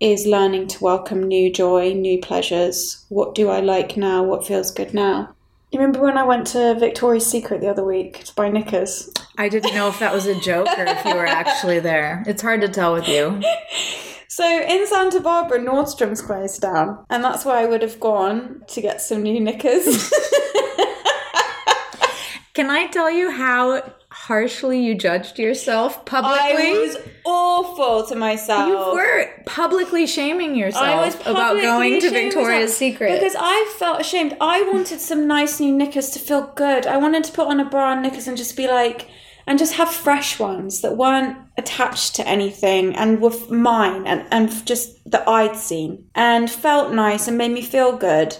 is 0.00 0.26
learning 0.26 0.66
to 0.66 0.82
welcome 0.82 1.22
new 1.22 1.52
joy 1.52 1.92
new 1.92 2.20
pleasures 2.20 3.04
what 3.08 3.34
do 3.34 3.48
i 3.48 3.60
like 3.60 3.96
now 3.96 4.22
what 4.22 4.46
feels 4.46 4.70
good 4.70 4.92
now 4.92 5.32
you 5.70 5.78
remember 5.78 6.00
when 6.00 6.18
i 6.18 6.22
went 6.22 6.46
to 6.46 6.74
victoria's 6.78 7.26
secret 7.26 7.60
the 7.60 7.68
other 7.68 7.84
week 7.84 8.24
to 8.24 8.34
buy 8.34 8.48
knickers 8.48 9.10
I 9.38 9.48
didn't 9.50 9.74
know 9.74 9.88
if 9.88 9.98
that 9.98 10.14
was 10.14 10.26
a 10.26 10.40
joke 10.40 10.68
or 10.78 10.84
if 10.84 11.04
you 11.04 11.14
were 11.14 11.26
actually 11.26 11.78
there. 11.78 12.24
It's 12.26 12.40
hard 12.40 12.62
to 12.62 12.68
tell 12.68 12.94
with 12.94 13.08
you. 13.08 13.40
So 14.28 14.44
in 14.44 14.86
Santa 14.86 15.20
Barbara, 15.20 15.58
Nordstrom's 15.60 16.20
closed 16.20 16.60
down, 16.60 17.06
and 17.08 17.24
that's 17.24 17.46
where 17.46 17.56
I 17.56 17.64
would 17.64 17.80
have 17.80 17.98
gone 17.98 18.60
to 18.68 18.82
get 18.82 19.00
some 19.00 19.22
new 19.22 19.40
knickers. 19.40 19.86
Can 22.52 22.68
I 22.68 22.86
tell 22.88 23.10
you 23.10 23.30
how 23.30 23.82
harshly 24.26 24.80
you 24.84 24.94
judged 24.94 25.38
yourself 25.38 26.04
publicly? 26.04 26.38
I 26.40 26.78
was 26.84 26.96
awful 27.24 28.06
to 28.08 28.16
myself. 28.16 28.68
you 28.68 28.76
were 28.76 29.30
publicly 29.46 30.06
shaming 30.06 30.56
yourself 30.56 31.16
was 31.16 31.26
about 31.26 31.60
going 31.60 32.00
to 32.00 32.10
Victoria's 32.10 32.76
Secret. 32.76 33.12
because 33.12 33.36
I 33.38 33.72
felt 33.78 34.00
ashamed. 34.00 34.36
I 34.40 34.62
wanted 34.72 35.00
some 35.00 35.28
nice 35.28 35.60
new 35.60 35.72
knickers 35.72 36.10
to 36.10 36.18
feel 36.18 36.52
good. 36.56 36.86
I 36.86 36.96
wanted 36.96 37.22
to 37.24 37.32
put 37.32 37.46
on 37.46 37.60
a 37.60 37.64
bra 37.64 37.92
and 37.92 38.02
knickers 38.02 38.26
and 38.26 38.36
just 38.36 38.56
be 38.56 38.66
like, 38.66 39.06
and 39.46 39.60
just 39.60 39.74
have 39.74 39.88
fresh 39.90 40.40
ones 40.40 40.80
that 40.80 40.96
weren't 40.96 41.38
attached 41.56 42.16
to 42.16 42.26
anything 42.26 42.96
and 42.96 43.20
were 43.22 43.32
mine 43.48 44.04
and 44.06 44.26
and 44.32 44.66
just 44.66 45.08
that 45.08 45.26
I'd 45.28 45.56
seen 45.56 46.08
and 46.16 46.50
felt 46.50 46.92
nice 46.92 47.28
and 47.28 47.38
made 47.38 47.52
me 47.52 47.62
feel 47.62 47.96
good. 47.96 48.36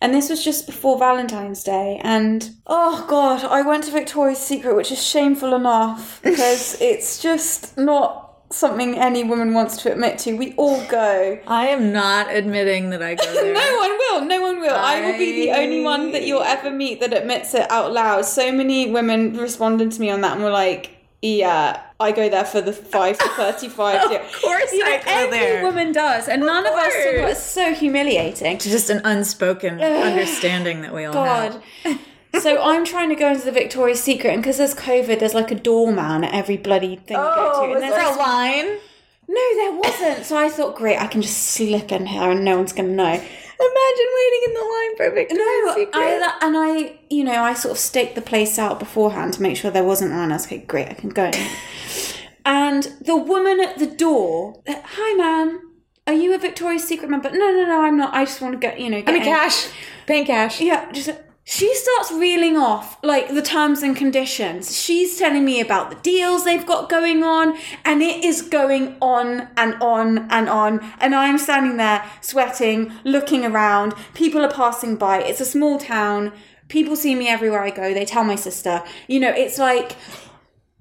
And 0.00 0.14
this 0.14 0.30
was 0.30 0.42
just 0.42 0.66
before 0.66 0.98
Valentine's 0.98 1.62
Day. 1.62 2.00
And 2.02 2.50
oh 2.66 3.06
God, 3.08 3.44
I 3.44 3.62
went 3.62 3.84
to 3.84 3.90
Victoria's 3.90 4.38
Secret, 4.38 4.74
which 4.74 4.90
is 4.90 5.02
shameful 5.04 5.54
enough 5.54 6.20
because 6.24 6.80
it's 6.80 7.20
just 7.20 7.76
not 7.76 8.30
something 8.52 8.98
any 8.98 9.22
woman 9.22 9.54
wants 9.54 9.82
to 9.82 9.92
admit 9.92 10.18
to. 10.18 10.36
We 10.36 10.54
all 10.54 10.84
go. 10.86 11.38
I 11.46 11.68
am 11.68 11.92
not 11.92 12.34
admitting 12.34 12.90
that 12.90 13.02
I 13.02 13.14
go 13.14 13.24
there. 13.32 13.54
No 13.54 13.76
one 13.76 13.90
will. 13.90 14.24
No 14.24 14.40
one 14.40 14.60
will. 14.60 14.74
I, 14.74 15.00
will 15.00 15.18
be 15.18 15.46
the 15.46 15.52
only 15.52 15.84
one 15.84 16.12
that 16.12 16.24
you'll 16.24 16.42
ever 16.42 16.70
meet 16.70 17.00
that 17.00 17.12
admits 17.12 17.54
it 17.54 17.70
out 17.70 17.92
loud. 17.92 18.24
So 18.24 18.50
many 18.50 18.90
women 18.90 19.36
responded 19.36 19.92
to 19.92 20.00
me 20.00 20.10
on 20.10 20.22
that 20.22 20.32
and 20.32 20.42
were 20.42 20.50
like, 20.50 20.99
"Yeah, 21.22 21.80
I 21.98 22.12
go 22.12 22.28
there 22.28 22.44
for 22.44 22.60
the 22.60 22.72
five 22.72 23.18
to 23.18 23.28
thirty-five." 23.30 24.10
Of 24.10 24.40
course 24.42 24.72
you 24.72 24.84
know, 24.84 24.98
every 25.06 25.38
there. 25.38 25.62
woman 25.62 25.92
does, 25.92 26.28
and 26.28 26.42
none 26.42 26.66
of 26.66 26.72
us. 26.72 26.92
do. 26.92 27.26
It's 27.26 27.42
so 27.42 27.74
humiliating. 27.74 28.54
It's 28.56 28.64
just 28.64 28.90
an 28.90 29.00
unspoken 29.04 29.80
understanding 29.80 30.82
that 30.82 30.94
we 30.94 31.04
all 31.04 31.12
God. 31.12 31.62
have. 31.84 32.00
so 32.40 32.62
I'm 32.62 32.84
trying 32.84 33.08
to 33.10 33.14
go 33.16 33.28
into 33.30 33.44
the 33.44 33.52
Victoria's 33.52 34.02
Secret, 34.02 34.32
and 34.32 34.42
because 34.42 34.58
there's 34.58 34.74
COVID, 34.74 35.18
there's 35.20 35.34
like 35.34 35.50
a 35.50 35.54
doorman 35.56 36.24
at 36.24 36.34
every 36.34 36.56
bloody 36.56 36.96
thing 36.96 37.16
you 37.16 37.22
go 37.22 37.52
to. 37.52 37.68
Oh, 37.68 37.72
and 37.72 37.82
there's 37.82 38.16
a 38.16 38.18
line? 38.18 38.78
No, 39.32 39.54
there 39.54 39.72
wasn't. 39.78 40.26
So 40.26 40.36
I 40.36 40.48
thought, 40.48 40.74
great, 40.76 40.98
I 41.00 41.06
can 41.06 41.22
just 41.22 41.38
slip 41.38 41.92
in 41.92 42.06
here, 42.06 42.30
and 42.30 42.44
no 42.44 42.56
one's 42.56 42.72
gonna 42.72 42.88
know. 42.88 43.04
Imagine 43.04 44.06
waiting 44.16 44.42
in 44.46 44.54
the 44.54 44.60
line 44.60 44.96
for 44.96 45.04
a 45.06 45.10
Victoria's 45.14 45.64
No, 45.66 45.74
Secret. 45.74 45.94
I, 45.94 46.38
and 46.42 46.56
I, 46.56 46.98
you 47.10 47.22
know, 47.24 47.42
I 47.42 47.52
sort 47.54 47.72
of 47.72 47.78
staked 47.78 48.14
the 48.14 48.22
place 48.22 48.58
out 48.58 48.78
beforehand 48.78 49.34
to 49.34 49.42
make 49.42 49.56
sure 49.56 49.70
there 49.70 49.84
wasn't 49.84 50.12
one. 50.12 50.32
I 50.32 50.36
was 50.36 50.50
like, 50.50 50.66
great, 50.66 50.88
I 50.88 50.94
can 50.94 51.10
go 51.10 51.26
in. 51.26 51.34
and 52.44 52.84
the 53.02 53.16
woman 53.16 53.60
at 53.60 53.78
the 53.78 53.86
door, 53.86 54.62
uh, 54.66 54.74
hi, 54.82 55.14
ma'am, 55.16 55.60
are 56.06 56.14
you 56.14 56.34
a 56.34 56.38
Victoria's 56.38 56.84
Secret 56.84 57.10
member? 57.10 57.30
No, 57.30 57.50
no, 57.50 57.66
no, 57.66 57.82
I'm 57.82 57.96
not. 57.98 58.14
I 58.14 58.24
just 58.24 58.40
want 58.40 58.54
to 58.54 58.58
get, 58.58 58.80
you 58.80 58.88
know, 58.90 59.00
get 59.00 59.10
I 59.10 59.12
mean, 59.12 59.22
in." 59.22 59.28
cash. 59.28 59.68
Paying 60.06 60.24
cash. 60.26 60.60
Yeah, 60.60 60.90
just 60.90 61.10
she 61.50 61.74
starts 61.74 62.12
reeling 62.12 62.56
off 62.56 62.96
like 63.02 63.34
the 63.34 63.42
terms 63.42 63.82
and 63.82 63.96
conditions. 63.96 64.80
She's 64.80 65.18
telling 65.18 65.44
me 65.44 65.60
about 65.60 65.90
the 65.90 65.96
deals 65.96 66.44
they've 66.44 66.64
got 66.64 66.88
going 66.88 67.24
on, 67.24 67.58
and 67.84 68.02
it 68.02 68.24
is 68.24 68.40
going 68.40 68.96
on 69.02 69.48
and 69.56 69.74
on 69.82 70.30
and 70.30 70.48
on. 70.48 70.78
And 71.00 71.12
I'm 71.12 71.38
standing 71.38 71.76
there 71.76 72.08
sweating, 72.20 72.92
looking 73.02 73.44
around. 73.44 73.96
People 74.14 74.44
are 74.44 74.52
passing 74.52 74.94
by. 74.94 75.22
It's 75.22 75.40
a 75.40 75.44
small 75.44 75.76
town. 75.76 76.32
People 76.68 76.94
see 76.94 77.16
me 77.16 77.26
everywhere 77.26 77.64
I 77.64 77.70
go. 77.70 77.92
They 77.92 78.04
tell 78.04 78.22
my 78.22 78.36
sister. 78.36 78.84
You 79.08 79.18
know, 79.18 79.30
it's 79.30 79.58
like 79.58 79.96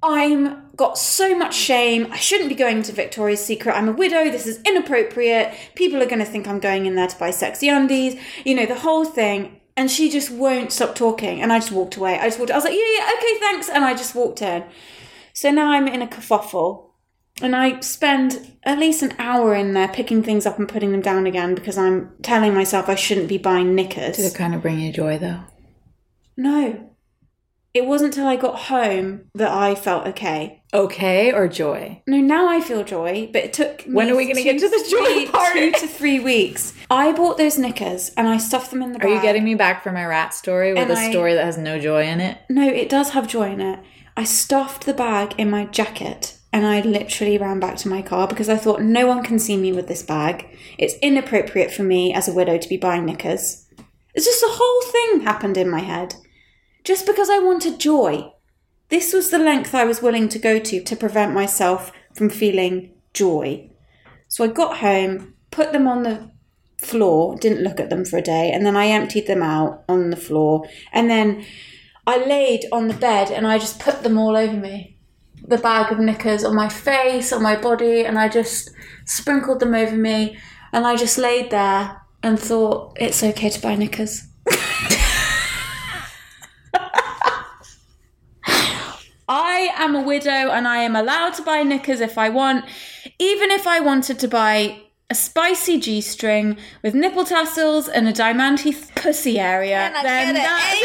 I'm 0.03 0.69
got 0.75 0.99
so 0.99 1.35
much 1.35 1.55
shame. 1.55 2.09
I 2.11 2.17
shouldn't 2.17 2.47
be 2.47 2.53
going 2.53 2.83
to 2.83 2.91
Victoria's 2.91 3.43
Secret. 3.43 3.73
I'm 3.73 3.89
a 3.89 3.93
widow. 3.93 4.25
This 4.25 4.45
is 4.45 4.61
inappropriate. 4.61 5.51
People 5.73 5.99
are 6.03 6.05
going 6.05 6.19
to 6.19 6.25
think 6.25 6.47
I'm 6.47 6.59
going 6.59 6.85
in 6.85 6.93
there 6.93 7.07
to 7.07 7.17
buy 7.17 7.31
sexy 7.31 7.69
undies. 7.69 8.21
You 8.45 8.53
know, 8.53 8.67
the 8.67 8.75
whole 8.75 9.03
thing. 9.03 9.58
And 9.79 9.89
she 9.89 10.11
just 10.11 10.29
won't 10.29 10.73
stop 10.73 10.93
talking. 10.93 11.41
And 11.41 11.53
I 11.53 11.59
just 11.59 11.71
walked 11.71 11.95
away. 11.95 12.19
I 12.19 12.25
just 12.25 12.37
walked. 12.37 12.51
I 12.51 12.55
was 12.55 12.65
like, 12.65 12.73
yeah, 12.73 12.97
yeah, 12.97 13.11
okay, 13.17 13.39
thanks. 13.39 13.69
And 13.69 13.85
I 13.85 13.93
just 13.93 14.13
walked 14.13 14.41
in. 14.41 14.65
So 15.31 15.51
now 15.51 15.71
I'm 15.71 15.87
in 15.87 16.01
a 16.01 16.07
kerfuffle. 16.07 16.89
And 17.41 17.55
I 17.55 17.79
spend 17.79 18.57
at 18.63 18.77
least 18.77 19.03
an 19.03 19.13
hour 19.17 19.55
in 19.55 19.73
there 19.73 19.87
picking 19.87 20.21
things 20.21 20.45
up 20.45 20.59
and 20.59 20.67
putting 20.67 20.91
them 20.91 20.99
down 20.99 21.25
again 21.25 21.55
because 21.55 21.77
I'm 21.77 22.11
telling 22.23 22.53
myself 22.53 22.89
I 22.89 22.95
shouldn't 22.95 23.29
be 23.29 23.37
buying 23.37 23.73
knickers. 23.73 24.17
Did 24.17 24.25
it 24.25 24.35
kind 24.35 24.53
of 24.53 24.61
bring 24.61 24.81
you 24.81 24.91
joy 24.91 25.17
though? 25.17 25.43
No. 26.35 26.89
It 27.73 27.85
wasn't 27.85 28.13
till 28.13 28.27
I 28.27 28.35
got 28.35 28.59
home 28.63 29.29
that 29.33 29.49
I 29.49 29.75
felt 29.75 30.07
okay. 30.07 30.58
Okay 30.73 31.31
or 31.33 31.47
joy? 31.47 32.01
No, 32.05 32.17
now 32.17 32.47
I 32.47 32.61
feel 32.61 32.83
joy, 32.83 33.29
but 33.33 33.43
it 33.43 33.53
took. 33.53 33.87
me 33.87 33.93
When 33.95 34.09
are 34.11 34.15
we 34.15 34.27
gonna 34.27 34.43
get 34.43 34.59
to 34.59 34.69
the 34.69 34.87
joy 34.89 35.05
three- 35.05 35.25
part? 35.27 35.53
Two 35.53 35.71
to 35.71 35.87
three 35.87 36.19
weeks. 36.19 36.73
I 36.91 37.11
bought 37.11 37.37
those 37.37 37.57
knickers 37.57 38.11
and 38.15 38.27
I 38.27 38.37
stuffed 38.37 38.69
them 38.71 38.83
in 38.83 38.93
the 38.93 38.99
Bag. 38.99 39.09
Are 39.09 39.15
you 39.15 39.21
getting 39.21 39.43
me 39.43 39.55
back 39.55 39.81
for 39.83 39.91
my 39.91 40.05
rat 40.05 40.33
story 40.33 40.73
with 40.73 40.83
And 40.83 40.91
a 40.91 40.95
I- 40.95 41.09
story 41.09 41.33
that 41.33 41.43
has 41.45 41.57
no 41.57 41.79
joy 41.79 42.03
in 42.03 42.19
it? 42.21 42.37
No, 42.49 42.67
it 42.67 42.87
does 42.89 43.11
have 43.11 43.27
joy 43.27 43.51
in 43.51 43.61
it. 43.61 43.79
I 44.15 44.23
stuffed 44.25 44.85
the 44.85 44.93
bag 44.93 45.33
in 45.37 45.49
my 45.49 45.65
jacket 45.65 46.35
and 46.53 46.65
I 46.67 46.81
literally 46.81 47.37
ran 47.37 47.59
back 47.59 47.77
to 47.77 47.89
my 47.89 48.01
car 48.01 48.27
because 48.27 48.49
I 48.49 48.57
thought 48.57 48.81
no 48.81 49.07
one 49.07 49.23
can 49.23 49.39
see 49.39 49.57
me 49.57 49.71
with 49.71 49.87
this 49.87 50.03
bag. 50.03 50.45
It's 50.77 50.95
inappropriate 51.01 51.71
for 51.71 51.83
me 51.83 52.13
as 52.13 52.27
a 52.27 52.33
widow 52.33 52.57
to 52.57 52.69
be 52.69 52.77
buying 52.77 53.05
knickers. 53.05 53.65
It's 54.13 54.25
just 54.25 54.41
the 54.41 54.47
whole 54.49 54.81
thing 54.91 55.21
happened 55.25 55.57
in 55.57 55.69
my 55.69 55.79
head. 55.79 56.15
Just 56.83 57.05
because 57.07 57.29
I 57.29 57.39
wanted 57.39 57.79
joy. 57.79 58.31
This 58.89 59.13
was 59.13 59.29
the 59.29 59.37
length 59.37 59.75
I 59.75 59.85
was 59.85 60.01
willing 60.01 60.29
to 60.29 60.39
go 60.39 60.59
to 60.59 60.83
to 60.83 60.95
prevent 60.95 61.33
myself 61.33 61.91
from 62.13 62.29
feeling 62.29 62.91
joy. 63.13 63.69
So 64.27 64.43
I 64.43 64.47
got 64.47 64.77
home, 64.77 65.35
put 65.51 65.71
them 65.71 65.87
on 65.87 66.03
the 66.03 66.31
floor, 66.77 67.35
didn't 67.35 67.63
look 67.63 67.79
at 67.79 67.91
them 67.91 68.03
for 68.03 68.17
a 68.17 68.21
day, 68.21 68.51
and 68.51 68.65
then 68.65 68.75
I 68.75 68.87
emptied 68.87 69.27
them 69.27 69.43
out 69.43 69.83
on 69.87 70.09
the 70.09 70.15
floor. 70.15 70.67
And 70.91 71.09
then 71.09 71.45
I 72.07 72.17
laid 72.25 72.65
on 72.71 72.87
the 72.87 72.95
bed 72.95 73.29
and 73.29 73.45
I 73.45 73.59
just 73.59 73.79
put 73.79 74.01
them 74.01 74.17
all 74.17 74.35
over 74.35 74.57
me. 74.57 74.97
The 75.47 75.57
bag 75.57 75.91
of 75.91 75.99
knickers 75.99 76.43
on 76.43 76.55
my 76.55 76.69
face, 76.69 77.31
on 77.31 77.43
my 77.43 77.55
body, 77.55 78.05
and 78.05 78.17
I 78.17 78.27
just 78.27 78.71
sprinkled 79.05 79.59
them 79.59 79.75
over 79.75 79.95
me. 79.95 80.37
And 80.73 80.85
I 80.85 80.95
just 80.95 81.17
laid 81.17 81.51
there 81.51 82.01
and 82.23 82.39
thought, 82.39 82.97
it's 82.99 83.23
okay 83.23 83.49
to 83.49 83.61
buy 83.61 83.75
knickers. 83.75 84.27
I 89.29 89.69
am 89.75 89.95
a 89.95 90.01
widow 90.01 90.29
and 90.49 90.67
I 90.67 90.77
am 90.79 90.95
allowed 90.95 91.35
to 91.35 91.43
buy 91.43 91.61
knickers 91.61 92.01
if 92.01 92.17
I 92.17 92.29
want, 92.29 92.65
even 93.19 93.51
if 93.51 93.67
I 93.67 93.79
wanted 93.79 94.17
to 94.19 94.27
buy 94.27 94.81
a 95.09 95.15
spicy 95.15 95.79
G 95.79 96.01
string 96.01 96.57
with 96.83 96.95
nipple 96.95 97.25
tassels 97.25 97.87
and 97.87 98.07
a 98.07 98.13
diamante 98.13 98.73
pussy 98.95 99.39
area. 99.39 99.91
then 100.03 100.33
that's- 100.33 100.83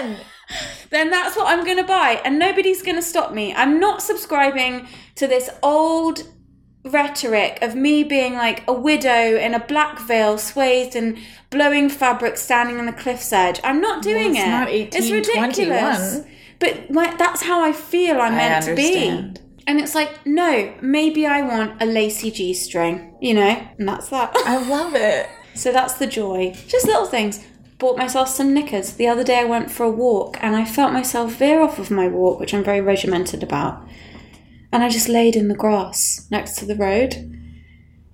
Amen. 0.00 0.16
then 0.90 1.10
that's 1.10 1.36
what 1.36 1.48
I'm 1.48 1.64
going 1.64 1.78
to 1.78 1.84
buy, 1.84 2.20
and 2.24 2.38
nobody's 2.38 2.82
going 2.82 2.96
to 2.96 3.02
stop 3.02 3.32
me. 3.32 3.54
I'm 3.54 3.80
not 3.80 4.02
subscribing 4.02 4.86
to 5.16 5.26
this 5.26 5.50
old 5.62 6.22
rhetoric 6.84 7.58
of 7.62 7.74
me 7.74 8.02
being 8.04 8.34
like 8.34 8.62
a 8.68 8.72
widow 8.72 9.36
in 9.36 9.54
a 9.54 9.60
black 9.60 10.00
veil, 10.00 10.38
swathed 10.38 10.94
in 10.94 11.18
blowing 11.50 11.88
fabric, 11.88 12.36
standing 12.36 12.78
on 12.78 12.86
the 12.86 12.92
cliff's 12.92 13.32
edge. 13.32 13.60
I'm 13.64 13.80
not 13.80 14.02
doing 14.02 14.36
it's 14.36 14.44
it. 14.68 14.94
it's 14.94 15.10
1821. 15.10 15.84
ridiculous. 15.84 16.26
But 16.62 16.92
my, 16.92 17.12
that's 17.16 17.42
how 17.42 17.60
I 17.60 17.72
feel 17.72 18.20
I'm 18.20 18.36
meant 18.36 18.64
to 18.66 18.76
be. 18.76 19.08
And 19.66 19.80
it's 19.80 19.96
like, 19.96 20.24
no, 20.24 20.72
maybe 20.80 21.26
I 21.26 21.42
want 21.42 21.82
a 21.82 21.84
lacy 21.84 22.30
G 22.30 22.54
string, 22.54 23.16
you 23.20 23.34
know, 23.34 23.68
and 23.78 23.88
that's 23.88 24.10
that. 24.10 24.32
I 24.36 24.64
love 24.66 24.94
it. 24.94 25.28
So 25.54 25.70
that's 25.70 25.98
the 25.98 26.06
joy. 26.06 26.54
Just 26.66 26.86
little 26.86 27.04
things. 27.04 27.44
Bought 27.78 27.98
myself 27.98 28.30
some 28.30 28.54
knickers. 28.54 28.94
The 28.94 29.06
other 29.06 29.22
day 29.22 29.38
I 29.38 29.44
went 29.44 29.70
for 29.70 29.84
a 29.84 29.90
walk 29.90 30.38
and 30.40 30.56
I 30.56 30.64
felt 30.64 30.94
myself 30.94 31.34
veer 31.34 31.60
off 31.60 31.78
of 31.78 31.90
my 31.90 32.08
walk, 32.08 32.40
which 32.40 32.54
I'm 32.54 32.64
very 32.64 32.80
regimented 32.80 33.42
about. 33.42 33.86
And 34.72 34.82
I 34.82 34.88
just 34.88 35.10
laid 35.10 35.36
in 35.36 35.48
the 35.48 35.54
grass 35.54 36.26
next 36.30 36.56
to 36.56 36.64
the 36.64 36.74
road. 36.74 37.41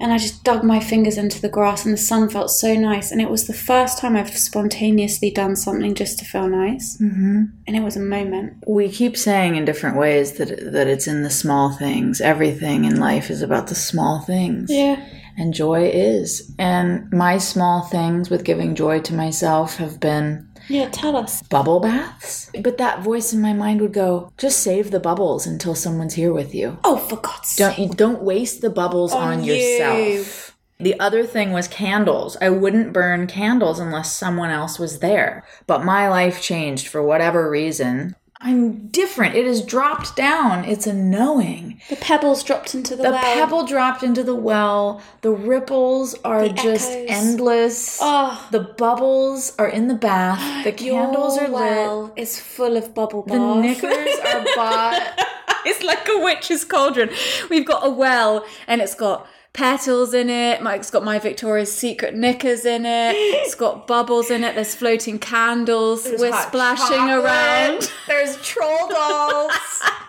And 0.00 0.12
I 0.12 0.18
just 0.18 0.44
dug 0.44 0.62
my 0.62 0.78
fingers 0.78 1.18
into 1.18 1.40
the 1.40 1.48
grass 1.48 1.84
and 1.84 1.92
the 1.92 1.98
sun 1.98 2.28
felt 2.28 2.50
so 2.50 2.74
nice. 2.74 3.10
And 3.10 3.20
it 3.20 3.30
was 3.30 3.46
the 3.46 3.52
first 3.52 3.98
time 3.98 4.16
I've 4.16 4.36
spontaneously 4.36 5.30
done 5.30 5.56
something 5.56 5.94
just 5.94 6.18
to 6.20 6.24
feel 6.24 6.48
nice. 6.48 6.96
Mm-hmm. 6.98 7.44
And 7.66 7.76
it 7.76 7.82
was 7.82 7.96
a 7.96 8.00
moment. 8.00 8.62
We 8.66 8.90
keep 8.90 9.16
saying 9.16 9.56
in 9.56 9.64
different 9.64 9.96
ways 9.96 10.34
that 10.34 10.72
that 10.72 10.86
it's 10.86 11.06
in 11.08 11.22
the 11.22 11.30
small 11.30 11.72
things. 11.72 12.20
Everything 12.20 12.84
in 12.84 13.00
life 13.00 13.30
is 13.30 13.42
about 13.42 13.66
the 13.66 13.74
small 13.74 14.20
things. 14.20 14.70
Yeah. 14.70 15.04
And 15.36 15.54
joy 15.54 15.88
is. 15.88 16.52
And 16.58 17.12
my 17.12 17.38
small 17.38 17.82
things 17.82 18.28
with 18.28 18.44
giving 18.44 18.74
joy 18.74 19.00
to 19.02 19.14
myself 19.14 19.76
have 19.76 20.00
been 20.00 20.47
Yeah, 20.68 20.88
tell 20.90 21.16
us. 21.16 21.42
bubble 21.42 21.80
baths. 21.80 22.50
But 22.62 22.78
that 22.78 23.02
voice 23.02 23.32
in 23.32 23.40
my 23.40 23.52
mind 23.52 23.80
would 23.80 23.92
go, 23.92 24.32
just 24.36 24.60
save 24.60 24.90
the 24.90 25.00
bubbles 25.00 25.46
until 25.46 25.74
someone's 25.74 26.14
here 26.14 26.32
with 26.32 26.54
you. 26.54 26.78
Oh, 26.84 26.96
for 26.96 27.16
God's 27.16 27.48
sake. 27.48 27.76
Don't 27.76 27.78
you 27.78 27.94
don't 27.94 28.22
waste 28.22 28.60
the 28.60 28.70
bubbles 28.70 29.12
on, 29.12 29.44
you. 29.44 29.54
yourself. 29.54 30.56
The 30.80 30.98
other 31.00 31.24
thing 31.24 31.52
was 31.52 31.66
candles. 31.66 32.36
I 32.40 32.50
wouldn't 32.50 32.92
burn 32.92 33.26
candles 33.26 33.80
unless 33.80 34.12
someone 34.12 34.50
else 34.50 34.78
was 34.78 35.00
there. 35.00 35.44
But 35.66 35.84
my 35.84 36.08
life 36.08 36.40
changed 36.40 36.86
for 36.86 37.02
whatever 37.02 37.50
reason. 37.50 38.14
I'm 38.40 38.86
different. 38.86 39.34
It 39.34 39.46
has 39.46 39.62
dropped 39.64 40.14
down. 40.14 40.64
It's 40.64 40.86
a 40.86 40.94
knowing. 40.94 41.80
The 41.90 41.96
pebbles 41.96 42.44
dropped 42.44 42.72
into 42.72 42.94
the, 42.94 43.02
The 43.02 43.10
well. 43.10 43.20
The 43.34 43.40
pebble 43.40 43.66
dropped 43.66 44.02
into 44.04 44.22
the 44.22 44.34
well. 44.34 45.02
The 45.22 45.30
ripples 45.32 46.14
are 46.24 46.42
The 46.46 46.54
just 46.54 46.92
echoes. 46.92 47.06
endless. 47.10 47.98
Oh. 48.00 48.46
The 48.52 48.60
bubbles 48.60 49.54
are 49.58 49.68
in 49.68 49.88
the 49.88 49.94
bath. 49.94 50.38
The 50.64 50.72
candles 50.72 51.36
Your 51.36 51.46
are 51.46 51.48
lit. 51.48 51.52
well 51.52 52.12
is 52.16 52.38
full 52.38 52.76
of 52.76 52.94
bubble 52.94 53.22
bath. 53.22 53.34
The 53.34 53.60
knickers 53.60 54.18
are 54.32 54.44
bought. 54.54 55.18
it's 55.66 55.82
like 55.82 56.06
a 56.08 56.20
witch's 56.22 56.64
cauldron. 56.64 57.10
We've 57.50 57.66
got 57.66 57.84
a 57.84 57.90
well 57.90 58.46
and 58.68 58.80
it's 58.80 58.94
got 58.94 59.26
petals 59.58 60.14
in 60.14 60.30
it. 60.30 60.62
Mike's 60.62 60.88
got 60.88 61.02
my 61.02 61.18
Victoria's 61.18 61.72
Secret 61.72 62.14
knickers 62.14 62.64
in 62.64 62.86
it. 62.86 63.16
It's 63.48 63.54
got 63.56 63.86
bubbles 63.86 64.30
in 64.30 64.44
it. 64.44 64.54
There's 64.54 64.74
floating 64.74 65.18
candles. 65.18 66.06
We're 66.06 66.32
splashing 66.42 66.96
chocolate. 66.96 67.24
around. 67.24 67.92
There's 68.06 68.40
troll 68.42 68.88
dolls. 68.88 69.52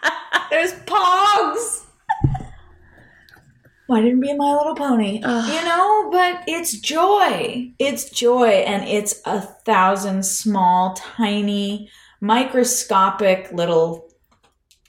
There's 0.52 0.74
pogs. 0.86 1.86
Why 3.88 4.02
didn't 4.02 4.20
be 4.20 4.34
My 4.36 4.54
Little 4.54 4.76
Pony? 4.76 5.16
You 5.16 5.22
know, 5.66 6.10
but 6.12 6.44
it's 6.48 6.74
joy. 6.80 7.72
It's 7.80 8.10
joy, 8.10 8.50
and 8.50 8.88
it's 8.88 9.20
a 9.26 9.42
thousand 9.42 10.26
small, 10.26 10.94
tiny, 10.94 11.90
microscopic 12.22 13.52
little 13.52 14.10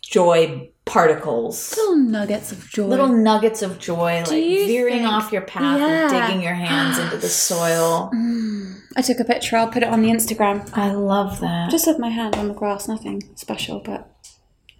joy 0.03 0.70
particles. 0.91 1.77
Little 1.77 1.97
nuggets 1.97 2.51
of 2.51 2.69
joy. 2.69 2.87
Little 2.87 3.09
nuggets 3.09 3.63
of 3.63 3.79
joy, 3.79 4.19
like 4.27 4.29
veering 4.29 4.99
think- 4.99 5.09
off 5.09 5.31
your 5.33 5.43
path 5.43 5.79
Yeah. 5.79 6.03
and 6.03 6.11
digging 6.27 6.43
your 6.43 6.55
hands 6.55 6.99
into 6.99 7.17
the 7.17 7.29
soil. 7.29 8.11
Mm. 8.13 8.75
I 8.97 9.03
took 9.03 9.21
a 9.21 9.25
picture. 9.25 9.57
I'll 9.57 9.69
put 9.69 9.85
it 9.85 9.89
on 9.89 10.03
the 10.03 10.09
Instagram. 10.11 10.69
I 10.77 10.91
love 10.93 11.41
that. 11.41 11.71
Just 11.71 11.87
with 11.87 11.99
my 12.01 12.09
hand 12.09 12.35
on 12.37 12.49
the 12.49 12.55
grass. 12.55 12.89
Nothing 12.89 13.23
special, 13.37 13.81
but 13.85 14.11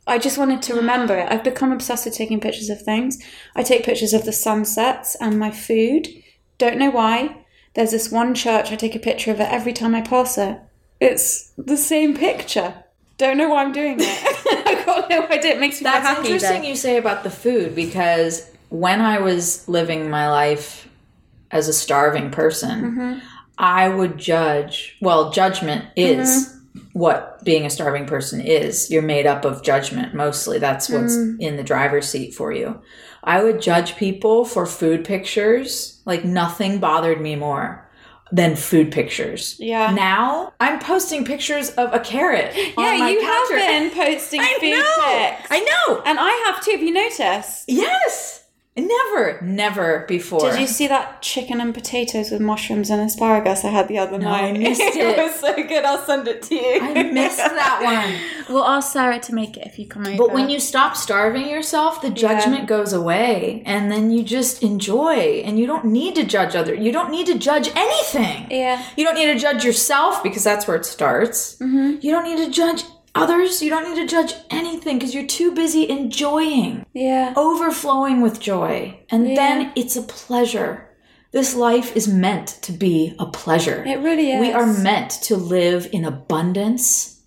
I 0.07 0.19
just 0.19 0.37
wanted 0.37 0.63
to 0.63 0.75
remember 0.75 1.17
it. 1.17 1.31
I've 1.31 1.45
become 1.45 1.71
obsessed 1.71 2.07
with 2.07 2.15
taking 2.17 2.41
pictures 2.41 2.71
of 2.71 2.83
things. 2.83 3.19
I 3.55 3.63
take 3.63 3.85
pictures 3.85 4.13
of 4.13 4.25
the 4.25 4.33
sunsets 4.33 5.15
and 5.21 5.39
my 5.39 5.53
food. 5.53 6.09
Don't 6.59 6.79
know 6.79 6.91
why. 6.91 7.45
There's 7.75 7.93
this 7.93 8.11
one 8.11 8.35
church, 8.35 8.73
I 8.73 8.77
take 8.77 8.97
a 8.97 8.99
picture 8.99 9.31
of 9.31 9.39
it 9.39 9.49
every 9.49 9.73
time 9.73 9.95
I 9.95 10.01
pass 10.01 10.37
it. 10.37 10.59
It's 11.01 11.53
the 11.57 11.77
same 11.77 12.17
picture. 12.17 12.85
Don't 13.21 13.37
know 13.37 13.51
why 13.51 13.63
I'm 13.63 13.73
doing 13.73 13.97
it. 14.01 14.67
I 14.67 14.83
got 14.85 15.11
no 15.11 15.27
idea. 15.29 15.53
It 15.53 15.61
makes 15.61 15.81
me 15.81 15.85
That's 15.85 16.07
happy. 16.07 16.21
interesting 16.33 16.63
though. 16.63 16.69
you 16.69 16.75
say 16.77 16.97
about 16.97 17.23
the 17.23 17.31
food 17.31 17.75
because 17.75 18.51
when 18.71 19.01
I 19.01 19.21
was 19.21 19.69
living 19.69 20.09
my 20.11 20.31
life 20.31 20.89
as 21.51 21.69
a 21.69 21.73
starving 21.73 22.31
person, 22.31 22.83
Mm-hmm. 22.83 23.19
I 23.59 23.91
would 23.91 24.17
judge. 24.17 24.97
Well, 25.03 25.31
judgment 25.33 25.85
is 25.97 26.29
Mm-hmm. 26.49 26.89
what 26.99 27.45
being 27.45 27.67
a 27.67 27.71
starving 27.71 28.07
person 28.07 28.41
is. 28.41 28.91
You're 28.91 29.03
made 29.03 29.27
up 29.27 29.45
of 29.45 29.63
judgment 29.63 30.15
mostly. 30.15 30.59
That's 30.59 30.89
what's 30.89 31.15
Mm. 31.17 31.41
in 31.41 31.57
the 31.57 31.63
driver's 31.63 32.09
seat 32.09 32.33
for 32.35 32.53
you. 32.53 32.81
I 33.23 33.43
would 33.43 33.61
judge 33.61 33.97
people 33.97 34.47
for 34.47 34.65
food 34.65 35.05
pictures. 35.05 36.01
Like 36.07 36.25
nothing 36.25 36.79
bothered 36.79 37.21
me 37.21 37.37
more 37.37 37.80
than 38.33 38.57
food 38.57 38.93
pictures. 38.93 39.57
Yeah. 39.59 39.91
Now 39.93 40.53
I'm 40.61 40.79
posting 40.79 41.25
pictures 41.25 41.71
of 41.71 41.93
a 41.93 42.01
carrot. 42.01 42.55
Yeah, 42.55 42.73
on 42.77 42.99
my 43.01 43.11
you 43.11 43.21
have 43.23 43.49
been 43.51 43.91
posting 43.91 44.41
I 44.43 44.57
food 44.61 44.71
know. 44.71 45.37
pics. 45.39 45.49
I 45.51 45.61
know. 45.61 46.03
And 46.07 46.19
I 46.21 46.31
have 46.47 46.65
too. 46.65 46.73
Have 46.73 46.83
you 46.83 46.93
noticed? 46.93 47.65
Yes. 47.69 48.40
Never, 48.89 49.41
never 49.43 50.05
before. 50.09 50.41
Did 50.51 50.61
you 50.61 50.67
see 50.67 50.87
that 50.89 51.23
chicken 51.23 51.61
and 51.61 51.75
potatoes 51.75 52.31
with 52.31 52.41
mushrooms 52.41 52.91
and 52.91 53.01
asparagus 53.01 53.65
I 53.65 53.69
had 53.69 53.89
the 53.89 53.99
other 53.99 54.17
I 54.17 54.19
night? 54.53 54.59
missed 54.59 54.81
it. 54.83 55.17
was 55.19 55.35
so 55.41 55.55
good. 55.55 55.85
I'll 55.85 56.05
send 56.05 56.27
it 56.29 56.43
to 56.45 56.55
you. 56.55 56.79
I 56.81 57.03
missed 57.05 57.37
that 57.39 57.81
one. 58.47 58.55
We'll 58.55 58.65
ask 58.65 58.93
Sarah 58.93 59.19
to 59.21 59.35
make 59.35 59.57
it 59.57 59.67
if 59.67 59.79
you 59.79 59.87
come 59.87 60.07
over. 60.07 60.17
But 60.17 60.33
when 60.33 60.51
you 60.51 60.59
stop 60.61 60.97
starving 60.97 61.49
yourself, 61.49 62.03
the 62.03 62.11
judgment 62.11 62.67
goes 62.67 62.93
away, 62.93 63.63
and 63.67 63.91
then 63.93 64.11
you 64.11 64.23
just 64.23 64.63
enjoy, 64.63 65.43
and 65.45 65.59
you 65.59 65.67
don't 65.67 65.85
need 65.87 66.15
to 66.17 66.25
judge 66.25 66.55
other. 66.57 66.75
You 66.75 66.93
don't 66.93 67.11
need 67.11 67.27
to 67.27 67.39
judge 67.39 67.69
anything. 67.77 68.47
yeah, 68.51 68.85
You 68.97 69.05
don't 69.05 69.15
need 69.15 69.33
to 69.33 69.39
judge 69.39 69.65
yourself 69.65 70.23
because 70.23 70.43
that's 70.45 70.67
where 70.67 70.77
it 70.77 70.85
starts. 70.87 71.57
Mm-hmm. 71.57 71.97
You 72.01 72.11
don't 72.13 72.25
need 72.25 72.45
to 72.45 72.51
judge 72.51 72.83
others. 73.15 73.63
You 73.63 73.71
don't 73.71 73.89
need 73.89 74.01
to 74.01 74.07
judge 74.11 74.35
anything 74.51 74.99
because 74.99 75.15
you're 75.15 75.27
too 75.27 75.53
busy 75.53 75.89
enjoying, 75.89 76.85
yeah, 76.93 77.33
overflowing 77.37 78.21
with 78.21 78.41
joy. 78.41 79.01
And 79.11 79.37
then 79.37 79.73
it's 79.77 79.97
a 79.97 80.03
pleasure. 80.03 80.89
This 81.33 81.55
life 81.55 81.97
is 81.97 82.09
meant 82.09 82.49
to 82.63 82.73
be 82.73 83.15
a 83.19 83.27
pleasure. 83.27 83.85
it 83.85 84.01
really 84.01 84.33
is. 84.33 84.41
We 84.41 84.53
are 84.53 84.67
meant 84.67 85.11
to 85.23 85.37
live 85.37 85.89
in 85.93 86.05
abundance 86.05 87.23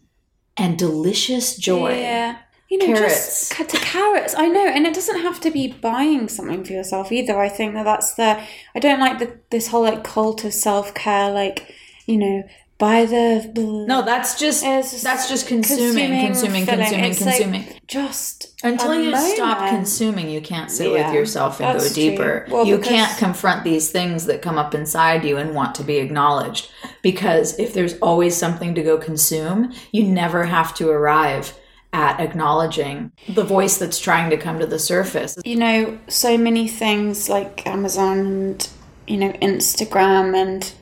and 0.58 0.78
delicious 0.78 1.56
joy. 1.56 2.00
Yeah. 2.00 2.38
You 2.70 2.80
know, 2.80 2.86
Carrots. 2.88 3.50
just 3.50 3.52
cut 3.52 3.70
to 3.70 3.78
carrots. 3.78 4.34
I 4.36 4.48
know, 4.48 4.66
and 4.66 4.88
it 4.88 4.96
doesn't 4.96 5.22
have 5.22 5.40
to 5.42 5.52
be 5.52 5.68
buying 5.74 6.28
something 6.28 6.64
for 6.64 6.74
yourself 6.74 7.12
either. 7.12 7.40
I 7.40 7.48
think 7.48 7.76
that 7.76 7.84
that's 7.84 8.16
the. 8.16 8.42
I 8.74 8.80
don't 8.80 9.00
like 9.00 9.20
the 9.20 9.40
this 9.52 9.68
whole 9.68 9.84
like 9.84 10.04
cult 10.04 10.44
of 10.44 10.54
self 10.54 10.94
care. 10.96 11.30
Like, 11.32 11.72
you 12.08 12.18
know, 12.18 12.44
buy 12.84 13.06
the. 13.06 13.52
No, 13.88 14.02
that's 14.04 14.38
just 14.40 14.62
that's 14.64 15.30
just 15.30 15.48
consuming, 15.48 16.26
consuming, 16.28 16.66
filling. 16.66 16.86
consuming, 16.86 17.06
It's 17.12 17.22
like 17.22 17.38
consuming. 17.38 17.80
just 17.88 18.54
Until 18.64 19.00
you 19.00 19.16
stop 19.36 19.70
consuming, 19.70 20.30
you 20.30 20.42
can't 20.42 20.70
sit 20.70 20.92
Yeah, 20.92 21.08
with 21.08 21.16
yourself 21.16 21.62
and 21.62 21.80
go 21.80 21.88
deeper. 21.90 22.46
Well, 22.50 22.66
you 22.66 22.80
can't 22.80 23.18
confront 23.18 23.64
these 23.64 23.90
things 23.92 24.26
that 24.26 24.42
come 24.42 24.58
up 24.58 24.76
inside 24.76 25.24
you 25.24 25.38
and 25.38 25.56
want 25.56 25.76
to 25.76 25.84
be 25.84 25.98
acknowledged. 25.98 26.70
Because 27.02 27.58
if 27.58 27.74
there's 27.74 27.98
always 28.00 28.36
something 28.36 28.76
to 28.76 28.84
go 28.84 28.98
consume, 28.98 29.74
you 29.92 30.04
never 30.04 30.46
have 30.46 30.74
to 30.76 30.90
arrive 30.90 31.58
at 31.94 32.20
acknowledging 32.20 33.12
the 33.30 33.44
voice 33.44 33.78
that's 33.78 34.00
trying 34.00 34.30
to 34.32 34.38
come 34.38 34.60
to 34.60 34.66
the 34.66 34.80
surface. 34.80 35.38
you 35.46 35.56
know, 35.56 35.98
so 36.08 36.38
many 36.38 36.68
things 36.68 37.30
like 37.30 37.66
Amazon 37.68 38.18
and, 38.20 38.70
you 39.08 39.16
know, 39.18 39.32
Instagram 39.34 40.36
and 40.36 40.74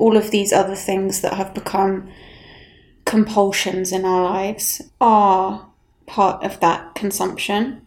all 0.00 0.16
of 0.16 0.30
these 0.30 0.52
other 0.52 0.74
things 0.74 1.20
that 1.20 1.34
have 1.34 1.54
become 1.54 2.10
compulsions 3.04 3.92
in 3.92 4.04
our 4.04 4.22
lives 4.24 4.82
are 5.00 5.68
part 6.06 6.42
of 6.42 6.58
that 6.60 6.94
consumption. 6.94 7.82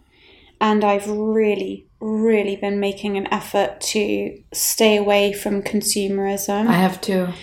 And 0.61 0.83
I've 0.83 1.09
really, 1.09 1.87
really 1.99 2.55
been 2.55 2.79
making 2.79 3.17
an 3.17 3.27
effort 3.33 3.81
to 3.81 4.39
stay 4.53 4.95
away 4.95 5.33
from 5.33 5.63
consumerism. 5.63 6.67
I 6.67 6.73
have 6.73 7.01
to. 7.01 7.33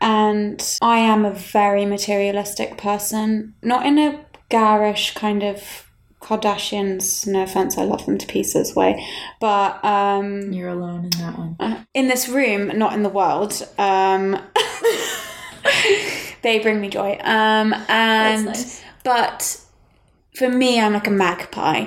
and 0.00 0.62
I 0.80 0.98
am 0.98 1.24
a 1.24 1.32
very 1.32 1.86
materialistic 1.86 2.76
person, 2.76 3.54
not 3.62 3.86
in 3.86 3.98
a 3.98 4.24
garish 4.48 5.14
kind 5.14 5.42
of 5.42 5.87
Kardashians, 6.20 7.26
no 7.26 7.42
offense, 7.42 7.78
I 7.78 7.84
love 7.84 8.04
them 8.06 8.18
to 8.18 8.26
pieces 8.26 8.74
way, 8.74 9.04
but 9.40 9.82
um, 9.84 10.52
You're 10.52 10.70
alone 10.70 11.04
in 11.04 11.10
that 11.20 11.38
one. 11.38 11.86
in 11.94 12.08
this 12.08 12.28
room, 12.28 12.76
not 12.78 12.92
in 12.92 13.02
the 13.02 13.08
world, 13.08 13.66
um, 13.78 14.32
they 16.42 16.58
bring 16.60 16.80
me 16.80 16.88
joy. 16.88 17.18
Um, 17.22 17.74
and 17.88 18.46
nice. 18.46 18.82
but 19.04 19.60
for 20.36 20.48
me, 20.48 20.80
I'm 20.80 20.92
like 20.92 21.06
a 21.06 21.10
magpie. 21.12 21.86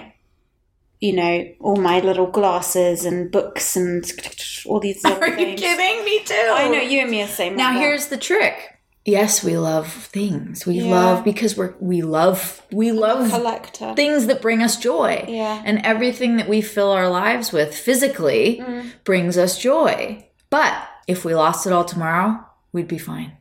You 1.00 1.14
know, 1.14 1.48
all 1.60 1.78
my 1.78 2.00
little 2.00 2.28
glasses 2.28 3.06
and 3.06 3.32
books 3.32 3.76
and 3.76 4.06
all 4.68 4.80
these 4.80 5.04
Are 5.04 5.28
you 5.30 5.36
things. 5.36 5.60
kidding 5.62 6.06
me 6.06 6.24
too? 6.24 6.52
I 6.54 6.68
know 6.68 6.80
you 6.80 7.00
and 7.00 7.10
me 7.10 7.24
are 7.24 7.28
the 7.28 7.34
same. 7.34 7.56
Now 7.56 7.74
here's 7.80 8.08
the 8.08 8.18
trick. 8.18 8.71
Yes, 9.04 9.43
we 9.43 9.58
love 9.58 9.91
things. 9.91 10.66
We 10.68 10.76
Yeah. 10.76 10.91
love 10.91 11.24
because 11.24 11.58
we're 11.58 11.74
we 11.80 12.02
love 12.04 12.62
we 12.72 12.91
love 12.91 13.30
collector. 13.32 13.93
things 13.95 14.28
that 14.28 14.41
bring 14.41 14.62
us 14.62 14.78
joy. 14.78 15.26
Yeah. 15.28 15.62
And 15.66 15.82
everything 15.84 16.38
that 16.38 16.47
we 16.47 16.62
fill 16.62 16.91
our 16.91 17.10
lives 17.10 17.52
with 17.52 17.76
physically 17.76 18.62
Mm. 18.64 18.91
brings 19.04 19.38
us 19.38 19.58
joy. 19.58 20.26
But 20.52 20.74
if 21.08 21.26
we 21.26 21.34
lost 21.34 21.66
it 21.66 21.74
all 21.74 21.84
tomorrow, 21.86 22.39
we'd 22.74 22.88
be 22.88 22.99
fine. 22.99 23.34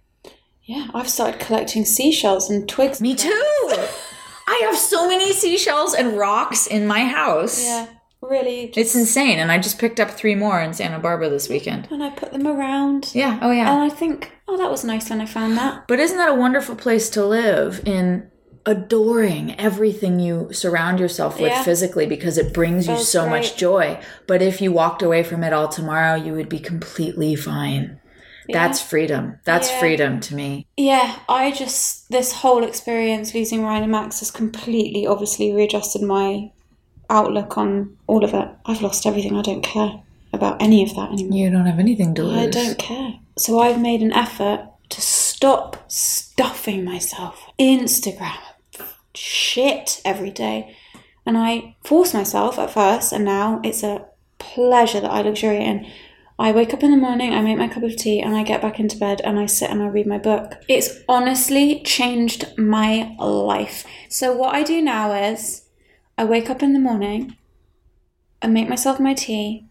Yeah, 0.64 0.86
I've 0.94 1.10
started 1.10 1.40
collecting 1.40 1.84
seashells 1.84 2.48
and 2.48 2.66
twigs. 2.68 3.00
Me 3.00 3.14
too. 3.14 3.30
I 4.48 4.62
have 4.64 4.78
so 4.78 5.06
many 5.08 5.32
seashells 5.32 5.94
and 5.94 6.16
rocks 6.16 6.66
in 6.66 6.86
my 6.86 7.04
house. 7.04 7.62
Yeah, 7.64 7.86
really. 8.30 8.66
Just, 8.68 8.78
It's 8.78 8.94
insane. 8.94 9.38
And 9.38 9.50
I 9.52 9.58
just 9.58 9.78
picked 9.78 10.00
up 10.00 10.10
three 10.10 10.34
more 10.34 10.60
in 10.60 10.72
Santa 10.72 10.98
Barbara 10.98 11.28
this 11.28 11.48
weekend. 11.48 11.88
and 11.90 12.02
I 12.02 12.10
put 12.10 12.32
them 12.32 12.46
around. 12.46 13.10
Yeah. 13.14 13.38
Oh, 13.42 13.50
yeah. 13.50 13.70
And 13.72 13.82
I 13.82 13.94
think, 13.94 14.32
oh, 14.48 14.56
that 14.56 14.70
was 14.70 14.84
nice 14.84 15.10
when 15.10 15.20
I 15.20 15.26
found 15.26 15.56
that. 15.58 15.86
But 15.88 15.98
isn't 16.00 16.16
that 16.16 16.30
a 16.30 16.34
wonderful 16.34 16.76
place 16.76 17.10
to 17.10 17.24
live 17.26 17.82
in 17.84 18.30
adoring 18.66 19.58
everything 19.58 20.20
you 20.20 20.48
surround 20.52 21.00
yourself 21.00 21.40
with 21.40 21.50
Yeah. 21.50 21.62
physically 21.62 22.06
because 22.06 22.38
it 22.38 22.52
brings 22.54 22.86
you 22.86 22.96
so 22.98 23.28
much 23.28 23.56
joy. 23.56 23.98
But 24.26 24.42
if 24.42 24.60
you 24.60 24.70
walked 24.70 25.02
away 25.02 25.22
from 25.22 25.42
it 25.42 25.52
all 25.52 25.68
tomorrow, 25.68 26.14
you 26.14 26.34
would 26.34 26.48
be 26.48 26.58
completely 26.58 27.34
fine. 27.34 27.98
That's 28.52 28.80
freedom. 28.80 29.38
That's 29.44 29.70
Yeah. 29.70 29.78
freedom 29.80 30.20
to 30.20 30.34
me. 30.34 30.66
Yeah, 30.76 31.14
I 31.28 31.52
just 31.52 32.08
this 32.10 32.32
whole 32.32 32.64
experience 32.64 33.32
losing 33.34 33.62
Ryan 33.62 33.84
and 33.84 33.92
Max 33.92 34.20
has 34.20 34.30
completely, 34.30 35.06
obviously, 35.06 35.52
readjusted 35.54 36.02
my 36.02 36.50
outlook 37.10 37.58
on 37.58 37.96
all 38.06 38.24
of 38.24 38.32
it. 38.34 38.48
I've 38.66 38.82
lost 38.82 39.06
everything. 39.06 39.36
I 39.36 39.42
don't 39.42 39.62
care 39.62 40.00
about 40.32 40.62
any 40.62 40.82
of 40.82 40.94
that 40.94 41.10
anymore. 41.12 41.38
You 41.38 41.50
don't 41.50 41.66
have 41.66 41.78
anything 41.78 42.14
to 42.14 42.24
lose. 42.24 42.38
I 42.38 42.50
don't 42.50 42.78
care. 42.78 43.14
So 43.36 43.58
I've 43.58 43.80
made 43.80 44.02
an 44.02 44.12
effort 44.12 44.68
to 44.90 45.00
stop 45.00 45.90
stuffing 45.90 46.84
myself 46.84 47.44
Instagram 47.58 48.38
shit 49.14 50.00
every 50.04 50.30
day. 50.30 50.76
And 51.26 51.36
I 51.36 51.76
force 51.84 52.14
myself 52.14 52.58
at 52.58 52.70
first, 52.70 53.12
and 53.12 53.24
now 53.24 53.60
it's 53.62 53.82
a 53.82 54.06
pleasure 54.38 55.00
that 55.00 55.10
I 55.10 55.20
luxuriate 55.20 55.66
in. 55.66 55.86
I 56.38 56.52
wake 56.52 56.72
up 56.72 56.82
in 56.82 56.90
the 56.90 56.96
morning, 56.96 57.34
I 57.34 57.42
make 57.42 57.58
my 57.58 57.68
cup 57.68 57.82
of 57.82 57.94
tea, 57.96 58.20
and 58.20 58.34
I 58.34 58.42
get 58.42 58.62
back 58.62 58.80
into 58.80 58.96
bed 58.96 59.20
and 59.22 59.38
I 59.38 59.44
sit 59.44 59.68
and 59.70 59.82
I 59.82 59.88
read 59.88 60.06
my 60.06 60.16
book. 60.16 60.54
It's 60.68 60.98
honestly 61.06 61.82
changed 61.82 62.56
my 62.56 63.14
life. 63.18 63.84
So, 64.08 64.32
what 64.32 64.54
I 64.54 64.62
do 64.62 64.80
now 64.80 65.12
is 65.12 65.66
I 66.20 66.24
wake 66.24 66.50
up 66.50 66.62
in 66.62 66.74
the 66.74 66.78
morning, 66.78 67.34
I 68.42 68.46
make 68.46 68.68
myself 68.68 69.00
my 69.00 69.14
tea, 69.14 69.64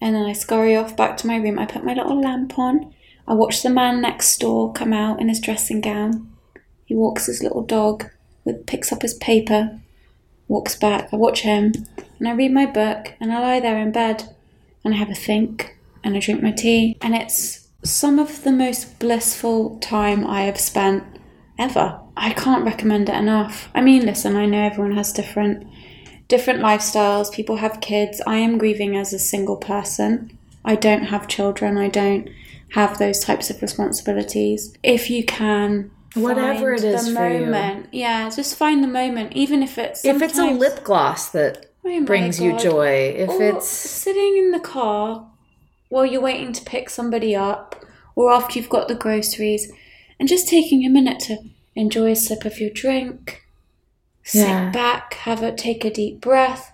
and 0.00 0.14
then 0.14 0.24
I 0.24 0.32
scurry 0.32 0.74
off 0.74 0.96
back 0.96 1.18
to 1.18 1.26
my 1.26 1.36
room. 1.36 1.58
I 1.58 1.66
put 1.66 1.84
my 1.84 1.92
little 1.92 2.18
lamp 2.18 2.58
on. 2.58 2.94
I 3.28 3.34
watch 3.34 3.62
the 3.62 3.68
man 3.68 4.00
next 4.00 4.38
door 4.38 4.72
come 4.72 4.94
out 4.94 5.20
in 5.20 5.28
his 5.28 5.40
dressing 5.40 5.82
gown. 5.82 6.34
He 6.86 6.94
walks 6.94 7.26
his 7.26 7.42
little 7.42 7.60
dog, 7.60 8.08
with, 8.46 8.64
picks 8.64 8.92
up 8.92 9.02
his 9.02 9.12
paper, 9.12 9.78
walks 10.48 10.74
back. 10.74 11.12
I 11.12 11.16
watch 11.16 11.42
him, 11.42 11.74
and 12.18 12.26
I 12.26 12.32
read 12.32 12.52
my 12.52 12.64
book, 12.64 13.12
and 13.20 13.30
I 13.30 13.38
lie 13.38 13.60
there 13.60 13.76
in 13.76 13.92
bed, 13.92 14.34
and 14.82 14.94
I 14.94 14.96
have 14.96 15.10
a 15.10 15.14
think, 15.14 15.76
and 16.02 16.16
I 16.16 16.20
drink 16.20 16.42
my 16.42 16.52
tea, 16.52 16.96
and 17.02 17.14
it's 17.14 17.68
some 17.84 18.18
of 18.18 18.42
the 18.42 18.52
most 18.52 18.98
blissful 19.00 19.78
time 19.80 20.26
I 20.26 20.44
have 20.44 20.58
spent 20.58 21.04
ever. 21.58 22.00
I 22.16 22.32
can't 22.32 22.64
recommend 22.64 23.10
it 23.10 23.16
enough. 23.16 23.68
I 23.74 23.82
mean, 23.82 24.06
listen, 24.06 24.34
I 24.34 24.46
know 24.46 24.62
everyone 24.62 24.96
has 24.96 25.12
different 25.12 25.66
different 26.30 26.60
lifestyles. 26.60 27.30
People 27.30 27.56
have 27.56 27.82
kids. 27.82 28.22
I 28.26 28.36
am 28.36 28.56
grieving 28.56 28.96
as 28.96 29.12
a 29.12 29.18
single 29.18 29.56
person. 29.56 30.38
I 30.64 30.76
don't 30.76 31.04
have 31.04 31.28
children. 31.28 31.76
I 31.76 31.88
don't 31.88 32.30
have 32.70 32.98
those 32.98 33.18
types 33.20 33.50
of 33.50 33.60
responsibilities. 33.60 34.74
If 34.82 35.10
you 35.10 35.24
can, 35.24 35.90
Whatever 36.14 36.76
find 36.76 36.84
it 36.84 36.94
is 36.94 37.06
the 37.06 37.14
for 37.14 37.28
you. 37.28 37.40
moment. 37.40 37.88
Yeah, 37.92 38.30
just 38.30 38.56
find 38.56 38.82
the 38.82 38.88
moment, 38.88 39.32
even 39.34 39.62
if 39.62 39.76
it's 39.76 40.04
If 40.04 40.22
it's 40.22 40.38
a 40.38 40.46
lip 40.46 40.82
gloss 40.84 41.28
that 41.30 41.66
Oh 41.84 42.04
brings 42.04 42.40
you 42.40 42.58
joy, 42.58 43.14
if 43.16 43.28
or 43.28 43.42
it's 43.42 43.68
sitting 43.68 44.36
in 44.36 44.50
the 44.50 44.60
car 44.60 45.26
while 45.88 46.04
you're 46.06 46.20
waiting 46.20 46.52
to 46.52 46.64
pick 46.64 46.90
somebody 46.90 47.34
up, 47.34 47.84
or 48.14 48.32
after 48.32 48.58
you've 48.58 48.68
got 48.68 48.86
the 48.88 48.94
groceries, 48.94 49.72
and 50.18 50.28
just 50.28 50.48
taking 50.48 50.84
a 50.84 50.90
minute 50.90 51.20
to 51.20 51.38
enjoy 51.74 52.10
a 52.10 52.16
sip 52.16 52.44
of 52.44 52.60
your 52.60 52.70
drink, 52.70 53.42
sit 54.22 54.48
Yeah. 54.48 54.70
back, 54.70 55.14
have 55.14 55.42
a 55.42 55.52
take 55.52 55.84
a 55.84 55.90
deep 55.90 56.20
breath, 56.20 56.72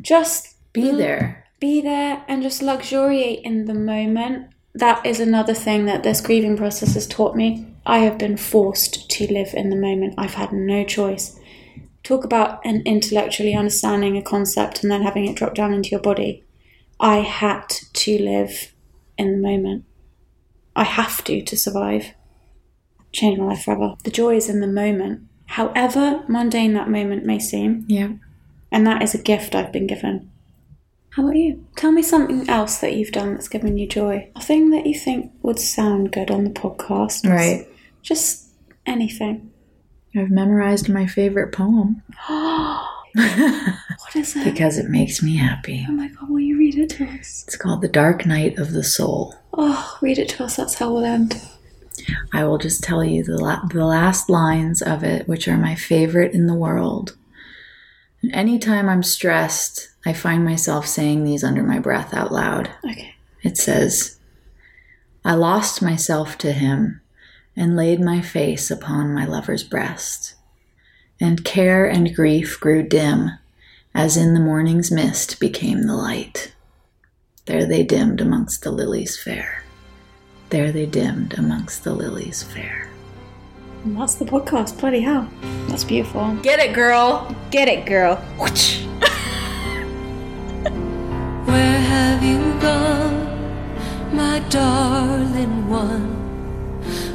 just 0.00 0.54
be 0.72 0.90
there. 0.90 1.44
be 1.58 1.80
there 1.80 2.22
and 2.28 2.42
just 2.42 2.62
luxuriate 2.62 3.40
in 3.42 3.64
the 3.64 3.74
moment. 3.74 4.48
That 4.74 5.04
is 5.06 5.20
another 5.20 5.54
thing 5.54 5.86
that 5.86 6.02
this 6.02 6.20
grieving 6.20 6.56
process 6.56 6.94
has 6.94 7.06
taught 7.06 7.34
me. 7.34 7.66
I 7.86 8.00
have 8.00 8.18
been 8.18 8.36
forced 8.36 9.08
to 9.10 9.32
live 9.32 9.54
in 9.54 9.70
the 9.70 9.76
moment. 9.76 10.14
I've 10.18 10.34
had 10.34 10.52
no 10.52 10.84
choice. 10.84 11.38
Talk 12.02 12.24
about 12.24 12.60
an 12.64 12.82
intellectually 12.84 13.54
understanding 13.54 14.16
a 14.16 14.22
concept 14.22 14.82
and 14.82 14.92
then 14.92 15.02
having 15.02 15.26
it 15.26 15.34
drop 15.36 15.54
down 15.54 15.72
into 15.72 15.88
your 15.90 16.00
body. 16.00 16.44
I 17.00 17.16
had 17.18 17.68
to 17.70 18.18
live 18.22 18.74
in 19.16 19.32
the 19.32 19.38
moment. 19.48 19.84
I 20.74 20.84
have 20.84 21.24
to 21.24 21.40
to 21.42 21.56
survive. 21.56 22.12
Change 23.12 23.38
my 23.38 23.46
life 23.46 23.64
forever. 23.64 23.94
The 24.04 24.10
joy 24.10 24.36
is 24.36 24.48
in 24.50 24.60
the 24.60 24.66
moment, 24.66 25.22
however 25.46 26.24
mundane 26.28 26.74
that 26.74 26.88
moment 26.90 27.24
may 27.24 27.38
seem. 27.38 27.84
Yeah. 27.88 28.10
And 28.70 28.86
that 28.86 29.02
is 29.02 29.14
a 29.14 29.22
gift 29.22 29.54
I've 29.54 29.72
been 29.72 29.86
given. 29.86 30.30
How 31.10 31.22
about 31.24 31.36
you? 31.36 31.64
Tell 31.76 31.92
me 31.92 32.02
something 32.02 32.48
else 32.48 32.78
that 32.78 32.94
you've 32.94 33.12
done 33.12 33.32
that's 33.34 33.48
given 33.48 33.78
you 33.78 33.88
joy. 33.88 34.30
A 34.36 34.40
thing 34.42 34.70
that 34.70 34.86
you 34.86 34.94
think 34.94 35.32
would 35.42 35.58
sound 35.58 36.12
good 36.12 36.30
on 36.30 36.44
the 36.44 36.50
podcast. 36.50 37.26
Right. 37.28 37.66
Just 38.02 38.48
anything. 38.84 39.50
I've 40.14 40.30
memorized 40.30 40.88
my 40.88 41.06
favorite 41.06 41.52
poem 41.52 42.02
What 43.16 44.14
is 44.16 44.36
it? 44.36 44.44
because 44.44 44.76
it 44.78 44.88
makes 44.90 45.22
me 45.22 45.36
happy. 45.36 45.86
Oh 45.88 45.92
my 45.92 46.08
god, 46.08 46.28
will 46.28 46.40
you 46.40 46.58
read 46.58 46.76
it 46.78 46.90
to 46.90 47.04
us? 47.04 47.44
It's 47.46 47.56
called 47.56 47.80
The 47.82 47.88
Dark 47.88 48.26
Night 48.26 48.58
of 48.58 48.72
the 48.72 48.84
Soul. 48.84 49.34
Oh, 49.54 49.98
read 50.02 50.18
it 50.18 50.28
to 50.30 50.44
us. 50.44 50.56
That's 50.56 50.74
how 50.74 50.92
we'll 50.92 51.04
end. 51.04 51.40
I 52.32 52.44
will 52.44 52.58
just 52.58 52.82
tell 52.82 53.04
you 53.04 53.22
the, 53.22 53.38
la- 53.38 53.64
the 53.66 53.84
last 53.84 54.28
lines 54.28 54.82
of 54.82 55.02
it, 55.02 55.26
which 55.26 55.48
are 55.48 55.56
my 55.56 55.74
favorite 55.74 56.34
in 56.34 56.46
the 56.46 56.54
world. 56.54 57.16
And 58.22 58.34
anytime 58.34 58.88
I'm 58.88 59.02
stressed, 59.02 59.90
I 60.04 60.12
find 60.12 60.44
myself 60.44 60.86
saying 60.86 61.24
these 61.24 61.44
under 61.44 61.62
my 61.62 61.78
breath 61.78 62.14
out 62.14 62.32
loud. 62.32 62.70
Okay. 62.84 63.14
It 63.42 63.56
says, 63.56 64.18
I 65.24 65.34
lost 65.34 65.82
myself 65.82 66.38
to 66.38 66.52
him 66.52 67.00
and 67.56 67.76
laid 67.76 68.00
my 68.00 68.20
face 68.20 68.70
upon 68.70 69.14
my 69.14 69.24
lover's 69.24 69.64
breast. 69.64 70.34
And 71.20 71.44
care 71.44 71.88
and 71.88 72.14
grief 72.14 72.60
grew 72.60 72.82
dim, 72.82 73.30
as 73.94 74.16
in 74.16 74.34
the 74.34 74.40
morning's 74.40 74.90
mist 74.90 75.40
became 75.40 75.82
the 75.82 75.96
light. 75.96 76.52
There 77.46 77.64
they 77.64 77.82
dimmed 77.82 78.20
amongst 78.20 78.62
the 78.62 78.70
lilies 78.70 79.18
fair. 79.18 79.64
There 80.50 80.70
they 80.70 80.86
dimmed 80.86 81.34
amongst 81.38 81.82
the 81.84 81.92
lilies 81.92 82.42
fair. 82.42 82.88
And 83.84 83.96
that's 83.96 84.14
the 84.14 84.24
podcast. 84.24 84.78
Bloody 84.78 85.00
hell. 85.00 85.28
That's 85.68 85.84
beautiful. 85.84 86.34
Get 86.36 86.60
it, 86.60 86.72
girl! 86.74 87.34
Get 87.50 87.68
it, 87.68 87.84
girl. 87.86 88.16
Where 91.46 91.80
have 91.80 92.22
you 92.22 92.38
gone, 92.60 94.14
my 94.14 94.38
darling 94.48 95.68
one? 95.68 96.14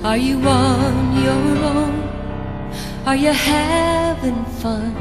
Are 0.03 0.17
you 0.17 0.37
on 0.47 1.23
your 1.23 1.57
own? 1.65 2.01
Are 3.05 3.15
you 3.15 3.31
having 3.31 4.43
fun? 4.61 4.95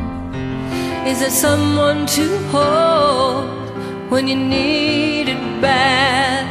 Is 1.06 1.20
there 1.20 1.30
someone 1.30 2.06
to 2.06 2.38
hold 2.48 3.70
when 4.10 4.28
you 4.28 4.36
need 4.36 5.28
it 5.28 5.60
bad? 5.60 6.46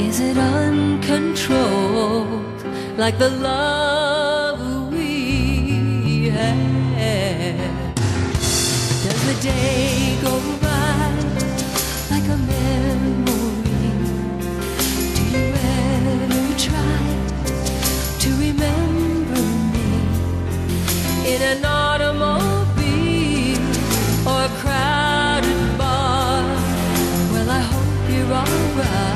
Is 0.00 0.20
it 0.20 0.36
uncontrolled, 1.00 2.64
like 2.98 3.18
the 3.18 3.30
love 3.30 4.92
we 4.92 6.28
had. 6.28 7.94
Does 9.04 9.22
the 9.26 9.34
day 9.42 10.18
go 10.22 10.40
by 10.60 11.12
like 12.10 12.24
a 12.24 12.36
memory? 12.36 13.92
Do 15.16 15.22
you 15.34 15.46
ever 15.78 16.58
try 16.58 17.00
to 18.20 18.30
remember 18.46 19.40
me 19.72 19.90
in 21.34 21.40
an 21.42 21.64
automobile 21.64 22.78
or 24.28 24.44
a 24.44 24.52
crowded 24.60 25.78
bar? 25.78 26.44
Well, 27.32 27.50
I 27.50 27.60
hope 27.60 28.10
you're 28.10 28.34
alright. 28.34 29.09